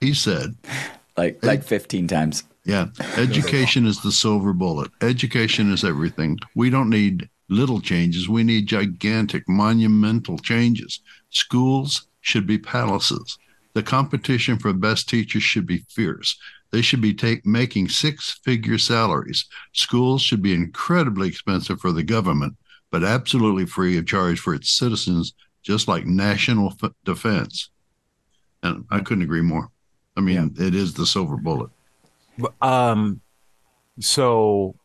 He 0.01 0.13
said, 0.13 0.55
like 1.17 1.43
like 1.43 1.63
15 1.63 2.07
times. 2.07 2.43
Yeah. 2.65 2.87
Education 3.15 3.85
is 3.85 4.01
the 4.01 4.11
silver 4.11 4.51
bullet. 4.51 4.91
Education 5.01 5.71
is 5.71 5.85
everything. 5.85 6.37
We 6.53 6.69
don't 6.69 6.89
need 6.89 7.29
little 7.47 7.79
changes. 7.79 8.27
We 8.27 8.43
need 8.43 8.67
gigantic, 8.67 9.47
monumental 9.47 10.37
changes. 10.37 10.99
Schools 11.29 12.07
should 12.19 12.45
be 12.45 12.57
palaces. 12.57 13.37
The 13.73 13.83
competition 13.83 14.57
for 14.57 14.73
best 14.73 15.07
teachers 15.07 15.43
should 15.43 15.65
be 15.65 15.85
fierce. 15.89 16.37
They 16.71 16.81
should 16.81 17.01
be 17.01 17.13
take, 17.13 17.45
making 17.45 17.89
six 17.89 18.39
figure 18.43 18.77
salaries. 18.77 19.45
Schools 19.73 20.21
should 20.21 20.41
be 20.41 20.53
incredibly 20.53 21.27
expensive 21.27 21.79
for 21.79 21.91
the 21.91 22.03
government, 22.03 22.57
but 22.91 23.03
absolutely 23.03 23.65
free 23.65 23.97
of 23.97 24.05
charge 24.05 24.39
for 24.39 24.53
its 24.53 24.69
citizens, 24.69 25.33
just 25.63 25.87
like 25.87 26.05
national 26.05 26.73
f- 26.81 26.91
defense. 27.03 27.69
And 28.63 28.85
I 28.89 28.99
couldn't 28.99 29.23
agree 29.23 29.41
more. 29.41 29.69
I 30.15 30.21
mean, 30.21 30.55
it 30.59 30.73
is 30.75 30.93
the 30.93 31.05
silver 31.05 31.37
bullet. 31.37 31.69
Um, 32.61 33.21
so 33.99 34.75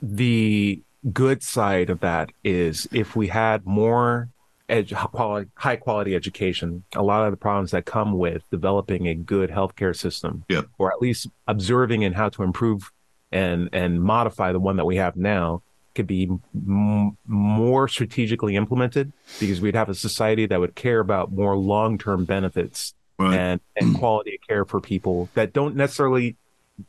the 0.00 0.80
good 1.12 1.42
side 1.42 1.90
of 1.90 2.00
that 2.00 2.30
is 2.44 2.88
if 2.92 3.14
we 3.14 3.28
had 3.28 3.66
more 3.66 4.28
edu- 4.68 5.10
quality, 5.12 5.50
high 5.54 5.76
quality 5.76 6.14
education, 6.14 6.84
a 6.94 7.02
lot 7.02 7.24
of 7.24 7.30
the 7.30 7.36
problems 7.36 7.70
that 7.70 7.84
come 7.84 8.14
with 8.18 8.42
developing 8.50 9.06
a 9.06 9.14
good 9.14 9.50
healthcare 9.50 9.94
system, 9.96 10.44
Yep. 10.48 10.66
or 10.78 10.92
at 10.92 11.00
least 11.00 11.28
observing 11.46 12.04
and 12.04 12.14
how 12.16 12.28
to 12.30 12.42
improve 12.42 12.90
and 13.32 13.68
and 13.72 14.02
modify 14.02 14.52
the 14.52 14.60
one 14.60 14.76
that 14.76 14.84
we 14.84 14.96
have 14.96 15.16
now, 15.16 15.62
could 15.94 16.06
be 16.06 16.28
m- 16.54 17.16
more 17.26 17.88
strategically 17.88 18.54
implemented 18.56 19.12
because 19.40 19.60
we'd 19.60 19.74
have 19.74 19.88
a 19.88 19.94
society 19.94 20.46
that 20.46 20.60
would 20.60 20.74
care 20.74 21.00
about 21.00 21.32
more 21.32 21.56
long 21.56 21.98
term 21.98 22.24
benefits 22.24 22.94
Right. 23.18 23.34
and 23.38 23.60
and 23.76 23.94
quality 23.98 24.34
of 24.36 24.46
care 24.46 24.64
for 24.64 24.80
people 24.80 25.28
that 25.34 25.52
don't 25.52 25.74
necessarily 25.74 26.36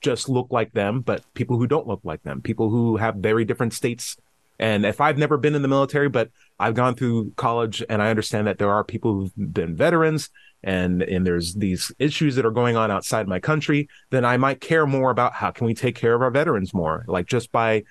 just 0.02 0.28
look 0.28 0.48
like 0.52 0.74
them, 0.74 1.00
but 1.00 1.24
people 1.34 1.58
who 1.58 1.66
don't 1.66 1.88
look 1.88 2.02
like 2.04 2.22
them, 2.24 2.42
people 2.42 2.70
who 2.70 2.98
have 2.98 3.16
very 3.16 3.46
different 3.46 3.74
states. 3.74 4.18
And 4.60 4.86
if 4.86 5.00
I've 5.00 5.18
never 5.18 5.38
been 5.38 5.56
in 5.56 5.62
the 5.62 5.68
military, 5.70 6.10
but 6.10 6.30
I've 6.60 6.74
gone 6.74 6.96
through 6.96 7.32
college 7.36 7.84
and 7.90 8.02
I 8.02 8.10
understand 8.10 8.48
that 8.48 8.58
there 8.58 8.72
are 8.72 8.84
people 8.84 9.14
who've 9.14 9.54
been 9.54 9.76
veterans 9.76 10.30
and 10.64 11.04
and 11.04 11.26
there's 11.26 11.54
these 11.54 11.92
issues 12.00 12.36
that 12.36 12.46
are 12.46 12.52
going 12.52 12.76
on 12.76 12.90
outside 12.90 13.28
my 13.28 13.40
country, 13.40 13.88
then 14.10 14.26
I 14.26 14.38
might 14.38 14.60
care 14.60 14.88
more 14.88 15.12
about 15.12 15.34
how 15.34 15.52
can 15.52 15.68
we 15.68 15.74
take 15.74 15.96
care 15.96 16.16
of 16.16 16.22
our 16.22 16.32
veterans 16.32 16.74
more, 16.74 17.06
like 17.08 17.28
just 17.28 17.52
by 17.52 17.84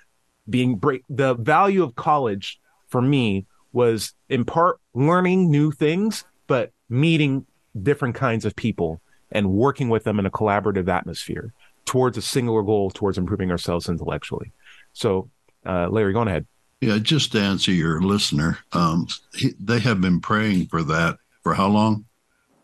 being 0.48 0.76
break 0.76 1.02
the 1.08 1.34
value 1.34 1.82
of 1.82 1.94
college 1.94 2.60
for 2.88 3.00
me 3.00 3.46
was 3.72 4.14
in 4.28 4.44
part 4.44 4.80
learning 4.94 5.50
new 5.50 5.70
things, 5.70 6.24
but 6.46 6.72
meeting 6.88 7.46
different 7.82 8.14
kinds 8.14 8.44
of 8.44 8.56
people 8.56 9.00
and 9.30 9.50
working 9.50 9.88
with 9.88 10.04
them 10.04 10.18
in 10.18 10.26
a 10.26 10.30
collaborative 10.30 10.88
atmosphere 10.88 11.52
towards 11.84 12.16
a 12.16 12.22
singular 12.22 12.62
goal 12.62 12.90
towards 12.90 13.18
improving 13.18 13.50
ourselves 13.50 13.88
intellectually. 13.88 14.52
So, 14.92 15.30
uh, 15.64 15.88
Larry, 15.88 16.12
go 16.12 16.20
on 16.20 16.28
ahead. 16.28 16.46
Yeah, 16.80 16.98
just 16.98 17.32
to 17.32 17.40
answer 17.40 17.72
your 17.72 18.02
listener, 18.02 18.58
um, 18.72 19.06
he, 19.34 19.54
they 19.58 19.80
have 19.80 20.00
been 20.00 20.20
praying 20.20 20.66
for 20.66 20.82
that 20.82 21.18
for 21.42 21.54
how 21.54 21.68
long? 21.68 22.04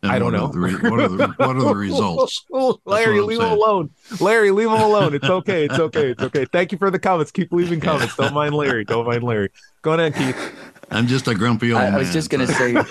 And 0.02 0.10
I 0.10 0.18
don't 0.18 0.32
what 0.32 0.54
know. 0.54 0.64
Are 0.64 0.70
the, 0.70 0.90
what, 0.90 1.00
are 1.00 1.08
the, 1.08 1.28
what 1.36 1.56
are 1.56 1.62
the 1.62 1.74
results? 1.74 2.44
Larry, 2.84 3.20
I'm 3.20 3.26
leave 3.26 3.40
him 3.40 3.52
alone. 3.52 3.90
Larry, 4.20 4.50
leave 4.50 4.66
him 4.66 4.80
alone. 4.80 5.14
It's 5.14 5.24
okay. 5.24 5.64
It's 5.66 5.78
okay. 5.78 6.10
It's 6.10 6.22
okay. 6.22 6.44
Thank 6.44 6.72
you 6.72 6.78
for 6.78 6.90
the 6.90 6.98
comments. 6.98 7.30
Keep 7.30 7.52
leaving 7.52 7.80
comments. 7.80 8.16
Don't 8.16 8.34
mind 8.34 8.54
Larry. 8.54 8.84
Don't 8.84 9.06
mind 9.06 9.22
Larry. 9.22 9.50
Go 9.82 9.92
ahead, 9.92 10.14
Keith. 10.14 10.36
I'm 10.90 11.06
just 11.06 11.28
a 11.28 11.34
grumpy 11.34 11.72
old 11.72 11.82
I, 11.82 11.84
man. 11.86 11.94
I 11.94 11.98
was 11.98 12.12
just 12.12 12.30
going 12.30 12.46
to 12.46 12.52
say, 12.52 12.74
I 12.76 12.82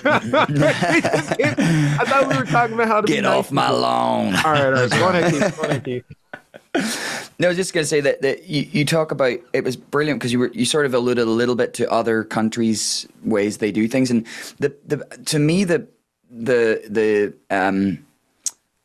thought 2.06 2.28
we 2.28 2.36
were 2.36 2.46
talking 2.46 2.74
about 2.74 2.88
how 2.88 3.00
to 3.02 3.06
be 3.06 3.12
get 3.12 3.22
nice 3.22 3.34
off 3.34 3.52
my 3.52 3.66
people. 3.66 3.80
lawn. 3.80 4.34
All 4.36 4.52
right, 4.52 4.64
all 4.64 4.72
right. 4.72 4.90
Go 4.90 5.06
on 5.08 5.16
ahead, 5.16 5.32
Keith. 5.34 5.56
Go 5.56 5.62
ahead, 5.62 5.84
Keith. 5.84 6.04
No, 7.38 7.48
I 7.48 7.50
was 7.50 7.56
just 7.56 7.72
going 7.74 7.82
to 7.82 7.88
say 7.88 8.00
that, 8.00 8.22
that 8.22 8.48
you, 8.48 8.68
you 8.70 8.84
talk 8.84 9.10
about 9.10 9.38
it 9.52 9.64
was 9.64 9.76
brilliant 9.76 10.20
because 10.20 10.32
you 10.32 10.38
were 10.38 10.50
you 10.52 10.64
sort 10.64 10.86
of 10.86 10.94
alluded 10.94 11.26
a 11.26 11.30
little 11.30 11.54
bit 11.56 11.74
to 11.74 11.90
other 11.90 12.24
countries' 12.24 13.06
ways 13.24 13.58
they 13.58 13.72
do 13.72 13.88
things, 13.88 14.10
and 14.10 14.26
the 14.58 14.74
the 14.86 14.98
to 15.26 15.38
me 15.38 15.64
the 15.64 15.86
the 16.30 16.82
the 16.88 17.34
um 17.50 18.04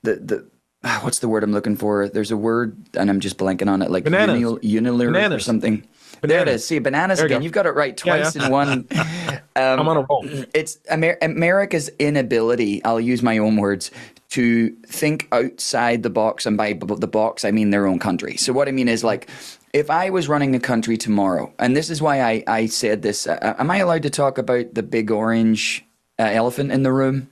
the 0.04 0.16
the 0.16 0.46
ah, 0.84 1.00
what's 1.04 1.20
the 1.20 1.28
word 1.28 1.44
I'm 1.44 1.52
looking 1.52 1.76
for? 1.76 2.10
There's 2.10 2.32
a 2.32 2.38
word 2.38 2.76
and 2.96 3.10
I'm 3.10 3.20
just 3.20 3.38
blanking 3.38 3.70
on 3.70 3.82
it, 3.82 3.92
like 3.92 4.04
Bananas. 4.06 4.42
unil, 4.42 4.60
unilar 4.64 5.04
or 5.10 5.12
Bananas. 5.12 5.46
something. 5.46 5.88
There 6.22 6.40
it 6.40 6.46
Bananas. 6.46 6.62
is. 6.62 6.68
See, 6.68 6.80
bananas 6.80 7.20
again. 7.20 7.40
go. 7.40 7.44
You've 7.44 7.54
got 7.54 7.68
it 7.68 7.76
right 7.76 7.96
twice 7.96 8.36
yeah. 8.36 8.46
in 8.46 8.52
one. 8.52 8.88
I'm 9.56 9.88
on 9.88 9.98
a 9.98 10.02
roll. 10.02 10.26
it's 10.54 10.80
Amer- 10.90 11.18
America's 11.22 11.90
inability, 12.00 12.84
I'll 12.84 13.02
use 13.02 13.22
my 13.22 13.38
own 13.38 13.56
words, 13.58 13.92
to 14.32 14.70
think 14.88 15.28
outside 15.32 16.04
the 16.04 16.10
box. 16.10 16.46
And 16.46 16.58
by 16.58 16.74
the 16.74 17.08
box, 17.08 17.46
I 17.46 17.52
mean 17.52 17.70
their 17.70 17.88
own 17.88 18.00
country. 18.00 18.38
So, 18.38 18.52
what 18.54 18.68
I 18.68 18.72
mean 18.72 18.88
is 18.90 19.04
like, 19.04 19.30
if 19.74 19.90
I 19.90 20.10
was 20.10 20.28
running 20.28 20.56
a 20.56 20.60
country 20.60 20.98
tomorrow, 20.98 21.54
and 21.60 21.76
this 21.76 21.90
is 21.90 22.02
why 22.02 22.22
I, 22.22 22.44
I 22.48 22.66
said 22.66 23.02
this, 23.02 23.28
uh, 23.28 23.56
am 23.58 23.70
I 23.72 23.78
allowed 23.78 24.04
to 24.04 24.10
talk 24.10 24.38
about 24.38 24.74
the 24.74 24.84
big 24.84 25.12
orange 25.12 25.86
uh, 26.20 26.24
elephant 26.24 26.72
in 26.72 26.84
the 26.84 26.92
room? 26.92 27.30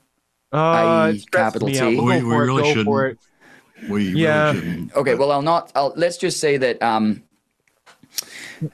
Uh, 0.53 0.57
I- 0.57 1.09
it 1.09 1.31
capital. 1.31 1.67
T. 1.69 1.79
We'll 1.79 2.05
We- 2.05 2.23
we 2.23 2.35
really 2.35 2.63
shouldn't. 2.69 2.85
for 2.85 3.17
we 3.89 4.09
Yeah. 4.09 4.51
really 4.51 4.59
shouldn't. 4.61 4.95
Okay, 4.95 5.15
well, 5.15 5.31
I'll 5.31 5.41
not. 5.41 5.71
I'll, 5.75 5.93
let's 5.97 6.17
just 6.17 6.39
say 6.39 6.55
that 6.57 6.81
um, 6.81 7.23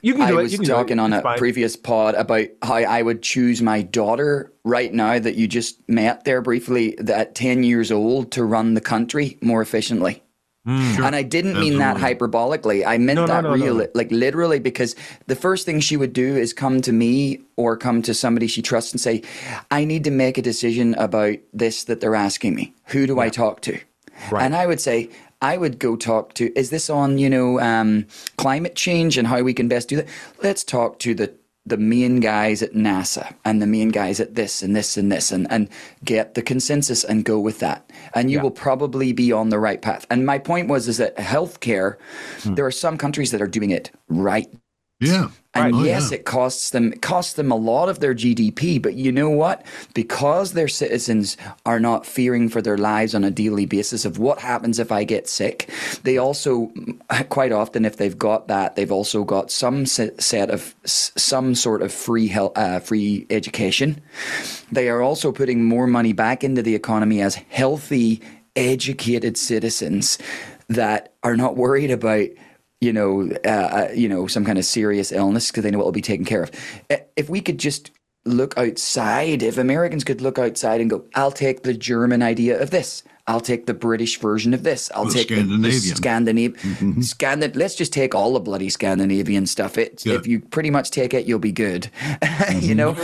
You 0.00 0.14
can 0.14 0.22
I 0.22 0.30
do 0.30 0.38
it. 0.38 0.42
was 0.44 0.52
You 0.52 0.58
can 0.58 0.66
do 0.66 0.72
it. 0.72 0.74
talking 0.74 0.98
on 0.98 1.12
It's 1.12 1.20
a 1.20 1.22
fine. 1.22 1.38
previous 1.38 1.76
pod 1.76 2.14
about 2.14 2.46
how 2.62 2.74
I 2.74 3.02
would 3.02 3.22
choose 3.22 3.62
my 3.62 3.82
daughter 3.82 4.52
right 4.64 4.92
now 4.92 5.18
that 5.18 5.34
you 5.34 5.48
just 5.48 5.86
met 5.88 6.24
there 6.24 6.40
briefly, 6.42 6.98
at 6.98 7.34
10 7.34 7.64
years 7.64 7.90
old, 7.92 8.30
to 8.32 8.44
run 8.44 8.74
the 8.74 8.80
country 8.80 9.38
more 9.42 9.60
efficiently. 9.62 10.22
Hmm. 10.64 11.02
And 11.02 11.16
I 11.16 11.22
didn't 11.22 11.58
mean 11.58 11.78
that 11.78 11.96
hyperbolically. 11.96 12.86
I 12.86 12.96
meant 12.96 13.16
No, 13.16 13.22
no, 13.22 13.26
that 13.26 13.40
no, 13.42 13.54
no, 13.56 13.64
real, 13.64 13.74
no. 13.78 13.88
like 13.94 14.12
literally, 14.12 14.60
because 14.60 14.94
the 15.26 15.34
first 15.34 15.66
thing 15.66 15.80
she 15.80 15.96
would 15.96 16.12
do 16.12 16.36
is 16.36 16.52
come 16.52 16.80
to 16.82 16.92
me 16.92 17.40
or 17.56 17.76
come 17.76 18.00
to 18.02 18.14
somebody 18.14 18.46
she 18.46 18.62
trusts 18.62 18.92
and 18.92 19.00
say, 19.00 19.22
I 19.72 19.84
need 19.84 20.04
to 20.04 20.12
make 20.12 20.38
a 20.38 20.42
decision 20.42 20.94
about 20.94 21.38
this 21.52 21.82
that 21.84 22.00
they're 22.00 22.14
asking 22.14 22.54
me. 22.54 22.74
Who 22.86 23.08
do 23.08 23.18
I 23.18 23.28
talk 23.28 23.60
to? 23.62 23.76
Right. 24.30 24.44
And 24.44 24.54
I 24.54 24.66
would 24.66 24.80
say, 24.80 25.10
I 25.42 25.56
would 25.58 25.78
go 25.78 25.96
talk 25.96 26.34
to, 26.34 26.56
is 26.58 26.70
this 26.70 26.88
on, 26.88 27.18
you 27.18 27.28
know, 27.28 27.60
um, 27.60 28.06
climate 28.38 28.76
change 28.76 29.18
and 29.18 29.26
how 29.28 29.42
we 29.42 29.52
can 29.52 29.68
best 29.68 29.88
do 29.88 29.96
that? 29.96 30.06
Let's 30.42 30.64
talk 30.64 30.98
to 31.00 31.14
the 31.14 31.34
the 31.64 31.76
main 31.76 32.18
guys 32.18 32.60
at 32.60 32.72
NASA 32.72 33.32
and 33.44 33.62
the 33.62 33.68
main 33.68 33.90
guys 33.90 34.18
at 34.18 34.34
this 34.34 34.62
and 34.62 34.74
this 34.74 34.96
and 34.96 35.12
this 35.12 35.30
and, 35.30 35.46
and 35.48 35.68
get 36.04 36.34
the 36.34 36.42
consensus 36.42 37.04
and 37.04 37.24
go 37.24 37.38
with 37.38 37.60
that. 37.60 37.88
And 38.16 38.32
you 38.32 38.38
Yeah. 38.38 38.42
will 38.42 38.50
probably 38.50 39.12
be 39.12 39.30
on 39.30 39.50
the 39.50 39.60
right 39.60 39.80
path. 39.80 40.04
And 40.10 40.26
my 40.26 40.38
point 40.38 40.66
was 40.66 40.88
is 40.88 40.96
that 40.96 41.16
healthcare, 41.18 41.98
Hmm. 42.42 42.54
there 42.56 42.66
are 42.66 42.72
some 42.72 42.98
countries 42.98 43.30
that 43.30 43.40
are 43.40 43.46
doing 43.46 43.70
it 43.70 43.92
right. 44.08 44.48
Yeah. 45.02 45.28
And 45.54 45.74
Oh, 45.74 45.82
yes, 45.82 46.10
yeah. 46.10 46.18
it 46.18 46.24
costs 46.24 46.70
them 46.70 46.94
it 46.94 47.02
costs 47.02 47.34
them 47.34 47.50
a 47.52 47.56
lot 47.56 47.90
of 47.90 48.00
their 48.00 48.14
GDP, 48.14 48.80
but 48.80 48.94
you 48.94 49.12
know 49.12 49.28
what? 49.28 49.66
Because 49.92 50.52
their 50.52 50.68
citizens 50.68 51.36
are 51.66 51.78
not 51.78 52.06
fearing 52.06 52.48
for 52.48 52.62
their 52.62 52.78
lives 52.78 53.14
on 53.14 53.22
a 53.22 53.30
daily 53.30 53.66
basis 53.66 54.06
of 54.06 54.18
what 54.18 54.38
happens 54.38 54.78
if 54.78 54.90
I 54.90 55.04
get 55.04 55.28
sick, 55.28 55.68
they 56.04 56.16
also 56.16 56.72
quite 57.28 57.52
often 57.52 57.84
if 57.84 57.98
they've 57.98 58.16
got 58.16 58.48
that, 58.48 58.76
they've 58.76 58.92
also 58.92 59.24
got 59.24 59.50
some 59.50 59.84
set 59.84 60.50
of 60.50 60.74
some 60.84 61.54
sort 61.54 61.82
of 61.82 61.92
free 61.92 62.28
health, 62.28 62.56
uh, 62.56 62.80
free 62.80 63.26
education. 63.28 64.00
They 64.70 64.88
are 64.88 65.02
also 65.02 65.32
putting 65.32 65.64
more 65.64 65.86
money 65.86 66.14
back 66.14 66.42
into 66.44 66.62
the 66.62 66.74
economy 66.74 67.20
as 67.20 67.34
healthy, 67.34 68.22
educated 68.56 69.36
citizens 69.36 70.16
that 70.68 71.12
are 71.22 71.36
not 71.36 71.56
worried 71.56 71.90
about 71.90 72.28
you 72.82 72.92
know, 72.92 73.30
uh, 73.44 73.48
uh, 73.48 73.88
you 73.94 74.08
know, 74.08 74.26
some 74.26 74.44
kind 74.44 74.58
of 74.58 74.64
serious 74.64 75.12
illness 75.12 75.50
because 75.50 75.62
they 75.62 75.70
know 75.70 75.80
it 75.80 75.84
will 75.84 75.92
be 75.92 76.02
taken 76.02 76.24
care 76.26 76.42
of. 76.42 76.50
Uh, 76.90 76.96
If 77.16 77.30
we 77.30 77.40
could 77.40 77.58
just 77.58 77.92
look 78.24 78.58
outside, 78.58 79.42
if 79.42 79.56
Americans 79.56 80.02
could 80.04 80.20
look 80.20 80.38
outside 80.38 80.80
and 80.80 80.90
go, 80.90 81.04
"I'll 81.14 81.30
take 81.32 81.62
the 81.62 81.74
German 81.74 82.22
idea 82.22 82.60
of 82.60 82.70
this. 82.70 83.04
I'll 83.28 83.40
take 83.40 83.66
the 83.66 83.74
British 83.74 84.18
version 84.18 84.52
of 84.52 84.64
this. 84.64 84.90
I'll 84.96 85.04
The 85.04 85.12
take 85.14 85.28
the, 85.28 85.36
the 85.36 85.70
Scandinavian. 85.70 85.96
Scandinavian. 85.96 86.94
Scandin- 87.02 87.54
let's 87.54 87.76
just 87.76 87.92
take 87.92 88.16
all 88.16 88.32
the 88.32 88.40
bloody 88.40 88.68
Scandinavian 88.68 89.46
stuff. 89.46 89.78
It, 89.78 90.04
Yeah. 90.04 90.14
If 90.14 90.26
you 90.26 90.40
pretty 90.40 90.70
much 90.70 90.90
take 90.90 91.14
it, 91.14 91.24
you'll 91.24 91.38
be 91.38 91.52
good. 91.52 91.88
you 92.60 92.74
know, 92.74 92.96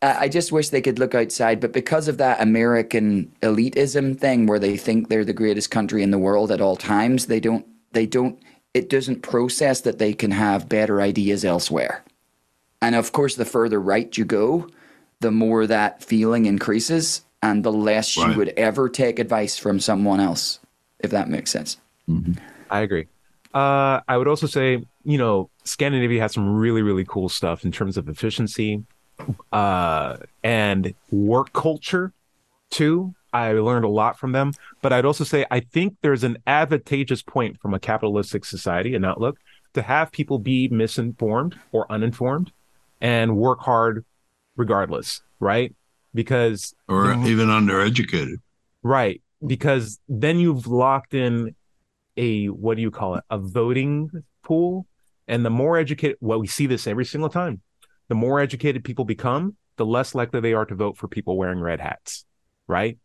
uh, 0.00 0.16
I 0.18 0.28
just 0.30 0.52
wish 0.52 0.70
they 0.70 0.80
could 0.80 0.98
look 0.98 1.14
outside, 1.14 1.60
but 1.60 1.72
because 1.74 2.08
of 2.08 2.16
that 2.16 2.40
American 2.40 3.30
elitism 3.42 4.18
thing, 4.18 4.46
where 4.46 4.58
they 4.58 4.78
think 4.78 5.08
they're 5.10 5.24
the 5.24 5.34
greatest 5.42 5.70
country 5.70 6.02
in 6.02 6.12
the 6.12 6.18
world 6.18 6.50
at 6.50 6.62
all 6.62 6.76
times, 6.76 7.26
they 7.26 7.40
don't. 7.40 7.66
They 7.92 8.06
don't. 8.06 8.38
It 8.74 8.88
doesn't 8.88 9.22
process 9.22 9.80
that 9.82 9.98
they 9.98 10.12
can 10.12 10.30
have 10.30 10.68
better 10.68 11.00
ideas 11.00 11.44
elsewhere. 11.44 12.04
And 12.80 12.94
of 12.94 13.12
course, 13.12 13.34
the 13.34 13.44
further 13.44 13.80
right 13.80 14.16
you 14.16 14.24
go, 14.24 14.68
the 15.20 15.30
more 15.30 15.66
that 15.66 16.02
feeling 16.02 16.46
increases, 16.46 17.22
and 17.42 17.64
the 17.64 17.72
less 17.72 18.16
you 18.16 18.32
would 18.34 18.48
ever 18.50 18.88
take 18.88 19.18
advice 19.18 19.58
from 19.58 19.80
someone 19.80 20.20
else, 20.20 20.60
if 21.00 21.10
that 21.10 21.28
makes 21.28 21.50
sense. 21.50 21.76
I 22.70 22.80
agree. 22.80 23.06
Uh, 23.54 24.00
I 24.06 24.16
would 24.16 24.28
also 24.28 24.46
say, 24.46 24.84
you 25.04 25.18
know, 25.18 25.50
Scandinavia 25.64 26.20
has 26.20 26.32
some 26.32 26.56
really, 26.56 26.82
really 26.82 27.04
cool 27.04 27.28
stuff 27.28 27.64
in 27.64 27.72
terms 27.72 27.96
of 27.96 28.08
efficiency 28.08 28.84
uh, 29.52 30.18
and 30.42 30.94
work 31.10 31.52
culture 31.52 32.12
too. 32.70 33.14
I 33.32 33.52
learned 33.52 33.84
a 33.84 33.88
lot 33.88 34.18
from 34.18 34.32
them. 34.32 34.52
But 34.82 34.92
I'd 34.92 35.04
also 35.04 35.24
say 35.24 35.44
I 35.50 35.60
think 35.60 35.96
there's 36.02 36.24
an 36.24 36.38
advantageous 36.46 37.22
point 37.22 37.60
from 37.60 37.74
a 37.74 37.78
capitalistic 37.78 38.44
society 38.44 38.94
and 38.94 39.04
outlook 39.04 39.38
to 39.74 39.82
have 39.82 40.10
people 40.12 40.38
be 40.38 40.68
misinformed 40.68 41.58
or 41.72 41.90
uninformed 41.90 42.52
and 43.00 43.36
work 43.36 43.60
hard 43.60 44.04
regardless, 44.56 45.22
right? 45.40 45.74
Because 46.14 46.74
or 46.88 47.08
the- 47.08 47.26
even 47.26 47.48
undereducated. 47.48 48.36
Right. 48.82 49.22
Because 49.46 50.00
then 50.08 50.38
you've 50.38 50.66
locked 50.66 51.14
in 51.14 51.54
a, 52.16 52.46
what 52.46 52.76
do 52.76 52.82
you 52.82 52.90
call 52.90 53.16
it? 53.16 53.24
A 53.30 53.38
voting 53.38 54.10
pool. 54.42 54.86
And 55.28 55.44
the 55.44 55.50
more 55.50 55.76
educated, 55.76 56.16
well, 56.20 56.40
we 56.40 56.46
see 56.46 56.66
this 56.66 56.86
every 56.86 57.04
single 57.04 57.28
time. 57.28 57.60
The 58.08 58.14
more 58.14 58.40
educated 58.40 58.82
people 58.82 59.04
become, 59.04 59.56
the 59.76 59.86
less 59.86 60.14
likely 60.14 60.40
they 60.40 60.54
are 60.54 60.64
to 60.64 60.74
vote 60.74 60.96
for 60.96 61.06
people 61.06 61.36
wearing 61.36 61.60
red 61.60 61.80
hats. 61.80 62.24
Right. 62.66 62.98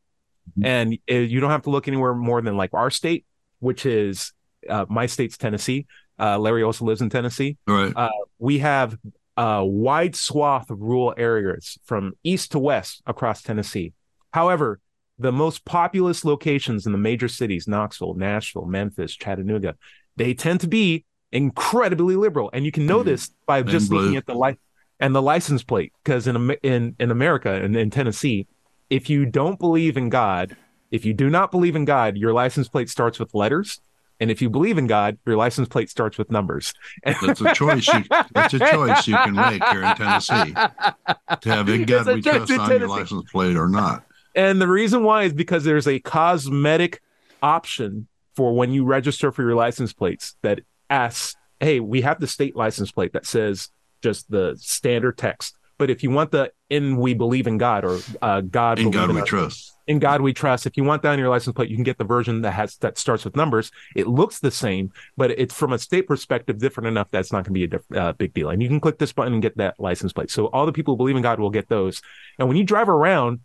Mhm. 0.58 0.66
And 0.66 0.98
uh, 1.10 1.16
you 1.16 1.40
don't 1.40 1.50
have 1.52 1.64
to 1.64 1.70
look 1.70 1.88
anywhere 1.88 2.14
more 2.14 2.42
than 2.42 2.58
like 2.58 2.74
our 2.74 2.90
state, 2.90 3.26
which 3.60 3.86
is 3.86 4.34
uh, 4.70 4.86
my 4.90 5.06
state's 5.06 5.38
Tennessee. 5.38 5.86
Uh, 6.20 6.38
Larry 6.38 6.64
also 6.64 6.86
lives 6.86 7.02
in 7.02 7.10
Tennessee 7.10 7.58
Right. 7.68 7.94
we 8.38 8.60
have 8.60 8.98
a 9.36 9.66
wide 9.66 10.16
swath 10.16 10.70
of 10.70 10.80
rural 10.80 11.14
areas 11.18 11.78
from 11.86 12.14
east 12.24 12.52
to 12.52 12.60
west 12.60 13.02
across 13.08 13.42
Tennessee. 13.42 13.94
However, 14.32 14.80
the 15.18 15.32
most 15.32 15.66
populous 15.66 16.24
locations 16.24 16.86
in 16.86 16.92
the 16.92 16.98
major 17.00 17.28
cities, 17.28 17.68
Knoxville, 17.68 18.14
Nashville, 18.14 18.66
Memphis, 18.66 19.16
Chattanooga, 19.16 19.76
they 20.18 20.34
tend 20.36 20.60
to 20.62 20.68
be 20.68 21.04
incredibly 21.32 22.16
liberal. 22.16 22.50
And 22.54 22.64
you 22.64 22.72
can 22.72 22.86
know 22.86 23.02
Mhm. 23.02 23.06
this 23.06 23.32
by 23.48 23.60
And 23.60 23.70
just 23.70 23.92
looking 23.92 24.16
at 24.16 24.26
the 24.28 24.36
light 24.36 24.60
and 25.00 25.16
the 25.16 25.22
license 25.22 25.64
plate. 25.64 25.94
Because 26.04 26.28
in, 26.28 26.52
in, 26.62 26.96
in 27.00 27.10
America 27.12 27.52
and 27.52 27.76
in 27.76 27.90
Tennessee, 27.90 28.46
if 28.94 29.10
you 29.10 29.26
don't 29.26 29.58
believe 29.58 29.98
in 29.98 30.10
God, 30.10 30.56
if 30.92 31.04
you 31.04 31.16
do 31.16 31.28
not 31.28 31.50
believe 31.50 31.76
in 31.76 31.84
God, 31.84 32.16
your 32.16 32.32
license 32.32 32.70
plate 32.70 32.92
starts 32.92 33.18
with 33.18 33.34
letters. 33.34 33.82
And 34.20 34.30
if 34.30 34.40
you 34.40 34.52
believe 34.52 34.78
in 34.78 34.86
God, 34.86 35.18
your 35.26 35.36
license 35.36 35.68
plate 35.68 35.90
starts 35.90 36.20
with 36.20 36.30
numbers. 36.30 36.76
That's 37.04 37.42
a 37.42 37.56
choice. 37.56 37.88
You, 37.88 38.04
that's 38.36 38.54
a 38.54 38.60
choice 38.60 39.08
you 39.08 39.16
can 39.16 39.34
make 39.34 39.64
here 39.70 39.82
in 39.82 39.96
Tennessee 39.96 40.54
to 40.54 41.50
have 41.50 41.68
in 41.70 41.86
God 41.86 42.06
we 42.06 42.22
trust 42.22 42.52
on 42.52 42.70
your 42.70 42.88
license 42.88 43.32
plate 43.32 43.58
or 43.58 43.68
not. 43.68 44.06
And 44.36 44.62
the 44.62 44.68
reason 44.68 45.04
why 45.04 45.24
is 45.24 45.34
because 45.34 45.64
there's 45.64 45.88
a 45.88 46.00
cosmetic 46.00 47.02
option 47.42 48.08
for 48.36 48.54
when 48.54 48.72
you 48.72 48.86
register 48.86 49.32
for 49.32 49.42
your 49.42 49.56
license 49.56 49.92
plates 49.92 50.36
that 50.44 50.60
asks, 50.92 51.36
hey, 51.60 51.80
we 51.80 52.02
have 52.02 52.20
the 52.20 52.28
state 52.28 52.56
license 52.56 52.92
plate 52.92 53.14
that 53.14 53.26
says 53.26 53.70
just 54.04 54.30
the 54.30 54.56
standard 54.60 55.18
text. 55.18 55.58
But 55.78 55.90
if 55.90 56.04
you 56.04 56.12
want 56.12 56.32
the 56.32 56.52
in 56.70 56.98
we 56.98 57.14
believe 57.14 57.48
in 57.48 57.58
God 57.58 57.86
or 57.86 58.00
uh, 58.22 58.42
God 58.42 58.80
In 58.80 58.92
God 58.92 59.10
in 59.10 59.16
we 59.16 59.22
us, 59.22 59.28
trust. 59.28 59.74
in 59.88 60.00
God 60.00 60.22
we 60.22 60.34
trust. 60.34 60.66
If 60.66 60.78
you 60.78 60.84
want 60.84 61.02
that 61.04 61.10
on 61.10 61.20
your 61.20 61.30
license 61.30 61.54
plate, 61.56 61.70
you 61.70 61.76
can 61.76 61.84
get 61.84 61.98
the 61.98 62.04
version 62.04 62.42
that 62.42 62.52
has 62.52 62.78
that 62.78 62.98
starts 62.98 63.26
with 63.26 63.36
numbers. 63.36 63.72
It 63.96 64.08
looks 64.08 64.40
the 64.40 64.52
same, 64.52 64.92
but 65.18 65.32
it's 65.32 65.54
from 65.54 65.74
a 65.74 65.80
state 65.80 66.08
perspective 66.08 66.58
different 66.60 66.88
enough 66.88 67.10
that's 67.12 67.32
not 67.32 67.46
going 67.46 67.46
to 67.46 67.52
be 67.52 67.64
a 67.64 67.68
diff- 67.68 67.92
uh, 67.96 68.14
big 68.14 68.34
deal. 68.34 68.50
And 68.50 68.62
you 68.62 68.70
can 68.70 68.80
click 68.80 68.98
this 68.98 69.14
button 69.14 69.34
and 69.34 69.42
get 69.42 69.58
that 69.58 69.80
license 69.80 70.14
plate. 70.14 70.32
So 70.32 70.48
all 70.48 70.66
the 70.66 70.74
people 70.74 70.94
who 70.94 70.98
believe 70.98 71.16
in 71.16 71.22
God 71.22 71.40
will 71.40 71.50
get 71.50 71.70
those. 71.70 72.02
And 72.40 72.48
when 72.48 72.58
you 72.58 72.64
drive 72.64 72.90
around, 72.90 73.42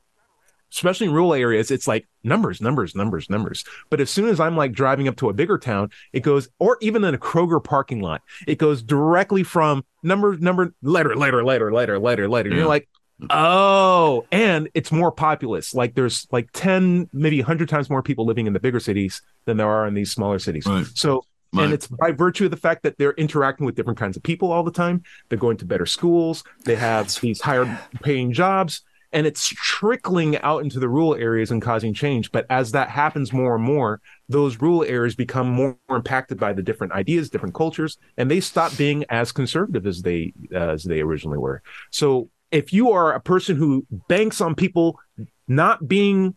especially 0.72 1.06
in 1.06 1.12
rural 1.12 1.34
areas, 1.34 1.70
it's 1.70 1.88
like 1.88 2.06
numbers, 2.22 2.60
numbers, 2.60 2.94
numbers, 2.94 3.30
numbers. 3.30 3.64
But 3.90 4.00
as 4.00 4.10
soon 4.10 4.28
as 4.28 4.40
I'm 4.40 4.56
like 4.56 4.72
driving 4.72 5.08
up 5.08 5.16
to 5.16 5.28
a 5.28 5.32
bigger 5.32 5.58
town, 5.58 5.90
it 6.12 6.20
goes, 6.20 6.48
or 6.58 6.78
even 6.80 7.04
in 7.04 7.14
a 7.14 7.18
Kroger 7.18 7.62
parking 7.62 8.00
lot, 8.00 8.22
it 8.46 8.58
goes 8.58 8.82
directly 8.82 9.42
from 9.42 9.84
number, 10.02 10.36
number, 10.36 10.74
letter, 10.82 11.16
letter, 11.16 11.44
letter, 11.44 11.72
letter, 11.72 11.98
letter, 11.98 12.28
letter. 12.28 12.50
Yeah. 12.50 12.56
You're 12.56 12.66
like, 12.66 12.88
oh, 13.30 14.26
and 14.30 14.68
it's 14.74 14.92
more 14.92 15.10
populous. 15.12 15.74
Like 15.74 15.94
there's 15.94 16.26
like 16.30 16.50
10, 16.52 17.08
maybe 17.12 17.38
100 17.40 17.68
times 17.68 17.90
more 17.90 18.02
people 18.02 18.26
living 18.26 18.46
in 18.46 18.52
the 18.52 18.60
bigger 18.60 18.80
cities 18.80 19.22
than 19.44 19.56
there 19.56 19.68
are 19.68 19.86
in 19.86 19.94
these 19.94 20.12
smaller 20.12 20.38
cities. 20.38 20.66
Right. 20.66 20.86
So, 20.94 21.24
My- 21.52 21.64
and 21.64 21.72
it's 21.72 21.86
by 21.86 22.12
virtue 22.12 22.44
of 22.44 22.50
the 22.50 22.56
fact 22.56 22.82
that 22.82 22.98
they're 22.98 23.12
interacting 23.14 23.64
with 23.66 23.74
different 23.74 23.98
kinds 23.98 24.16
of 24.16 24.22
people 24.22 24.52
all 24.52 24.62
the 24.62 24.70
time. 24.70 25.02
They're 25.28 25.38
going 25.38 25.56
to 25.58 25.64
better 25.64 25.86
schools. 25.86 26.44
They 26.64 26.76
have 26.76 27.12
these 27.20 27.40
higher 27.40 27.80
paying 28.02 28.32
jobs 28.32 28.82
and 29.12 29.26
it's 29.26 29.48
trickling 29.48 30.36
out 30.38 30.62
into 30.62 30.78
the 30.78 30.88
rural 30.88 31.14
areas 31.14 31.50
and 31.50 31.62
causing 31.62 31.94
change. 31.94 32.30
But 32.30 32.46
as 32.50 32.72
that 32.72 32.90
happens 32.90 33.32
more 33.32 33.54
and 33.54 33.64
more, 33.64 34.00
those 34.28 34.60
rural 34.60 34.84
areas 34.84 35.14
become 35.14 35.48
more 35.48 35.78
impacted 35.88 36.38
by 36.38 36.52
the 36.52 36.62
different 36.62 36.92
ideas, 36.92 37.30
different 37.30 37.54
cultures, 37.54 37.96
and 38.16 38.30
they 38.30 38.40
stop 38.40 38.76
being 38.76 39.04
as 39.08 39.32
conservative 39.32 39.86
as 39.86 40.02
they 40.02 40.32
as 40.52 40.84
they 40.84 41.00
originally 41.00 41.38
were. 41.38 41.62
So 41.90 42.30
if 42.50 42.72
you 42.72 42.92
are 42.92 43.12
a 43.12 43.20
person 43.20 43.56
who 43.56 43.86
banks 44.08 44.40
on 44.40 44.54
people 44.54 44.98
not 45.46 45.88
being 45.88 46.36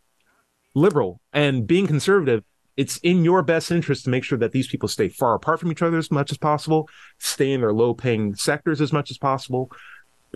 liberal 0.73 1.19
and 1.33 1.67
being 1.67 1.87
conservative, 1.87 2.43
it's 2.77 2.97
in 2.97 3.25
your 3.25 3.43
best 3.43 3.71
interest 3.71 4.05
to 4.05 4.09
make 4.09 4.23
sure 4.23 4.37
that 4.37 4.53
these 4.53 4.67
people 4.67 4.87
stay 4.87 5.09
far 5.09 5.35
apart 5.35 5.59
from 5.59 5.71
each 5.71 5.81
other 5.81 5.97
as 5.97 6.09
much 6.09 6.31
as 6.31 6.37
possible, 6.37 6.87
stay 7.19 7.51
in 7.51 7.61
their 7.61 7.73
low 7.73 7.93
paying 7.93 8.33
sectors 8.35 8.79
as 8.79 8.93
much 8.93 9.11
as 9.11 9.17
possible, 9.17 9.71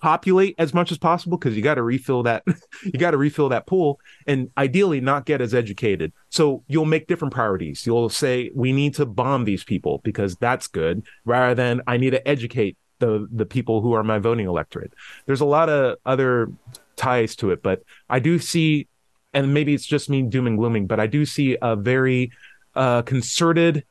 populate 0.02 0.56
as 0.58 0.74
much 0.74 0.92
as 0.92 0.98
possible 0.98 1.38
because 1.38 1.56
you 1.56 1.62
got 1.62 1.76
to 1.76 1.84
refill 1.84 2.24
that 2.24 2.44
you 2.84 3.00
got 3.00 3.12
to 3.12 3.18
refill 3.18 3.50
that 3.50 3.66
pool 3.66 4.00
and 4.28 4.50
ideally 4.58 5.00
not 5.02 5.26
get 5.26 5.42
as 5.42 5.54
educated. 5.54 6.12
So 6.30 6.64
you'll 6.68 6.86
make 6.86 7.08
different 7.08 7.34
priorities. 7.34 7.86
You'll 7.86 8.10
say 8.10 8.52
we 8.54 8.74
need 8.74 8.96
to 8.96 9.06
bomb 9.06 9.46
these 9.46 9.64
people 9.64 10.02
because 10.04 10.36
that's 10.36 10.68
good 10.68 11.06
rather 11.24 11.56
than 11.56 11.82
i 11.88 11.98
need 11.98 12.12
to 12.12 12.28
educate 12.28 12.78
the 13.00 13.28
the 13.32 13.46
people 13.46 13.82
who 13.82 13.94
are 13.94 14.04
my 14.04 14.20
voting 14.20 14.48
electorate. 14.48 14.94
There's 15.26 15.42
a 15.42 15.46
lot 15.46 15.70
of 15.70 15.98
other 16.06 16.50
ties 16.96 17.36
to 17.36 17.52
it 17.52 17.62
but 17.62 17.84
i 18.10 18.20
do 18.20 18.40
see 18.40 18.88
and 19.34 19.54
maybe 19.54 19.74
it's 19.74 19.86
just 19.86 20.10
me 20.10 20.22
doom 20.22 20.48
and 20.48 20.58
glooming 20.58 20.88
but 20.88 21.00
i 21.00 21.08
do 21.08 21.26
see 21.26 21.58
a 21.62 21.76
very 21.76 22.32
uh, 22.76 23.02
concerted 23.04 23.86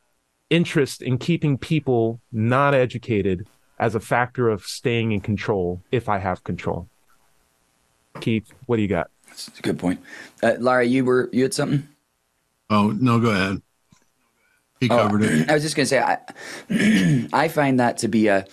interest 0.50 1.02
in 1.02 1.18
keeping 1.18 1.56
people 1.56 2.20
not 2.32 2.74
educated 2.74 3.46
as 3.78 3.94
a 3.94 4.00
factor 4.00 4.48
of 4.48 4.62
staying 4.64 5.12
in 5.12 5.20
control 5.20 5.82
if 5.90 6.08
I 6.08 6.18
have 6.18 6.44
control. 6.44 6.88
Keith, 8.20 8.52
what 8.66 8.76
do 8.76 8.82
you 8.82 8.88
got? 8.88 9.08
That's 9.26 9.58
a 9.58 9.62
good 9.62 9.78
point. 9.78 10.00
Uh, 10.42 10.54
Larry, 10.58 10.88
you 10.88 11.04
were 11.04 11.28
you 11.32 11.42
had 11.42 11.54
something? 11.54 11.88
Oh, 12.70 12.90
no, 12.98 13.18
go 13.20 13.30
ahead. 13.30 13.62
He 14.80 14.88
covered 14.88 15.22
Oh, 15.22 15.26
it. 15.26 15.48
I 15.50 15.54
was 15.54 15.62
just 15.62 15.76
going 15.76 15.84
to 15.84 15.88
say, 15.88 16.00
I, 16.00 17.28
I 17.32 17.48
find 17.48 17.80
that 17.80 17.98
to 17.98 18.08
be 18.08 18.28
a 18.28 18.46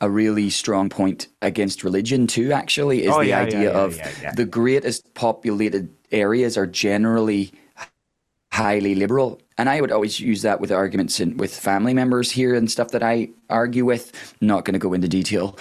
a 0.00 0.08
really 0.08 0.48
strong 0.48 0.88
point 0.88 1.26
against 1.42 1.82
religion 1.82 2.28
too. 2.28 2.52
Actually, 2.52 3.02
is 3.04 3.12
Oh, 3.12 3.20
the 3.20 3.28
yeah, 3.30 3.40
yeah, 3.40 3.46
idea 3.46 3.72
yeah, 3.72 3.78
of 3.78 3.96
yeah, 3.96 4.10
yeah. 4.22 4.32
the 4.32 4.44
greatest 4.44 5.12
populated 5.14 5.88
areas 6.12 6.56
are 6.56 6.68
generally 6.68 7.50
highly 8.52 8.94
liberal, 8.94 9.40
and 9.58 9.68
I 9.68 9.80
would 9.80 9.92
always 9.92 10.20
use 10.20 10.42
that 10.42 10.60
with 10.60 10.72
arguments 10.72 11.20
in, 11.20 11.36
with 11.36 11.54
family 11.54 11.92
members 11.92 12.30
here 12.30 12.54
and 12.54 12.70
stuff 12.70 12.90
that 12.92 13.02
I 13.02 13.30
argue 13.50 13.84
with. 13.84 14.34
Not 14.40 14.64
going 14.64 14.74
to 14.74 14.78
go 14.78 14.94
into 14.94 15.08
detail, 15.08 15.58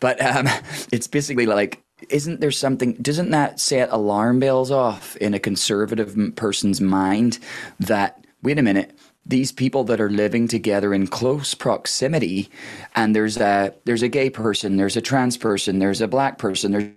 but 0.00 0.24
um, 0.24 0.48
it's 0.92 1.06
basically 1.06 1.46
like. 1.46 1.82
Isn't 2.10 2.40
there 2.40 2.52
something? 2.52 2.92
Doesn't 2.92 3.30
that 3.30 3.58
set 3.58 3.88
alarm 3.90 4.38
bells 4.38 4.70
off 4.70 5.16
in 5.16 5.34
a 5.34 5.40
conservative 5.40 6.16
person's 6.36 6.80
mind 6.80 7.40
that 7.80 8.24
wait 8.42 8.58
a 8.58 8.62
minute, 8.62 8.96
these 9.26 9.52
people 9.52 9.84
that 9.84 10.00
are 10.00 10.10
living 10.10 10.48
together 10.48 10.94
in 10.94 11.06
close 11.06 11.54
proximity, 11.54 12.50
and 12.96 13.14
there's 13.14 13.36
a 13.36 13.74
there's 13.84 14.02
a 14.02 14.08
gay 14.08 14.30
person, 14.30 14.76
there's 14.76 14.96
a 14.96 15.02
trans 15.02 15.36
person, 15.36 15.78
there's 15.78 16.00
a 16.00 16.08
black 16.08 16.38
person, 16.38 16.72
there's 16.72 16.92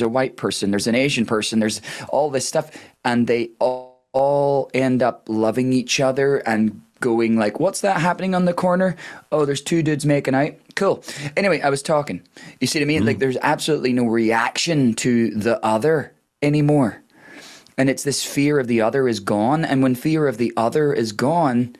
a 0.00 0.08
white 0.08 0.36
person, 0.36 0.70
there's 0.70 0.88
an 0.88 0.96
Asian 0.96 1.24
person, 1.24 1.60
there's 1.60 1.80
all 2.08 2.30
this 2.30 2.48
stuff, 2.48 2.70
and 3.04 3.26
they 3.26 3.50
all, 3.60 3.87
all 4.18 4.70
end 4.74 5.02
up 5.02 5.24
loving 5.28 5.72
each 5.72 6.00
other 6.00 6.38
and 6.38 6.82
going 7.00 7.36
like, 7.36 7.60
"What's 7.60 7.80
that 7.82 8.00
happening 8.00 8.34
on 8.34 8.44
the 8.44 8.52
corner? 8.52 8.96
Oh, 9.30 9.44
there's 9.44 9.62
two 9.62 9.82
dudes 9.82 10.04
making 10.04 10.34
out. 10.34 10.54
Cool." 10.74 11.04
Anyway, 11.36 11.60
I 11.60 11.70
was 11.70 11.82
talking. 11.82 12.22
You 12.60 12.66
see 12.66 12.80
what 12.80 12.84
I 12.84 12.86
mean? 12.86 13.04
Like, 13.04 13.14
mm-hmm. 13.14 13.20
there's 13.20 13.36
absolutely 13.42 13.92
no 13.92 14.06
reaction 14.06 14.94
to 14.94 15.30
the 15.30 15.64
other 15.64 16.12
anymore 16.42 17.02
and 17.78 17.88
it's 17.88 18.02
this 18.02 18.24
fear 18.24 18.58
of 18.58 18.66
the 18.66 18.82
other 18.82 19.08
is 19.08 19.20
gone 19.20 19.64
and 19.64 19.82
when 19.82 19.94
fear 19.94 20.26
of 20.26 20.36
the 20.36 20.52
other 20.56 20.92
is 20.92 21.12
gone 21.12 21.74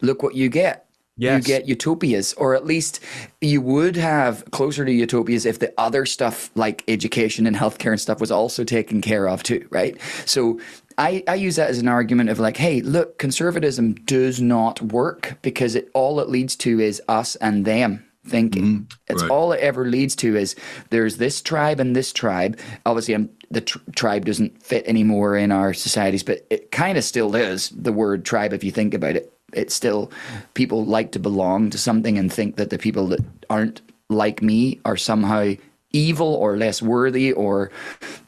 look 0.00 0.22
what 0.22 0.34
you 0.34 0.48
get 0.48 0.80
Yes. 1.16 1.46
you 1.46 1.54
get 1.54 1.68
utopias 1.68 2.32
or 2.32 2.56
at 2.56 2.66
least 2.66 2.98
you 3.40 3.60
would 3.60 3.94
have 3.94 4.44
closer 4.50 4.84
to 4.84 4.90
utopias 4.90 5.46
if 5.46 5.60
the 5.60 5.72
other 5.78 6.06
stuff 6.06 6.50
like 6.56 6.82
education 6.88 7.46
and 7.46 7.54
healthcare 7.54 7.92
and 7.92 8.00
stuff 8.00 8.20
was 8.20 8.32
also 8.32 8.64
taken 8.64 9.00
care 9.00 9.28
of 9.28 9.44
too 9.44 9.64
right 9.70 9.96
so 10.26 10.58
I, 10.98 11.24
I 11.26 11.34
use 11.34 11.56
that 11.56 11.70
as 11.70 11.78
an 11.78 11.88
argument 11.88 12.30
of 12.30 12.38
like 12.38 12.56
hey 12.56 12.80
look 12.80 13.18
conservatism 13.18 13.94
does 13.94 14.40
not 14.40 14.80
work 14.80 15.38
because 15.42 15.74
it 15.74 15.90
all 15.94 16.20
it 16.20 16.28
leads 16.28 16.56
to 16.56 16.80
is 16.80 17.02
us 17.08 17.36
and 17.36 17.64
them 17.64 18.04
thinking 18.26 18.88
it's 19.08 19.22
right. 19.22 19.30
all 19.30 19.52
it 19.52 19.60
ever 19.60 19.84
leads 19.86 20.16
to 20.16 20.34
is 20.34 20.56
there's 20.88 21.18
this 21.18 21.42
tribe 21.42 21.78
and 21.78 21.94
this 21.94 22.12
tribe 22.12 22.58
obviously 22.86 23.14
I'm, 23.14 23.28
the 23.50 23.60
tr- 23.60 23.78
tribe 23.94 24.24
doesn't 24.24 24.62
fit 24.62 24.86
anymore 24.86 25.36
in 25.36 25.52
our 25.52 25.74
societies 25.74 26.22
but 26.22 26.46
it 26.48 26.70
kind 26.70 26.96
of 26.96 27.04
still 27.04 27.34
is 27.36 27.68
the 27.70 27.92
word 27.92 28.24
tribe 28.24 28.54
if 28.54 28.64
you 28.64 28.70
think 28.70 28.94
about 28.94 29.16
it 29.16 29.30
it's 29.52 29.74
still 29.74 30.10
people 30.54 30.84
like 30.84 31.12
to 31.12 31.18
belong 31.18 31.70
to 31.70 31.78
something 31.78 32.16
and 32.18 32.32
think 32.32 32.56
that 32.56 32.70
the 32.70 32.78
people 32.78 33.06
that 33.08 33.20
aren't 33.50 33.82
like 34.08 34.42
me 34.42 34.80
are 34.84 34.96
somehow 34.96 35.52
evil 35.92 36.34
or 36.34 36.56
less 36.56 36.82
worthy 36.82 37.32
or 37.32 37.70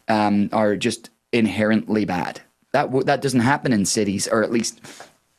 um, 0.08 0.48
are 0.52 0.76
just 0.76 1.10
inherently 1.32 2.04
bad. 2.04 2.40
That 2.76 2.88
w- 2.88 3.04
that 3.04 3.22
doesn't 3.22 3.40
happen 3.40 3.72
in 3.72 3.86
cities, 3.86 4.28
or 4.28 4.42
at 4.42 4.52
least 4.52 4.82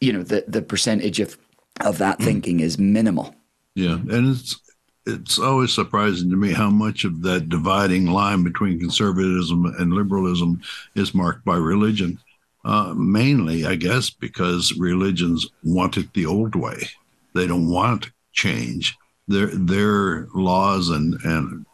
you 0.02 0.12
know 0.12 0.24
the 0.24 0.44
the 0.48 0.64
percentage 0.64 1.20
of 1.20 1.38
of 1.82 2.00
that 2.00 2.18
thinking 2.18 2.62
is 2.62 2.80
minimal. 2.80 3.36
Yeah, 3.76 3.94
and 3.94 4.30
it's 4.36 4.60
it's 5.06 5.38
always 5.38 5.72
surprising 5.72 6.32
to 6.32 6.36
me 6.36 6.52
how 6.52 6.72
much 6.72 7.04
of 7.04 7.22
that 7.22 7.48
dividing 7.48 8.08
line 8.08 8.44
between 8.44 8.80
conservatism 8.80 9.68
and 9.78 9.94
liberalism 9.94 10.62
is 10.96 11.14
marked 11.14 11.46
by 11.46 11.58
religion. 11.58 12.18
Uh, 12.66 12.96
mainly, 12.96 13.68
I 13.68 13.76
guess, 13.76 14.10
because 14.10 14.74
religions 14.74 15.46
want 15.64 15.96
it 15.96 16.12
the 16.14 16.26
old 16.26 16.56
way. 16.56 16.90
They 17.36 17.46
don't 17.46 17.70
want 17.70 18.10
change. 18.34 18.98
Their 19.28 19.52
their 19.54 20.26
laws 20.34 20.90
and 20.90 21.14
and 21.24 21.66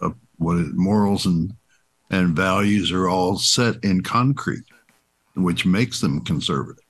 uh, 0.00 0.12
what 0.38 0.56
it, 0.56 0.72
morals 0.72 1.26
and 1.26 1.54
and 2.10 2.36
values 2.36 2.92
are 2.92 3.08
all 3.08 3.38
set 3.38 3.76
in 3.82 4.02
concrete, 4.02 4.64
which 5.34 5.66
makes 5.66 6.00
them 6.00 6.24
conservative. 6.24 6.82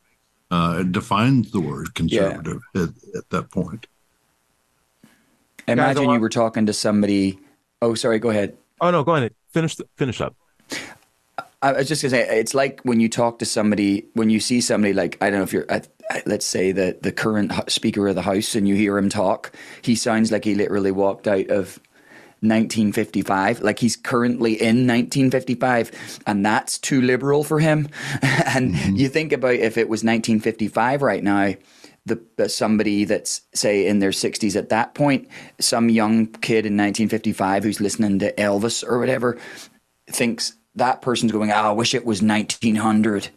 Uh, 0.50 0.78
it 0.80 0.92
defines 0.92 1.50
the 1.50 1.60
word 1.60 1.94
conservative 1.94 2.60
at, 2.74 2.90
at 3.16 3.28
that 3.30 3.50
point. 3.50 3.86
Imagine 5.66 6.06
want- 6.06 6.18
you 6.18 6.20
were 6.20 6.28
talking 6.28 6.66
to 6.66 6.72
somebody. 6.72 7.38
Oh, 7.82 7.94
sorry. 7.94 8.18
Go 8.18 8.30
ahead. 8.30 8.56
Oh 8.80 8.90
no, 8.90 9.02
go 9.02 9.16
ahead. 9.16 9.34
Finish 9.50 9.76
the, 9.76 9.86
finish 9.96 10.20
up. 10.20 10.36
I 11.62 11.72
was 11.72 11.88
just 11.88 12.02
gonna 12.02 12.10
say, 12.10 12.38
it's 12.38 12.54
like 12.54 12.80
when 12.82 13.00
you 13.00 13.08
talk 13.08 13.38
to 13.38 13.44
somebody, 13.46 14.06
when 14.12 14.30
you 14.30 14.38
see 14.38 14.60
somebody 14.60 14.92
like 14.92 15.16
I 15.20 15.30
don't 15.30 15.40
know 15.40 15.44
if 15.44 15.52
you're, 15.52 15.66
uh, 15.68 15.80
let's 16.26 16.46
say 16.46 16.70
the 16.70 16.96
the 17.00 17.10
current 17.10 17.52
Speaker 17.68 18.06
of 18.06 18.14
the 18.14 18.22
House, 18.22 18.54
and 18.54 18.68
you 18.68 18.76
hear 18.76 18.96
him 18.96 19.08
talk, 19.08 19.52
he 19.82 19.94
sounds 19.96 20.30
like 20.30 20.44
he 20.44 20.54
literally 20.54 20.92
walked 20.92 21.26
out 21.26 21.48
of 21.48 21.80
1955, 22.40 23.62
like 23.62 23.78
he's 23.78 23.96
currently 23.96 24.52
in 24.52 24.86
1955, 24.86 26.20
and 26.26 26.44
that's 26.44 26.78
too 26.78 27.00
liberal 27.00 27.44
for 27.44 27.60
him. 27.60 27.88
and 28.22 28.74
mm-hmm. 28.74 28.96
you 28.96 29.08
think 29.08 29.32
about 29.32 29.54
if 29.54 29.78
it 29.78 29.88
was 29.88 30.04
1955 30.04 31.02
right 31.02 31.22
now. 31.22 31.54
The, 32.04 32.22
the 32.36 32.48
somebody 32.48 33.04
that's 33.04 33.40
say 33.52 33.84
in 33.84 33.98
their 33.98 34.12
60s 34.12 34.54
at 34.54 34.68
that 34.68 34.94
point, 34.94 35.26
some 35.58 35.88
young 35.88 36.28
kid 36.28 36.64
in 36.64 36.76
1955 36.76 37.64
who's 37.64 37.80
listening 37.80 38.20
to 38.20 38.32
Elvis 38.34 38.88
or 38.88 39.00
whatever, 39.00 39.36
thinks 40.06 40.52
that 40.76 41.02
person's 41.02 41.32
going, 41.32 41.50
oh, 41.50 41.54
I 41.54 41.72
wish 41.72 41.94
it 41.94 42.06
was 42.06 42.22
1900. 42.22 43.30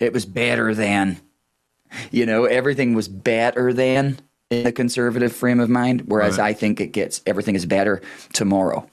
It 0.00 0.12
was 0.12 0.26
better 0.26 0.74
then. 0.74 1.18
You 2.10 2.26
know, 2.26 2.44
everything 2.44 2.92
was 2.92 3.08
better 3.08 3.72
then 3.72 4.18
in 4.50 4.64
the 4.64 4.72
conservative 4.72 5.32
frame 5.34 5.60
of 5.60 5.68
mind, 5.68 6.02
whereas 6.06 6.38
Right. 6.38 6.48
I 6.48 6.52
think 6.54 6.80
it 6.80 6.88
gets 6.92 7.20
everything 7.26 7.54
is 7.54 7.66
better 7.66 8.00
tomorrow. 8.32 8.88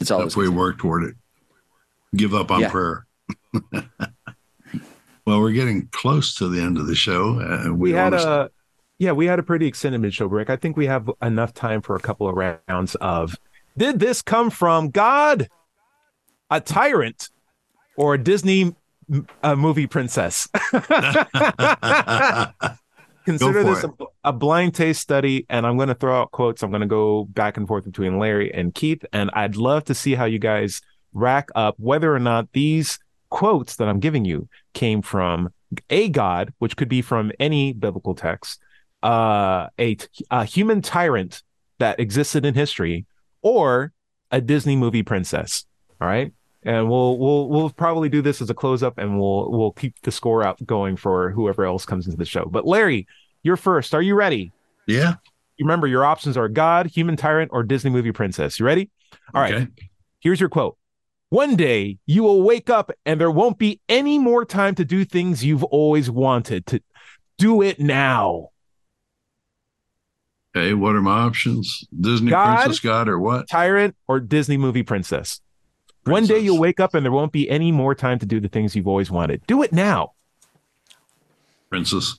It's 0.00 0.10
all 0.10 0.20
That's 0.20 0.36
way 0.36 0.44
we 0.48 0.54
work 0.54 0.78
toward 0.78 1.04
it. 1.04 1.14
Give 2.14 2.34
up 2.34 2.50
on 2.50 2.60
Yeah. 2.62 2.70
prayer. 2.70 3.06
well, 5.26 5.40
we're 5.40 5.52
getting 5.52 5.88
close 5.92 6.34
to 6.36 6.48
the 6.48 6.60
end 6.60 6.78
of 6.78 6.86
the 6.86 6.94
show. 6.94 7.40
Uh, 7.40 7.72
We, 7.74 7.92
had 7.92 8.14
almost- 8.14 8.26
a 8.26 8.50
yeah, 8.98 9.12
we 9.12 9.26
had 9.26 9.38
a 9.40 9.42
pretty 9.42 9.66
extended 9.66 10.00
mid 10.00 10.14
show 10.14 10.28
break. 10.28 10.48
I 10.48 10.56
think 10.56 10.76
we 10.76 10.86
have 10.86 11.10
enough 11.20 11.52
time 11.52 11.82
for 11.82 11.96
a 11.96 12.00
couple 12.00 12.28
of 12.28 12.36
rounds 12.36 12.94
of 12.96 13.34
did 13.76 13.98
this 13.98 14.22
come 14.22 14.48
from 14.50 14.90
God, 14.90 15.48
a 16.50 16.60
tyrant, 16.60 17.30
or 17.96 18.14
a 18.14 18.18
Disney 18.18 18.76
m- 19.12 19.26
a 19.42 19.56
movie 19.56 19.88
princess? 19.88 20.48
Consider 23.24 23.64
this 23.64 23.84
a, 23.84 23.90
a 24.24 24.32
blind 24.32 24.74
taste 24.74 25.00
study, 25.00 25.46
and 25.48 25.66
I'm 25.66 25.76
going 25.76 25.88
to 25.88 25.94
throw 25.94 26.20
out 26.20 26.32
quotes. 26.32 26.62
I'm 26.62 26.70
going 26.70 26.80
to 26.80 26.86
go 26.86 27.24
back 27.24 27.56
and 27.56 27.66
forth 27.68 27.84
between 27.84 28.18
Larry 28.18 28.52
and 28.52 28.74
Keith, 28.74 29.04
and 29.12 29.30
I'd 29.32 29.56
love 29.56 29.84
to 29.84 29.94
see 29.94 30.14
how 30.14 30.24
you 30.24 30.38
guys 30.38 30.80
rack 31.12 31.48
up 31.54 31.76
whether 31.78 32.14
or 32.14 32.18
not 32.18 32.52
these 32.52 32.98
quotes 33.30 33.76
that 33.76 33.88
I'm 33.88 34.00
giving 34.00 34.24
you 34.24 34.48
came 34.74 35.02
from 35.02 35.50
a 35.88 36.08
god, 36.08 36.52
which 36.58 36.76
could 36.76 36.88
be 36.88 37.02
from 37.02 37.32
any 37.38 37.72
biblical 37.72 38.14
text, 38.14 38.60
uh, 39.02 39.68
a, 39.78 39.96
a 40.30 40.44
human 40.44 40.82
tyrant 40.82 41.42
that 41.78 41.98
existed 41.98 42.44
in 42.44 42.54
history, 42.54 43.06
or 43.40 43.92
a 44.30 44.40
Disney 44.40 44.76
movie 44.76 45.02
princess. 45.02 45.64
All 46.00 46.08
right. 46.08 46.32
And 46.64 46.88
we'll 46.88 47.18
we'll 47.18 47.48
we'll 47.48 47.70
probably 47.70 48.08
do 48.08 48.22
this 48.22 48.40
as 48.40 48.48
a 48.50 48.54
close 48.54 48.82
up, 48.82 48.98
and 48.98 49.18
we'll 49.18 49.50
we'll 49.50 49.72
keep 49.72 50.00
the 50.02 50.12
score 50.12 50.44
out 50.44 50.64
going 50.64 50.96
for 50.96 51.30
whoever 51.30 51.64
else 51.64 51.84
comes 51.84 52.06
into 52.06 52.16
the 52.16 52.24
show. 52.24 52.44
But 52.44 52.66
Larry, 52.66 53.06
you're 53.42 53.56
first. 53.56 53.94
Are 53.94 54.02
you 54.02 54.14
ready? 54.14 54.52
yeah. 54.86 55.14
Remember 55.60 55.86
your 55.86 56.04
options 56.04 56.36
are 56.36 56.48
God, 56.48 56.86
human 56.86 57.16
tyrant, 57.16 57.50
or 57.52 57.62
Disney 57.62 57.90
movie 57.90 58.10
princess. 58.10 58.58
You 58.58 58.66
ready? 58.66 58.90
All 59.34 59.40
right. 59.42 59.54
Okay. 59.54 59.68
Here's 60.20 60.40
your 60.40 60.48
quote. 60.48 60.76
One 61.28 61.54
day 61.56 61.98
you 62.06 62.22
will 62.24 62.42
wake 62.42 62.68
up 62.68 62.90
and 63.06 63.20
there 63.20 63.30
won't 63.30 63.58
be 63.58 63.80
any 63.88 64.18
more 64.18 64.44
time 64.44 64.74
to 64.76 64.84
do 64.84 65.04
things 65.04 65.44
you've 65.44 65.62
always 65.64 66.10
wanted 66.10 66.66
to 66.66 66.80
do 67.38 67.62
it 67.62 67.78
now. 67.78 68.48
Hey, 70.54 70.74
What 70.74 70.94
are 70.94 71.00
my 71.02 71.20
options? 71.20 71.84
Disney 71.98 72.30
God? 72.30 72.56
Princess 72.64 72.80
God 72.80 73.08
or 73.08 73.18
what? 73.18 73.48
Tyrant 73.48 73.94
or 74.06 74.20
Disney 74.20 74.56
movie 74.56 74.82
princess. 74.82 75.40
One 76.04 76.26
day 76.26 76.38
you'll 76.40 76.58
wake 76.58 76.80
up 76.80 76.94
and 76.94 77.04
there 77.04 77.12
won't 77.12 77.32
be 77.32 77.48
any 77.48 77.70
more 77.70 77.94
time 77.94 78.18
to 78.18 78.26
do 78.26 78.40
the 78.40 78.48
things 78.48 78.74
you've 78.74 78.88
always 78.88 79.10
wanted. 79.10 79.46
Do 79.46 79.62
it 79.62 79.72
now. 79.72 80.12
Princess. 81.70 82.16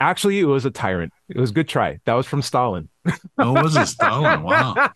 Actually, 0.00 0.38
it 0.38 0.44
was 0.44 0.64
a 0.64 0.70
tyrant. 0.70 1.12
It 1.28 1.38
was 1.38 1.50
a 1.50 1.52
good 1.52 1.68
try. 1.68 1.98
That 2.04 2.14
was 2.14 2.26
from 2.26 2.40
Stalin. 2.40 2.88
Oh, 3.36 3.52
was 3.52 3.76
it 3.76 3.86
Stalin? 3.86 4.42
Wow. 4.44 4.90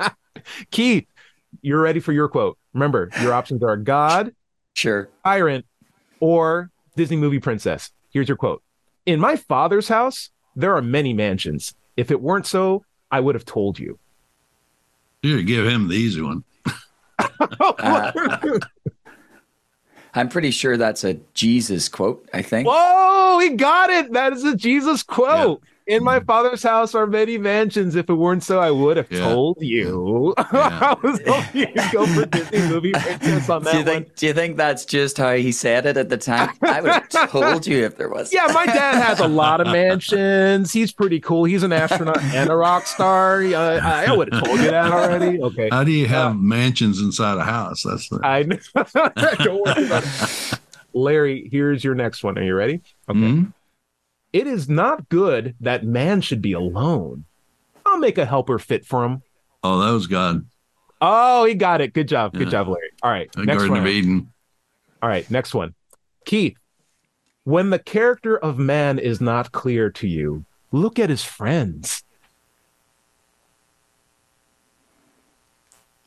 Keith, 0.70 1.06
you're 1.62 1.80
ready 1.80 1.98
for 1.98 2.12
your 2.12 2.28
quote. 2.28 2.56
Remember, 2.72 3.10
your 3.20 3.32
options 3.32 3.62
are 3.64 3.76
God, 3.76 4.32
Sure. 4.74 5.08
tyrant, 5.24 5.66
or 6.20 6.70
Disney 6.96 7.16
movie 7.16 7.40
princess. 7.40 7.90
Here's 8.12 8.28
your 8.28 8.36
quote 8.36 8.62
In 9.04 9.18
my 9.18 9.34
father's 9.34 9.88
house, 9.88 10.30
there 10.54 10.76
are 10.76 10.82
many 10.82 11.12
mansions. 11.12 11.74
If 11.96 12.12
it 12.12 12.20
weren't 12.20 12.46
so, 12.46 12.84
I 13.10 13.18
would 13.18 13.34
have 13.34 13.44
told 13.44 13.80
you. 13.80 13.98
You 15.22 15.42
give 15.42 15.66
him 15.66 15.88
the 15.88 15.96
easy 15.96 16.22
one. 16.22 16.44
I'm 20.14 20.28
pretty 20.28 20.50
sure 20.50 20.76
that's 20.76 21.04
a 21.04 21.14
Jesus 21.34 21.88
quote, 21.88 22.28
I 22.32 22.42
think. 22.42 22.66
Whoa, 22.68 23.38
he 23.40 23.50
got 23.50 23.90
it. 23.90 24.12
That 24.12 24.32
is 24.32 24.44
a 24.44 24.56
Jesus 24.56 25.02
quote. 25.02 25.62
In 25.90 26.04
my 26.04 26.20
father's 26.20 26.62
house 26.62 26.94
are 26.94 27.04
many 27.06 27.36
mansions. 27.36 27.96
If 27.96 28.08
it 28.08 28.14
weren't 28.14 28.44
so, 28.44 28.60
I 28.60 28.70
would 28.70 28.96
have 28.96 29.10
Yeah. 29.10 29.28
told 29.32 29.56
you. 29.60 30.32
Yeah. 30.38 30.46
I 30.52 30.96
was 31.02 31.20
hoping 31.26 31.60
you'd 31.74 31.92
go 31.92 32.06
for 32.06 32.26
Disney 32.26 32.60
movie 32.68 32.92
princess 32.92 33.48
on 33.50 33.62
Do 33.64 33.68
you 33.70 33.72
that 33.72 33.76
one. 33.78 33.84
think 34.04 34.14
do 34.14 34.26
you 34.26 34.32
think 34.32 34.56
that's 34.56 34.84
just 34.84 35.16
how 35.18 35.34
he 35.34 35.50
said 35.50 35.86
it 35.86 35.96
at 35.96 36.08
the 36.08 36.16
time? 36.16 36.50
I 36.62 36.80
would 36.80 36.90
have 36.92 37.08
told 37.30 37.66
you 37.66 37.84
if 37.84 37.96
there 37.96 38.08
was. 38.08 38.32
Yeah, 38.32 38.46
my 38.54 38.66
dad 38.66 39.02
has 39.02 39.18
a 39.18 39.26
lot 39.26 39.60
of 39.60 39.66
mansions. 39.66 40.72
He's 40.72 40.92
pretty 40.92 41.18
cool. 41.18 41.42
He's 41.44 41.64
an 41.64 41.72
astronaut 41.72 42.22
and 42.34 42.50
a 42.50 42.54
rock 42.56 42.86
star. 42.86 43.42
Uh, 43.42 43.80
I 43.82 44.14
would 44.16 44.32
have 44.32 44.44
told 44.44 44.60
you 44.60 44.70
that 44.70 44.92
already. 44.92 45.42
Okay. 45.42 45.68
How 45.70 45.82
do 45.82 45.90
you 45.90 46.06
have 46.06 46.36
mansions 46.38 47.00
inside 47.00 47.36
a 47.38 47.44
house? 47.44 47.82
That's 47.82 48.08
the, 48.08 48.20
I 48.22 48.44
know. 48.44 48.58
Don't 49.44 49.60
worry 49.64 49.86
about 49.86 50.04
it. 50.04 50.60
Larry, 50.92 51.48
here's 51.50 51.82
your 51.82 51.94
next 51.96 52.22
one. 52.22 52.38
Are 52.38 52.42
you 52.44 52.54
ready? 52.54 52.80
Okay. 53.08 53.18
Mhm. 53.18 53.52
It 54.32 54.46
is 54.46 54.68
not 54.68 55.08
good 55.08 55.54
that 55.60 55.84
man 55.84 56.20
should 56.20 56.40
be 56.40 56.52
alone. 56.52 57.24
I'll 57.84 57.98
make 57.98 58.18
a 58.18 58.26
helper 58.26 58.58
fit 58.58 58.84
for 58.84 59.04
him. 59.04 59.22
Oh, 59.62 59.80
that 59.80 59.90
was 59.90 60.06
God. 60.06 60.46
Oh, 61.00 61.44
he 61.44 61.54
got 61.54 61.80
it. 61.80 61.92
Good 61.92 62.08
job. 62.08 62.34
Good 62.34 62.50
job, 62.50 62.68
Larry. 62.68 62.90
All 63.02 63.10
right. 63.10 63.30
The 63.32 63.44
next 63.44 63.58
Garden 63.58 63.70
one. 63.72 63.80
of 63.80 63.86
Eden. 63.86 64.32
All 65.02 65.08
right. 65.08 65.28
Next 65.30 65.54
one. 65.54 65.74
Keith, 66.24 66.56
when 67.44 67.70
the 67.70 67.78
character 67.78 68.36
of 68.36 68.58
man 68.58 68.98
is 68.98 69.20
not 69.20 69.50
clear 69.50 69.90
to 69.90 70.06
you, 70.06 70.44
look 70.72 70.98
at 70.98 71.08
his 71.10 71.24
friends. 71.24 72.04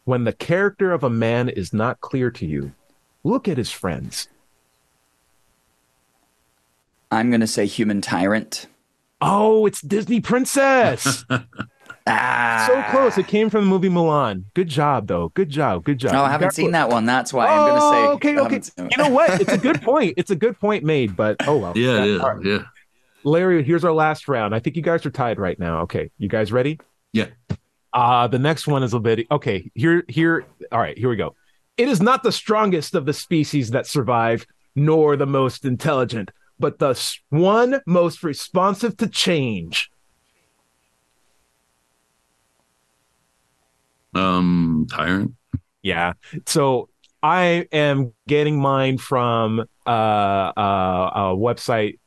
When 0.06 0.26
the 0.26 0.34
character 0.34 0.92
of 0.92 1.04
a 1.04 1.10
man 1.10 1.50
is 1.50 1.74
not 1.74 2.02
clear 2.02 2.30
to 2.32 2.46
you, 2.46 2.74
look 3.24 3.48
at 3.48 3.58
his 3.58 3.72
friends. 3.72 4.28
I'm 7.14 7.32
gonna 7.32 7.48
say 7.48 7.66
human 7.66 8.02
tyrant. 8.02 8.68
Oh, 9.22 9.66
it's 9.66 9.82
Disney 9.82 10.20
Princess. 10.20 11.24
Ah, 12.06 12.66
so 12.68 12.84
close. 12.92 13.18
It 13.18 13.28
came 13.28 13.50
from 13.50 13.66
the 13.66 13.70
movie 13.70 13.88
Mulan. 13.90 14.44
Good 14.54 14.68
job, 14.68 15.08
though. 15.08 15.30
Good 15.30 15.50
job. 15.50 15.84
Good 15.86 16.00
job. 16.00 16.12
No, 16.14 16.24
I 16.24 16.30
haven't 16.32 16.48
got- 16.48 16.56
seen 16.56 16.72
that 16.72 16.90
one. 16.90 17.06
That's 17.06 17.32
why 17.32 17.48
I'm 17.48 17.68
gonna 17.68 17.80
say. 17.80 17.86
Oh, 17.86 18.12
okay, 18.14 18.34
okay. 18.34 18.44
haven't 18.44 18.64
seen 18.64 18.86
it. 18.88 18.98
You 18.98 19.04
know 19.04 19.10
what? 19.10 19.40
It's 19.42 19.52
a 19.54 19.58
good 19.58 19.82
point. 19.82 20.16
It's 20.18 20.32
a 20.32 20.36
good 20.36 20.60
point 20.60 20.84
made, 20.84 21.16
but 21.16 21.38
oh 21.48 21.58
well. 21.58 21.74
Yeah, 21.78 22.04
it 22.04 22.10
is. 22.10 22.22
All 22.22 22.36
right. 22.36 22.46
Yeah. 22.46 22.64
Larry, 23.24 23.64
here's 23.64 23.86
our 23.86 23.94
last 23.94 24.28
round. 24.28 24.54
I 24.54 24.60
think 24.60 24.76
you 24.76 24.82
guys 24.82 25.06
are 25.06 25.12
tied 25.12 25.40
right 25.40 25.58
now. 25.58 25.82
Okay, 25.84 26.10
you 26.18 26.28
guys 26.28 26.52
ready? 26.52 26.80
Yeah. 27.14 27.28
Uh 27.94 28.28
the 28.28 28.40
next 28.40 28.68
one 28.68 28.84
is 28.84 28.94
a 28.94 29.00
bit 29.00 29.28
okay. 29.32 29.72
Here, 29.76 30.04
here. 30.10 30.46
All 30.72 30.80
right, 30.80 30.98
here 30.98 31.10
we 31.10 31.16
go. 31.16 31.36
It 31.78 31.88
is 31.88 32.02
not 32.02 32.24
the 32.24 32.32
strongest 32.32 32.96
of 32.96 33.06
the 33.06 33.14
species 33.14 33.72
that 33.72 33.88
survive, 33.88 34.46
nor 34.76 35.16
the 35.16 35.26
most 35.26 35.64
intelligent, 35.64 36.32
but 36.64 36.80
the 36.80 36.98
one 37.28 37.82
most 37.86 38.24
responsive 38.24 38.96
to 38.96 39.06
change. 39.06 39.92
Um, 44.16 44.88
Tyrant. 44.90 45.34
Yeah. 45.82 46.14
So 46.46 46.88
I 47.22 47.68
am 47.74 48.14
getting 48.30 48.62
mine 48.62 48.98
from 48.98 49.66
uh, 49.86 49.90
uh, 49.90 51.12
a 51.14 51.20
website 51.36 52.00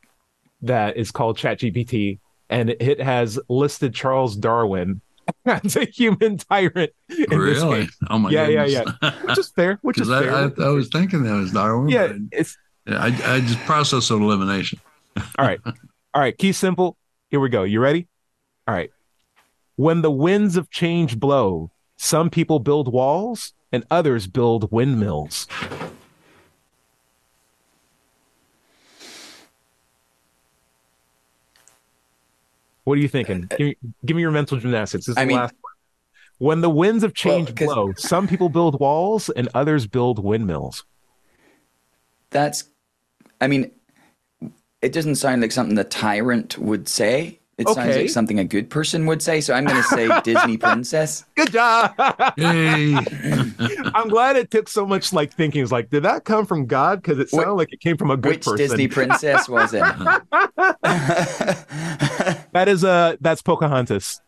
that 0.62 0.96
is 0.96 1.10
called 1.10 1.36
ChatGPT, 1.36 2.18
and 2.48 2.70
it 2.70 2.98
has 2.98 3.38
listed 3.50 3.92
Charles 3.94 4.36
Darwin 4.36 5.02
as 5.44 5.76
a 5.76 5.84
human 5.84 6.38
tyrant. 6.38 6.92
In 7.10 7.16
this 7.28 7.28
really? 7.30 7.84
case. 7.84 7.96
Oh 8.08 8.18
my 8.18 8.32
god. 8.32 8.50
Yeah, 8.50 8.64
yeah, 8.64 8.84
goodness. 9.02 9.22
Which 9.26 9.38
is 9.38 9.48
fair. 9.50 9.78
Which 9.82 9.98
is 10.00 10.08
Because 10.08 10.24
fair. 10.24 10.34
I, 10.34 10.64
I, 10.64 10.68
I 10.68 10.70
was 10.70 10.88
thinking 10.88 11.24
that 11.24 11.34
was 11.34 11.52
Darwin. 11.52 11.90
yeah, 11.90 12.14
but 12.32 12.46
it's 12.86 13.22
I, 13.22 13.34
I 13.34 13.40
just 13.40 13.58
process 13.60 14.10
of 14.10 14.20
elimination. 14.20 14.80
all 15.16 15.24
right. 15.46 15.60
All 15.66 15.72
right. 16.22 16.36
Keith 16.36 16.56
Semple. 16.56 16.96
Here 17.30 17.40
we 17.40 17.48
go. 17.48 17.62
You 17.64 17.80
ready? 17.80 18.06
All 18.68 18.74
right. 18.74 18.90
When 19.76 20.02
the 20.02 20.10
winds 20.10 20.56
of 20.56 20.70
change 20.70 21.18
blow, 21.18 21.70
some 21.96 22.30
people 22.30 22.58
build 22.60 22.92
walls 22.92 23.52
and 23.72 23.84
others 23.90 24.26
build 24.26 24.70
windmills. 24.72 25.46
What 32.84 32.98
are 32.98 33.00
you 33.00 33.08
thinking? 33.08 33.48
Uh, 33.50 33.54
uh, 33.54 33.56
give 33.56 33.66
me, 33.66 33.76
give 34.04 34.16
me 34.16 34.22
your 34.22 34.30
mental 34.30 34.58
gymnastics. 34.58 35.06
This 35.06 35.12
is 35.14 35.16
I 35.18 35.24
the 35.24 35.28
mean- 35.28 35.36
last 35.36 35.54
one. 35.60 35.72
When 36.38 36.60
the 36.60 36.68
winds 36.68 37.02
of 37.02 37.14
change 37.14 37.54
'cause- 37.54 37.66
blow, 37.66 37.92
some 37.96 38.28
people 38.28 38.50
build 38.50 38.78
walls 38.78 39.30
and 39.30 39.48
others 39.54 39.86
build 39.86 40.22
windmills. 40.22 40.84
That's, 42.28 42.64
I 43.40 43.48
mean, 43.48 43.70
it 44.82 44.92
doesn't 44.92 45.16
sound 45.16 45.42
like 45.42 45.52
something 45.52 45.74
the 45.74 45.84
tyrant 45.84 46.58
would 46.58 46.88
say. 46.88 47.40
It 47.58 47.66
sounds 47.70 47.96
like 47.96 48.10
something 48.10 48.38
a 48.38 48.44
good 48.44 48.68
person 48.68 49.06
would 49.06 49.22
say. 49.22 49.40
So 49.40 49.54
I'm 49.54 49.64
going 49.64 49.78
to 49.78 49.82
say 49.88 50.10
Disney 50.24 50.58
princess. 50.58 51.24
Good 51.36 51.52
job. 51.52 51.94
I'm 51.98 54.08
glad 54.08 54.36
it 54.36 54.50
took 54.50 54.68
so 54.68 54.86
much 54.86 55.14
like 55.14 55.32
thinking. 55.32 55.62
It's 55.62 55.72
like, 55.72 55.88
did 55.88 56.02
that 56.02 56.26
come 56.26 56.44
from 56.44 56.66
God? 56.66 57.00
Because 57.00 57.18
it 57.18 57.28
Wh- 57.30 57.36
sounded 57.36 57.54
like 57.54 57.72
it 57.72 57.80
came 57.80 57.96
from 57.96 58.10
a 58.10 58.16
good 58.18 58.32
Which 58.36 58.44
person. 58.44 58.58
Disney 58.58 58.88
princess 58.88 59.48
was 59.48 59.72
it? 59.72 59.82
That 62.52 62.68
is 62.68 62.84
uh 62.84 63.16
that's 63.20 63.42
Pocahontas. 63.42 64.20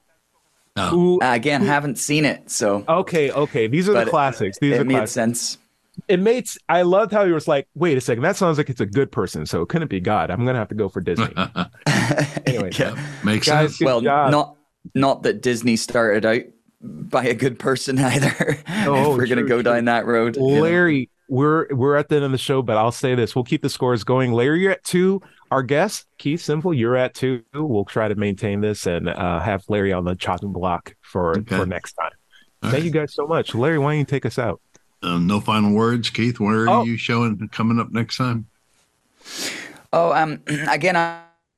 Oh. 0.76 0.94
Ooh, 0.94 1.18
Again, 1.22 1.62
haven't 1.62 1.98
seen 1.98 2.24
it, 2.24 2.50
so 2.50 2.84
okay, 2.88 3.30
okay. 3.30 3.66
These 3.68 3.88
are 3.88 3.94
but 3.94 4.04
the 4.04 4.11
classics. 4.11 4.59
These 4.61 4.72
are 4.72 4.76
it 4.76 4.78
the 4.80 4.84
made 4.84 4.94
classics. 4.94 5.12
sense. 5.12 5.59
It 6.07 6.20
made 6.20 6.46
I 6.68 6.82
loved 6.82 7.12
how 7.12 7.26
he 7.26 7.32
was 7.32 7.49
like, 7.49 7.66
wait 7.74 7.96
a 7.99 8.01
second, 8.01 8.22
that 8.22 8.36
sounds 8.36 8.57
like 8.59 8.70
it's 8.70 8.80
a 8.80 8.86
good 8.86 9.11
person, 9.11 9.44
so 9.46 9.62
it 9.62 9.68
couldn't 9.68 9.88
be 9.88 10.01
God. 10.01 10.30
I'm 10.30 10.44
gonna 10.46 10.59
have 10.59 10.68
to 10.68 10.74
go 10.74 10.88
for 10.88 11.01
Disney. 11.01 11.32
anyway, 12.46 12.70
Yeah. 12.78 12.94
Makes 13.24 13.46
Guys, 13.49 13.70
sense. 13.76 13.80
Well, 13.84 14.01
job. 14.01 14.30
not 14.30 14.57
not 14.94 15.22
that 15.24 15.42
Disney 15.42 15.76
started 15.76 16.24
out 16.24 16.42
by 16.80 17.24
a 17.24 17.34
good 17.34 17.59
person 17.59 17.99
either. 17.99 18.59
Oh, 18.86 19.12
if 19.12 19.18
we're 19.18 19.26
going 19.26 19.38
to 19.38 19.42
go 19.49 19.57
true. 19.57 19.62
down 19.64 19.84
that 19.86 20.07
road, 20.07 20.36
you 20.36 20.42
know. 20.42 20.62
Larry, 20.62 21.11
we're 21.28 21.66
we're 21.74 21.96
at 21.96 22.09
the 22.09 22.16
end 22.16 22.24
of 22.24 22.30
the 22.32 22.38
show, 22.38 22.62
but 22.62 22.76
I'll 22.76 22.92
say 22.92 23.14
this: 23.14 23.34
we'll 23.34 23.44
keep 23.44 23.62
the 23.62 23.68
scores 23.68 24.05
going. 24.05 24.32
Larry, 24.32 24.61
you're 24.62 24.72
at 24.72 24.84
two. 24.84 25.20
Our 25.51 25.62
guest, 25.62 26.07
Keith 26.18 26.40
Semple, 26.40 26.72
you're 26.74 26.96
at 26.96 27.14
two. 27.14 27.42
We'll 27.55 27.84
try 27.86 28.07
to 28.09 28.14
maintain 28.14 28.61
this 28.61 28.86
and 28.86 29.09
uh, 29.09 29.40
have 29.40 29.64
Larry 29.68 29.92
on 29.92 30.05
the 30.05 30.14
chopping 30.14 30.53
block 30.53 30.94
for 31.01 31.36
Okay. 31.38 31.57
for 31.57 31.66
next 31.66 31.94
time. 31.94 32.11
All 32.62 32.70
Thank 32.70 32.74
right. 32.74 32.84
you 32.84 32.90
guys 32.90 33.14
so 33.14 33.26
much, 33.26 33.55
Larry. 33.55 33.78
Why 33.78 33.92
don't 33.92 33.99
you 34.01 34.05
take 34.05 34.26
us 34.26 34.38
out? 34.38 34.61
Um, 35.03 35.26
no 35.26 35.40
final 35.40 35.72
words, 35.72 36.11
Keith. 36.11 36.40
Where 36.40 36.62
are 36.64 36.68
Oh. 36.68 36.84
you 36.84 36.96
showing 36.96 37.49
coming 37.53 37.78
up 37.78 37.92
next 37.92 38.16
time? 38.16 38.46
Oh, 39.92 40.12
um, 40.12 40.40
again, 40.68 40.96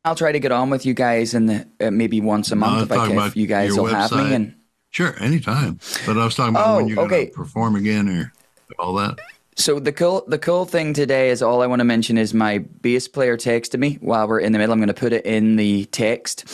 I'll 0.05 0.14
try 0.14 0.32
to 0.32 0.38
get 0.41 0.53
on 0.53 0.70
with 0.70 0.84
you 0.86 0.95
guys 0.95 1.34
in 1.34 1.47
the 1.47 1.66
uh, 1.80 1.91
maybe 1.91 2.20
once 2.20 2.53
a 2.53 2.57
month 2.57 2.76
I'm 2.76 2.82
if, 2.84 2.93
I 2.93 2.95
talking 2.97 3.11
can, 3.11 3.18
about 3.18 3.28
if 3.28 3.36
you 3.36 3.47
guys 3.47 3.76
will 3.76 3.86
have 3.86 4.12
me. 4.12 4.34
And 4.34 4.55
Sure, 4.91 5.14
anytime. 5.22 5.78
But 6.05 6.18
I 6.18 6.24
was 6.24 6.34
talking 6.34 6.55
about 6.55 6.76
when 6.76 6.84
Oh, 6.84 6.88
you're 6.88 6.97
going 6.97 7.07
okay. 7.12 7.26
to 7.26 7.32
perform 7.32 7.76
again 7.76 8.09
or 8.09 8.32
all 8.78 8.95
that. 8.95 9.18
so 9.57 9.78
the 9.78 9.93
cool 9.93 10.24
the 10.26 10.38
cool 10.38 10.64
thing 10.64 10.93
today 10.95 11.30
is 11.30 11.43
all 11.43 11.62
I 11.62 11.66
want 11.66 11.80
to 11.80 11.84
mention 11.84 12.18
is 12.18 12.34
my 12.34 12.59
bass 12.59 13.07
player 13.09 13.36
texted 13.36 13.78
me 13.78 13.99
while 14.01 14.26
we're 14.26 14.41
in 14.41 14.53
the 14.53 14.59
middle. 14.59 14.72
I'm 14.72 14.78
going 14.80 14.88
to 14.88 14.95
put 14.95 15.12
it 15.12 15.24
in 15.26 15.57
the 15.57 15.84
text, 15.86 16.45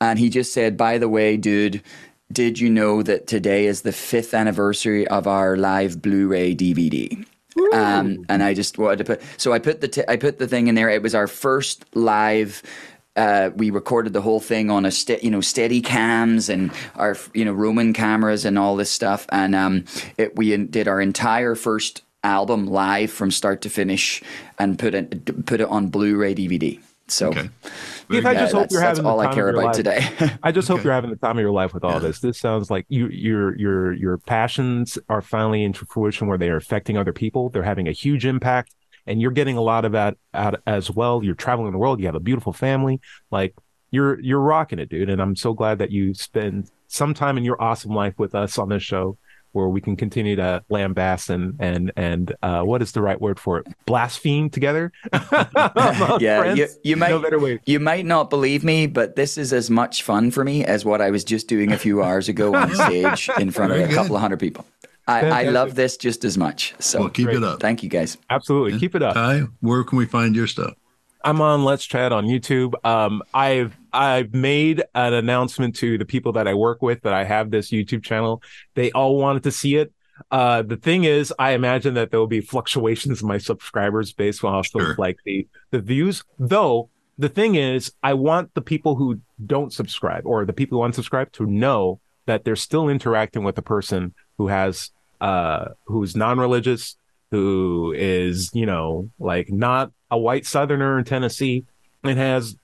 and 0.00 0.18
he 0.18 0.28
just 0.30 0.52
said, 0.52 0.76
"By 0.76 0.98
the 0.98 1.08
way, 1.08 1.36
dude." 1.36 1.82
Did 2.32 2.58
you 2.58 2.68
know 2.70 3.02
that 3.02 3.26
today 3.26 3.66
is 3.66 3.82
the 3.82 3.92
fifth 3.92 4.34
anniversary 4.34 5.06
of 5.08 5.26
our 5.26 5.56
live 5.56 6.02
Blu-ray 6.02 6.54
DVD? 6.56 7.24
Um, 7.72 8.24
and 8.28 8.42
I 8.42 8.52
just 8.52 8.78
wanted 8.78 8.98
to 8.98 9.04
put 9.04 9.22
so 9.38 9.52
I 9.52 9.58
put 9.58 9.80
the 9.80 9.88
t- 9.88 10.04
I 10.08 10.16
put 10.16 10.38
the 10.38 10.46
thing 10.48 10.66
in 10.66 10.74
there. 10.74 10.90
It 10.90 11.02
was 11.02 11.14
our 11.14 11.26
first 11.26 11.84
live. 11.94 12.62
Uh, 13.14 13.50
we 13.56 13.70
recorded 13.70 14.12
the 14.12 14.20
whole 14.20 14.40
thing 14.40 14.70
on 14.70 14.84
a 14.84 14.90
ste- 14.90 15.22
you 15.22 15.30
know 15.30 15.40
steady 15.40 15.80
cams 15.80 16.48
and 16.50 16.70
our 16.96 17.16
you 17.32 17.44
know 17.44 17.52
Roman 17.52 17.92
cameras 17.94 18.44
and 18.44 18.58
all 18.58 18.76
this 18.76 18.90
stuff. 18.90 19.26
And 19.30 19.54
um, 19.54 19.84
it, 20.18 20.36
we 20.36 20.52
in- 20.52 20.66
did 20.70 20.86
our 20.88 21.00
entire 21.00 21.54
first 21.54 22.02
album 22.24 22.66
live 22.66 23.10
from 23.10 23.30
start 23.30 23.62
to 23.62 23.70
finish 23.70 24.22
and 24.58 24.78
put 24.78 24.94
it 24.94 25.46
put 25.46 25.60
it 25.60 25.68
on 25.68 25.88
Blu-ray 25.88 26.34
DVD. 26.34 26.78
So 27.08 27.28
Okay. 27.28 27.48
Very 28.08 28.22
Keith, 28.22 28.26
I 28.26 28.34
just 28.34 28.54
yeah, 28.54 28.60
hope 28.60 28.70
you're 28.70 28.80
that's 28.80 28.98
having 28.98 29.04
the 29.04 29.10
all 29.10 29.20
I 29.20 29.26
time 29.26 29.34
care 29.34 29.48
of 29.48 29.54
your 29.54 29.60
about 29.62 29.76
life. 29.76 29.76
today. 29.76 30.36
I 30.42 30.52
just 30.52 30.68
hope 30.68 30.76
Okay. 30.78 30.84
you're 30.84 30.92
having 30.92 31.10
the 31.10 31.16
time 31.16 31.36
of 31.38 31.40
your 31.42 31.50
life 31.52 31.74
with 31.74 31.84
all 31.84 31.94
Yeah. 31.94 31.98
this. 32.00 32.20
This 32.20 32.38
sounds 32.38 32.70
like 32.70 32.86
you, 32.88 33.08
your 33.08 33.56
your 33.58 33.92
your 33.94 34.18
passions 34.18 34.98
are 35.08 35.20
finally 35.22 35.64
into 35.64 35.84
fruition 35.86 36.28
where 36.28 36.38
they 36.38 36.48
are 36.50 36.56
affecting 36.56 36.96
other 36.96 37.12
people. 37.12 37.50
They're 37.50 37.62
having 37.64 37.88
a 37.88 37.92
huge 37.92 38.24
impact, 38.24 38.74
and 39.06 39.20
you're 39.20 39.32
getting 39.32 39.56
a 39.56 39.60
lot 39.62 39.84
of 39.84 39.92
that 39.92 40.16
out 40.34 40.60
as 40.66 40.90
well. 40.90 41.24
You're 41.24 41.34
traveling 41.34 41.72
the 41.72 41.78
world. 41.78 41.98
You 42.00 42.06
have 42.06 42.14
a 42.14 42.20
beautiful 42.20 42.52
family. 42.52 43.00
Like 43.30 43.54
you're 43.90 44.20
you're 44.20 44.40
rocking 44.40 44.78
it, 44.78 44.88
dude. 44.88 45.10
And 45.10 45.20
I'm 45.20 45.34
so 45.36 45.52
glad 45.52 45.78
that 45.78 45.90
you 45.90 46.14
spend 46.14 46.70
some 46.88 47.12
time 47.14 47.36
in 47.36 47.44
your 47.44 47.60
awesome 47.60 47.92
life 47.92 48.14
with 48.18 48.34
us 48.36 48.58
on 48.58 48.68
this 48.68 48.82
show, 48.82 49.18
where 49.56 49.68
we 49.68 49.80
can 49.80 49.96
continue 49.96 50.36
to 50.36 50.62
lambast 50.70 51.30
and 51.30 51.56
and 51.58 51.90
and 51.96 52.34
uh, 52.42 52.62
what 52.62 52.82
is 52.82 52.92
the 52.92 53.00
right 53.02 53.20
word 53.20 53.40
for 53.40 53.58
it? 53.58 53.66
Blaspheme 53.86 54.50
together. 54.50 54.92
yeah, 55.12 56.38
Friends? 56.38 56.58
you, 56.58 56.68
you 56.84 56.96
might 56.96 57.10
no 57.10 57.18
better 57.18 57.38
way. 57.38 57.58
You 57.66 57.80
might 57.80 58.06
not 58.06 58.30
believe 58.30 58.62
me, 58.62 58.86
but 58.86 59.16
this 59.16 59.38
is 59.38 59.52
as 59.52 59.70
much 59.70 60.02
fun 60.02 60.30
for 60.30 60.44
me 60.44 60.64
as 60.64 60.84
what 60.84 61.00
I 61.00 61.10
was 61.10 61.24
just 61.24 61.48
doing 61.48 61.72
a 61.72 61.78
few 61.78 62.02
hours 62.04 62.28
ago 62.28 62.54
on 62.54 62.74
stage 62.74 63.28
in 63.40 63.50
front 63.50 63.72
of 63.72 63.78
a 63.80 63.86
good. 63.86 63.94
couple 63.94 64.14
of 64.14 64.20
hundred 64.20 64.38
people. 64.40 64.64
I, 65.08 65.20
I 65.28 65.42
love 65.50 65.76
this 65.76 65.96
just 65.96 66.24
as 66.24 66.36
much. 66.36 66.74
So 66.80 66.98
Well, 67.00 67.08
keep 67.10 67.26
Great. 67.26 67.36
it 67.36 67.44
up. 67.44 67.60
thank 67.60 67.82
you 67.84 67.88
guys. 67.88 68.18
Absolutely, 68.28 68.78
keep 68.78 68.94
it 68.96 69.02
up. 69.02 69.14
Ty, 69.14 69.42
where 69.60 69.84
can 69.84 69.98
we 69.98 70.04
find 70.04 70.34
your 70.34 70.48
stuff? 70.48 70.74
I'm 71.26 71.40
on 71.40 71.64
Let's 71.64 71.84
Chat 71.84 72.12
on 72.12 72.26
YouTube. 72.26 72.74
Um, 72.86 73.20
I've 73.34 73.76
I've 73.92 74.32
made 74.32 74.84
an 74.94 75.12
announcement 75.12 75.74
to 75.76 75.98
the 75.98 76.04
people 76.04 76.32
that 76.34 76.46
I 76.46 76.54
work 76.54 76.82
with 76.82 77.02
that 77.02 77.12
I 77.12 77.24
have 77.24 77.50
this 77.50 77.70
YouTube 77.70 78.04
channel. 78.04 78.42
They 78.74 78.92
all 78.92 79.16
wanted 79.16 79.42
to 79.42 79.50
see 79.50 79.74
it. 79.74 79.92
Uh, 80.30 80.62
the 80.62 80.76
thing 80.76 81.02
is, 81.02 81.34
I 81.36 81.50
imagine 81.50 81.94
that 81.94 82.12
there 82.12 82.20
will 82.20 82.28
be 82.28 82.40
fluctuations 82.40 83.22
in 83.22 83.28
my 83.28 83.38
subscribers 83.38 84.12
based 84.12 84.44
on 84.44 84.62
Sure. 84.62 84.94
like 84.98 85.18
the 85.24 85.48
the 85.72 85.80
views. 85.80 86.22
Though 86.38 86.90
the 87.18 87.28
thing 87.28 87.56
is, 87.56 87.92
I 88.04 88.14
want 88.14 88.54
the 88.54 88.62
people 88.62 88.94
who 88.94 89.20
don't 89.44 89.72
subscribe 89.72 90.24
or 90.26 90.44
the 90.44 90.52
people 90.52 90.80
who 90.80 90.88
unsubscribe 90.88 91.32
to 91.32 91.44
know 91.44 91.98
that 92.26 92.44
they're 92.44 92.54
still 92.54 92.88
interacting 92.88 93.42
with 93.42 93.58
a 93.58 93.62
person 93.62 94.14
who 94.38 94.46
has 94.46 94.90
uh 95.20 95.70
who's 95.86 96.14
non-religious, 96.14 96.96
who 97.30 97.92
is 97.96 98.50
you 98.54 98.66
know 98.66 99.10
like 99.18 99.50
not 99.50 99.92
a 100.10 100.18
white 100.18 100.46
Southerner 100.46 100.98
in 100.98 101.04
Tennessee, 101.04 101.64
and 102.04 102.18
has 102.18 102.56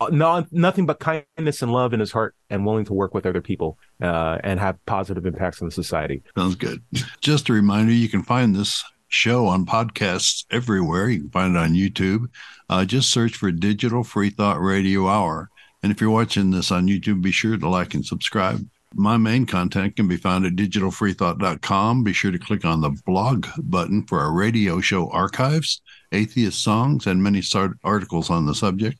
uh, 0.00 0.08
no, 0.12 0.46
nothing 0.52 0.86
but 0.86 1.00
kindness 1.00 1.62
and 1.62 1.72
love 1.72 1.92
in 1.92 2.00
his 2.00 2.12
heart 2.12 2.34
and 2.50 2.64
willing 2.64 2.84
to 2.84 2.92
work 2.92 3.14
with 3.14 3.26
other 3.26 3.40
people 3.40 3.78
uh, 4.00 4.38
and 4.44 4.60
have 4.60 4.84
positive 4.86 5.26
impacts 5.26 5.60
on 5.60 5.70
society. 5.70 6.22
Sounds 6.36 6.54
good. 6.54 6.82
Just 7.20 7.48
a 7.48 7.52
reminder, 7.52 7.92
you 7.92 8.08
can 8.08 8.22
find 8.22 8.54
this 8.54 8.84
show 9.08 9.46
on 9.46 9.66
podcasts 9.66 10.44
everywhere. 10.50 11.08
You 11.08 11.22
can 11.22 11.30
find 11.30 11.56
it 11.56 11.58
on 11.58 11.72
YouTube. 11.72 12.26
Uh, 12.68 12.84
just 12.84 13.10
search 13.10 13.34
for 13.34 13.50
Digital 13.50 14.04
Free 14.04 14.30
Thought 14.30 14.60
Radio 14.60 15.08
Hour. 15.08 15.50
And 15.82 15.90
if 15.90 16.00
you're 16.00 16.10
watching 16.10 16.50
this 16.50 16.70
on 16.70 16.86
YouTube, 16.86 17.22
be 17.22 17.32
sure 17.32 17.56
to 17.56 17.68
like 17.68 17.94
and 17.94 18.04
subscribe. 18.04 18.64
My 18.94 19.16
main 19.16 19.44
content 19.44 19.96
can 19.96 20.08
be 20.08 20.16
found 20.16 20.46
at 20.46 20.56
digitalfreethought.com. 20.56 22.04
Be 22.04 22.12
sure 22.12 22.30
to 22.30 22.38
click 22.38 22.64
on 22.64 22.80
the 22.80 22.96
blog 23.04 23.46
button 23.58 24.04
for 24.06 24.20
our 24.20 24.32
radio 24.32 24.80
show 24.80 25.10
archives, 25.10 25.82
atheist 26.10 26.62
songs, 26.62 27.06
and 27.06 27.22
many 27.22 27.42
articles 27.84 28.30
on 28.30 28.46
the 28.46 28.54
subject. 28.54 28.98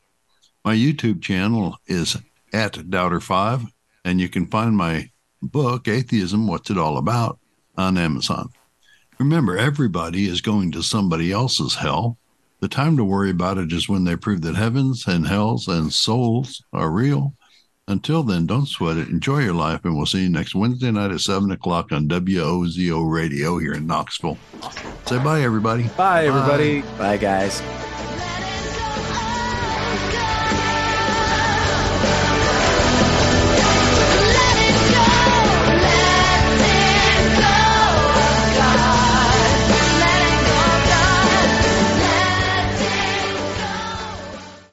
My 0.63 0.75
YouTube 0.75 1.21
channel 1.21 1.75
is 1.87 2.17
at 2.53 2.73
Doubter5, 2.73 3.65
and 4.05 4.21
you 4.21 4.29
can 4.29 4.45
find 4.47 4.77
my 4.77 5.09
book, 5.41 5.87
Atheism 5.87 6.47
What's 6.47 6.69
It 6.69 6.77
All 6.77 6.97
About, 6.97 7.39
on 7.77 7.97
Amazon. 7.97 8.49
Remember, 9.19 9.57
everybody 9.57 10.27
is 10.27 10.41
going 10.41 10.71
to 10.73 10.83
somebody 10.83 11.31
else's 11.31 11.75
hell. 11.75 12.17
The 12.59 12.67
time 12.67 12.95
to 12.97 13.03
worry 13.03 13.31
about 13.31 13.57
it 13.57 13.71
is 13.71 13.89
when 13.89 14.03
they 14.03 14.15
prove 14.15 14.41
that 14.41 14.55
heavens 14.55 15.07
and 15.07 15.27
hells 15.27 15.67
and 15.67 15.91
souls 15.91 16.63
are 16.73 16.91
real. 16.91 17.33
Until 17.89 18.21
then, 18.21 18.45
don't 18.45 18.67
sweat 18.67 18.97
it. 18.97 19.09
Enjoy 19.09 19.39
your 19.39 19.55
life, 19.55 19.83
and 19.83 19.97
we'll 19.97 20.05
see 20.05 20.21
you 20.21 20.29
next 20.29 20.53
Wednesday 20.53 20.91
night 20.91 21.09
at 21.09 21.21
7 21.21 21.49
o'clock 21.51 21.91
on 21.91 22.07
WOZO 22.07 23.11
Radio 23.11 23.57
here 23.57 23.73
in 23.73 23.87
Knoxville. 23.87 24.37
Say 25.07 25.17
bye, 25.23 25.41
everybody. 25.41 25.87
Bye, 25.97 26.27
everybody. 26.27 26.81
Bye, 26.99 27.17
guys. 27.17 27.63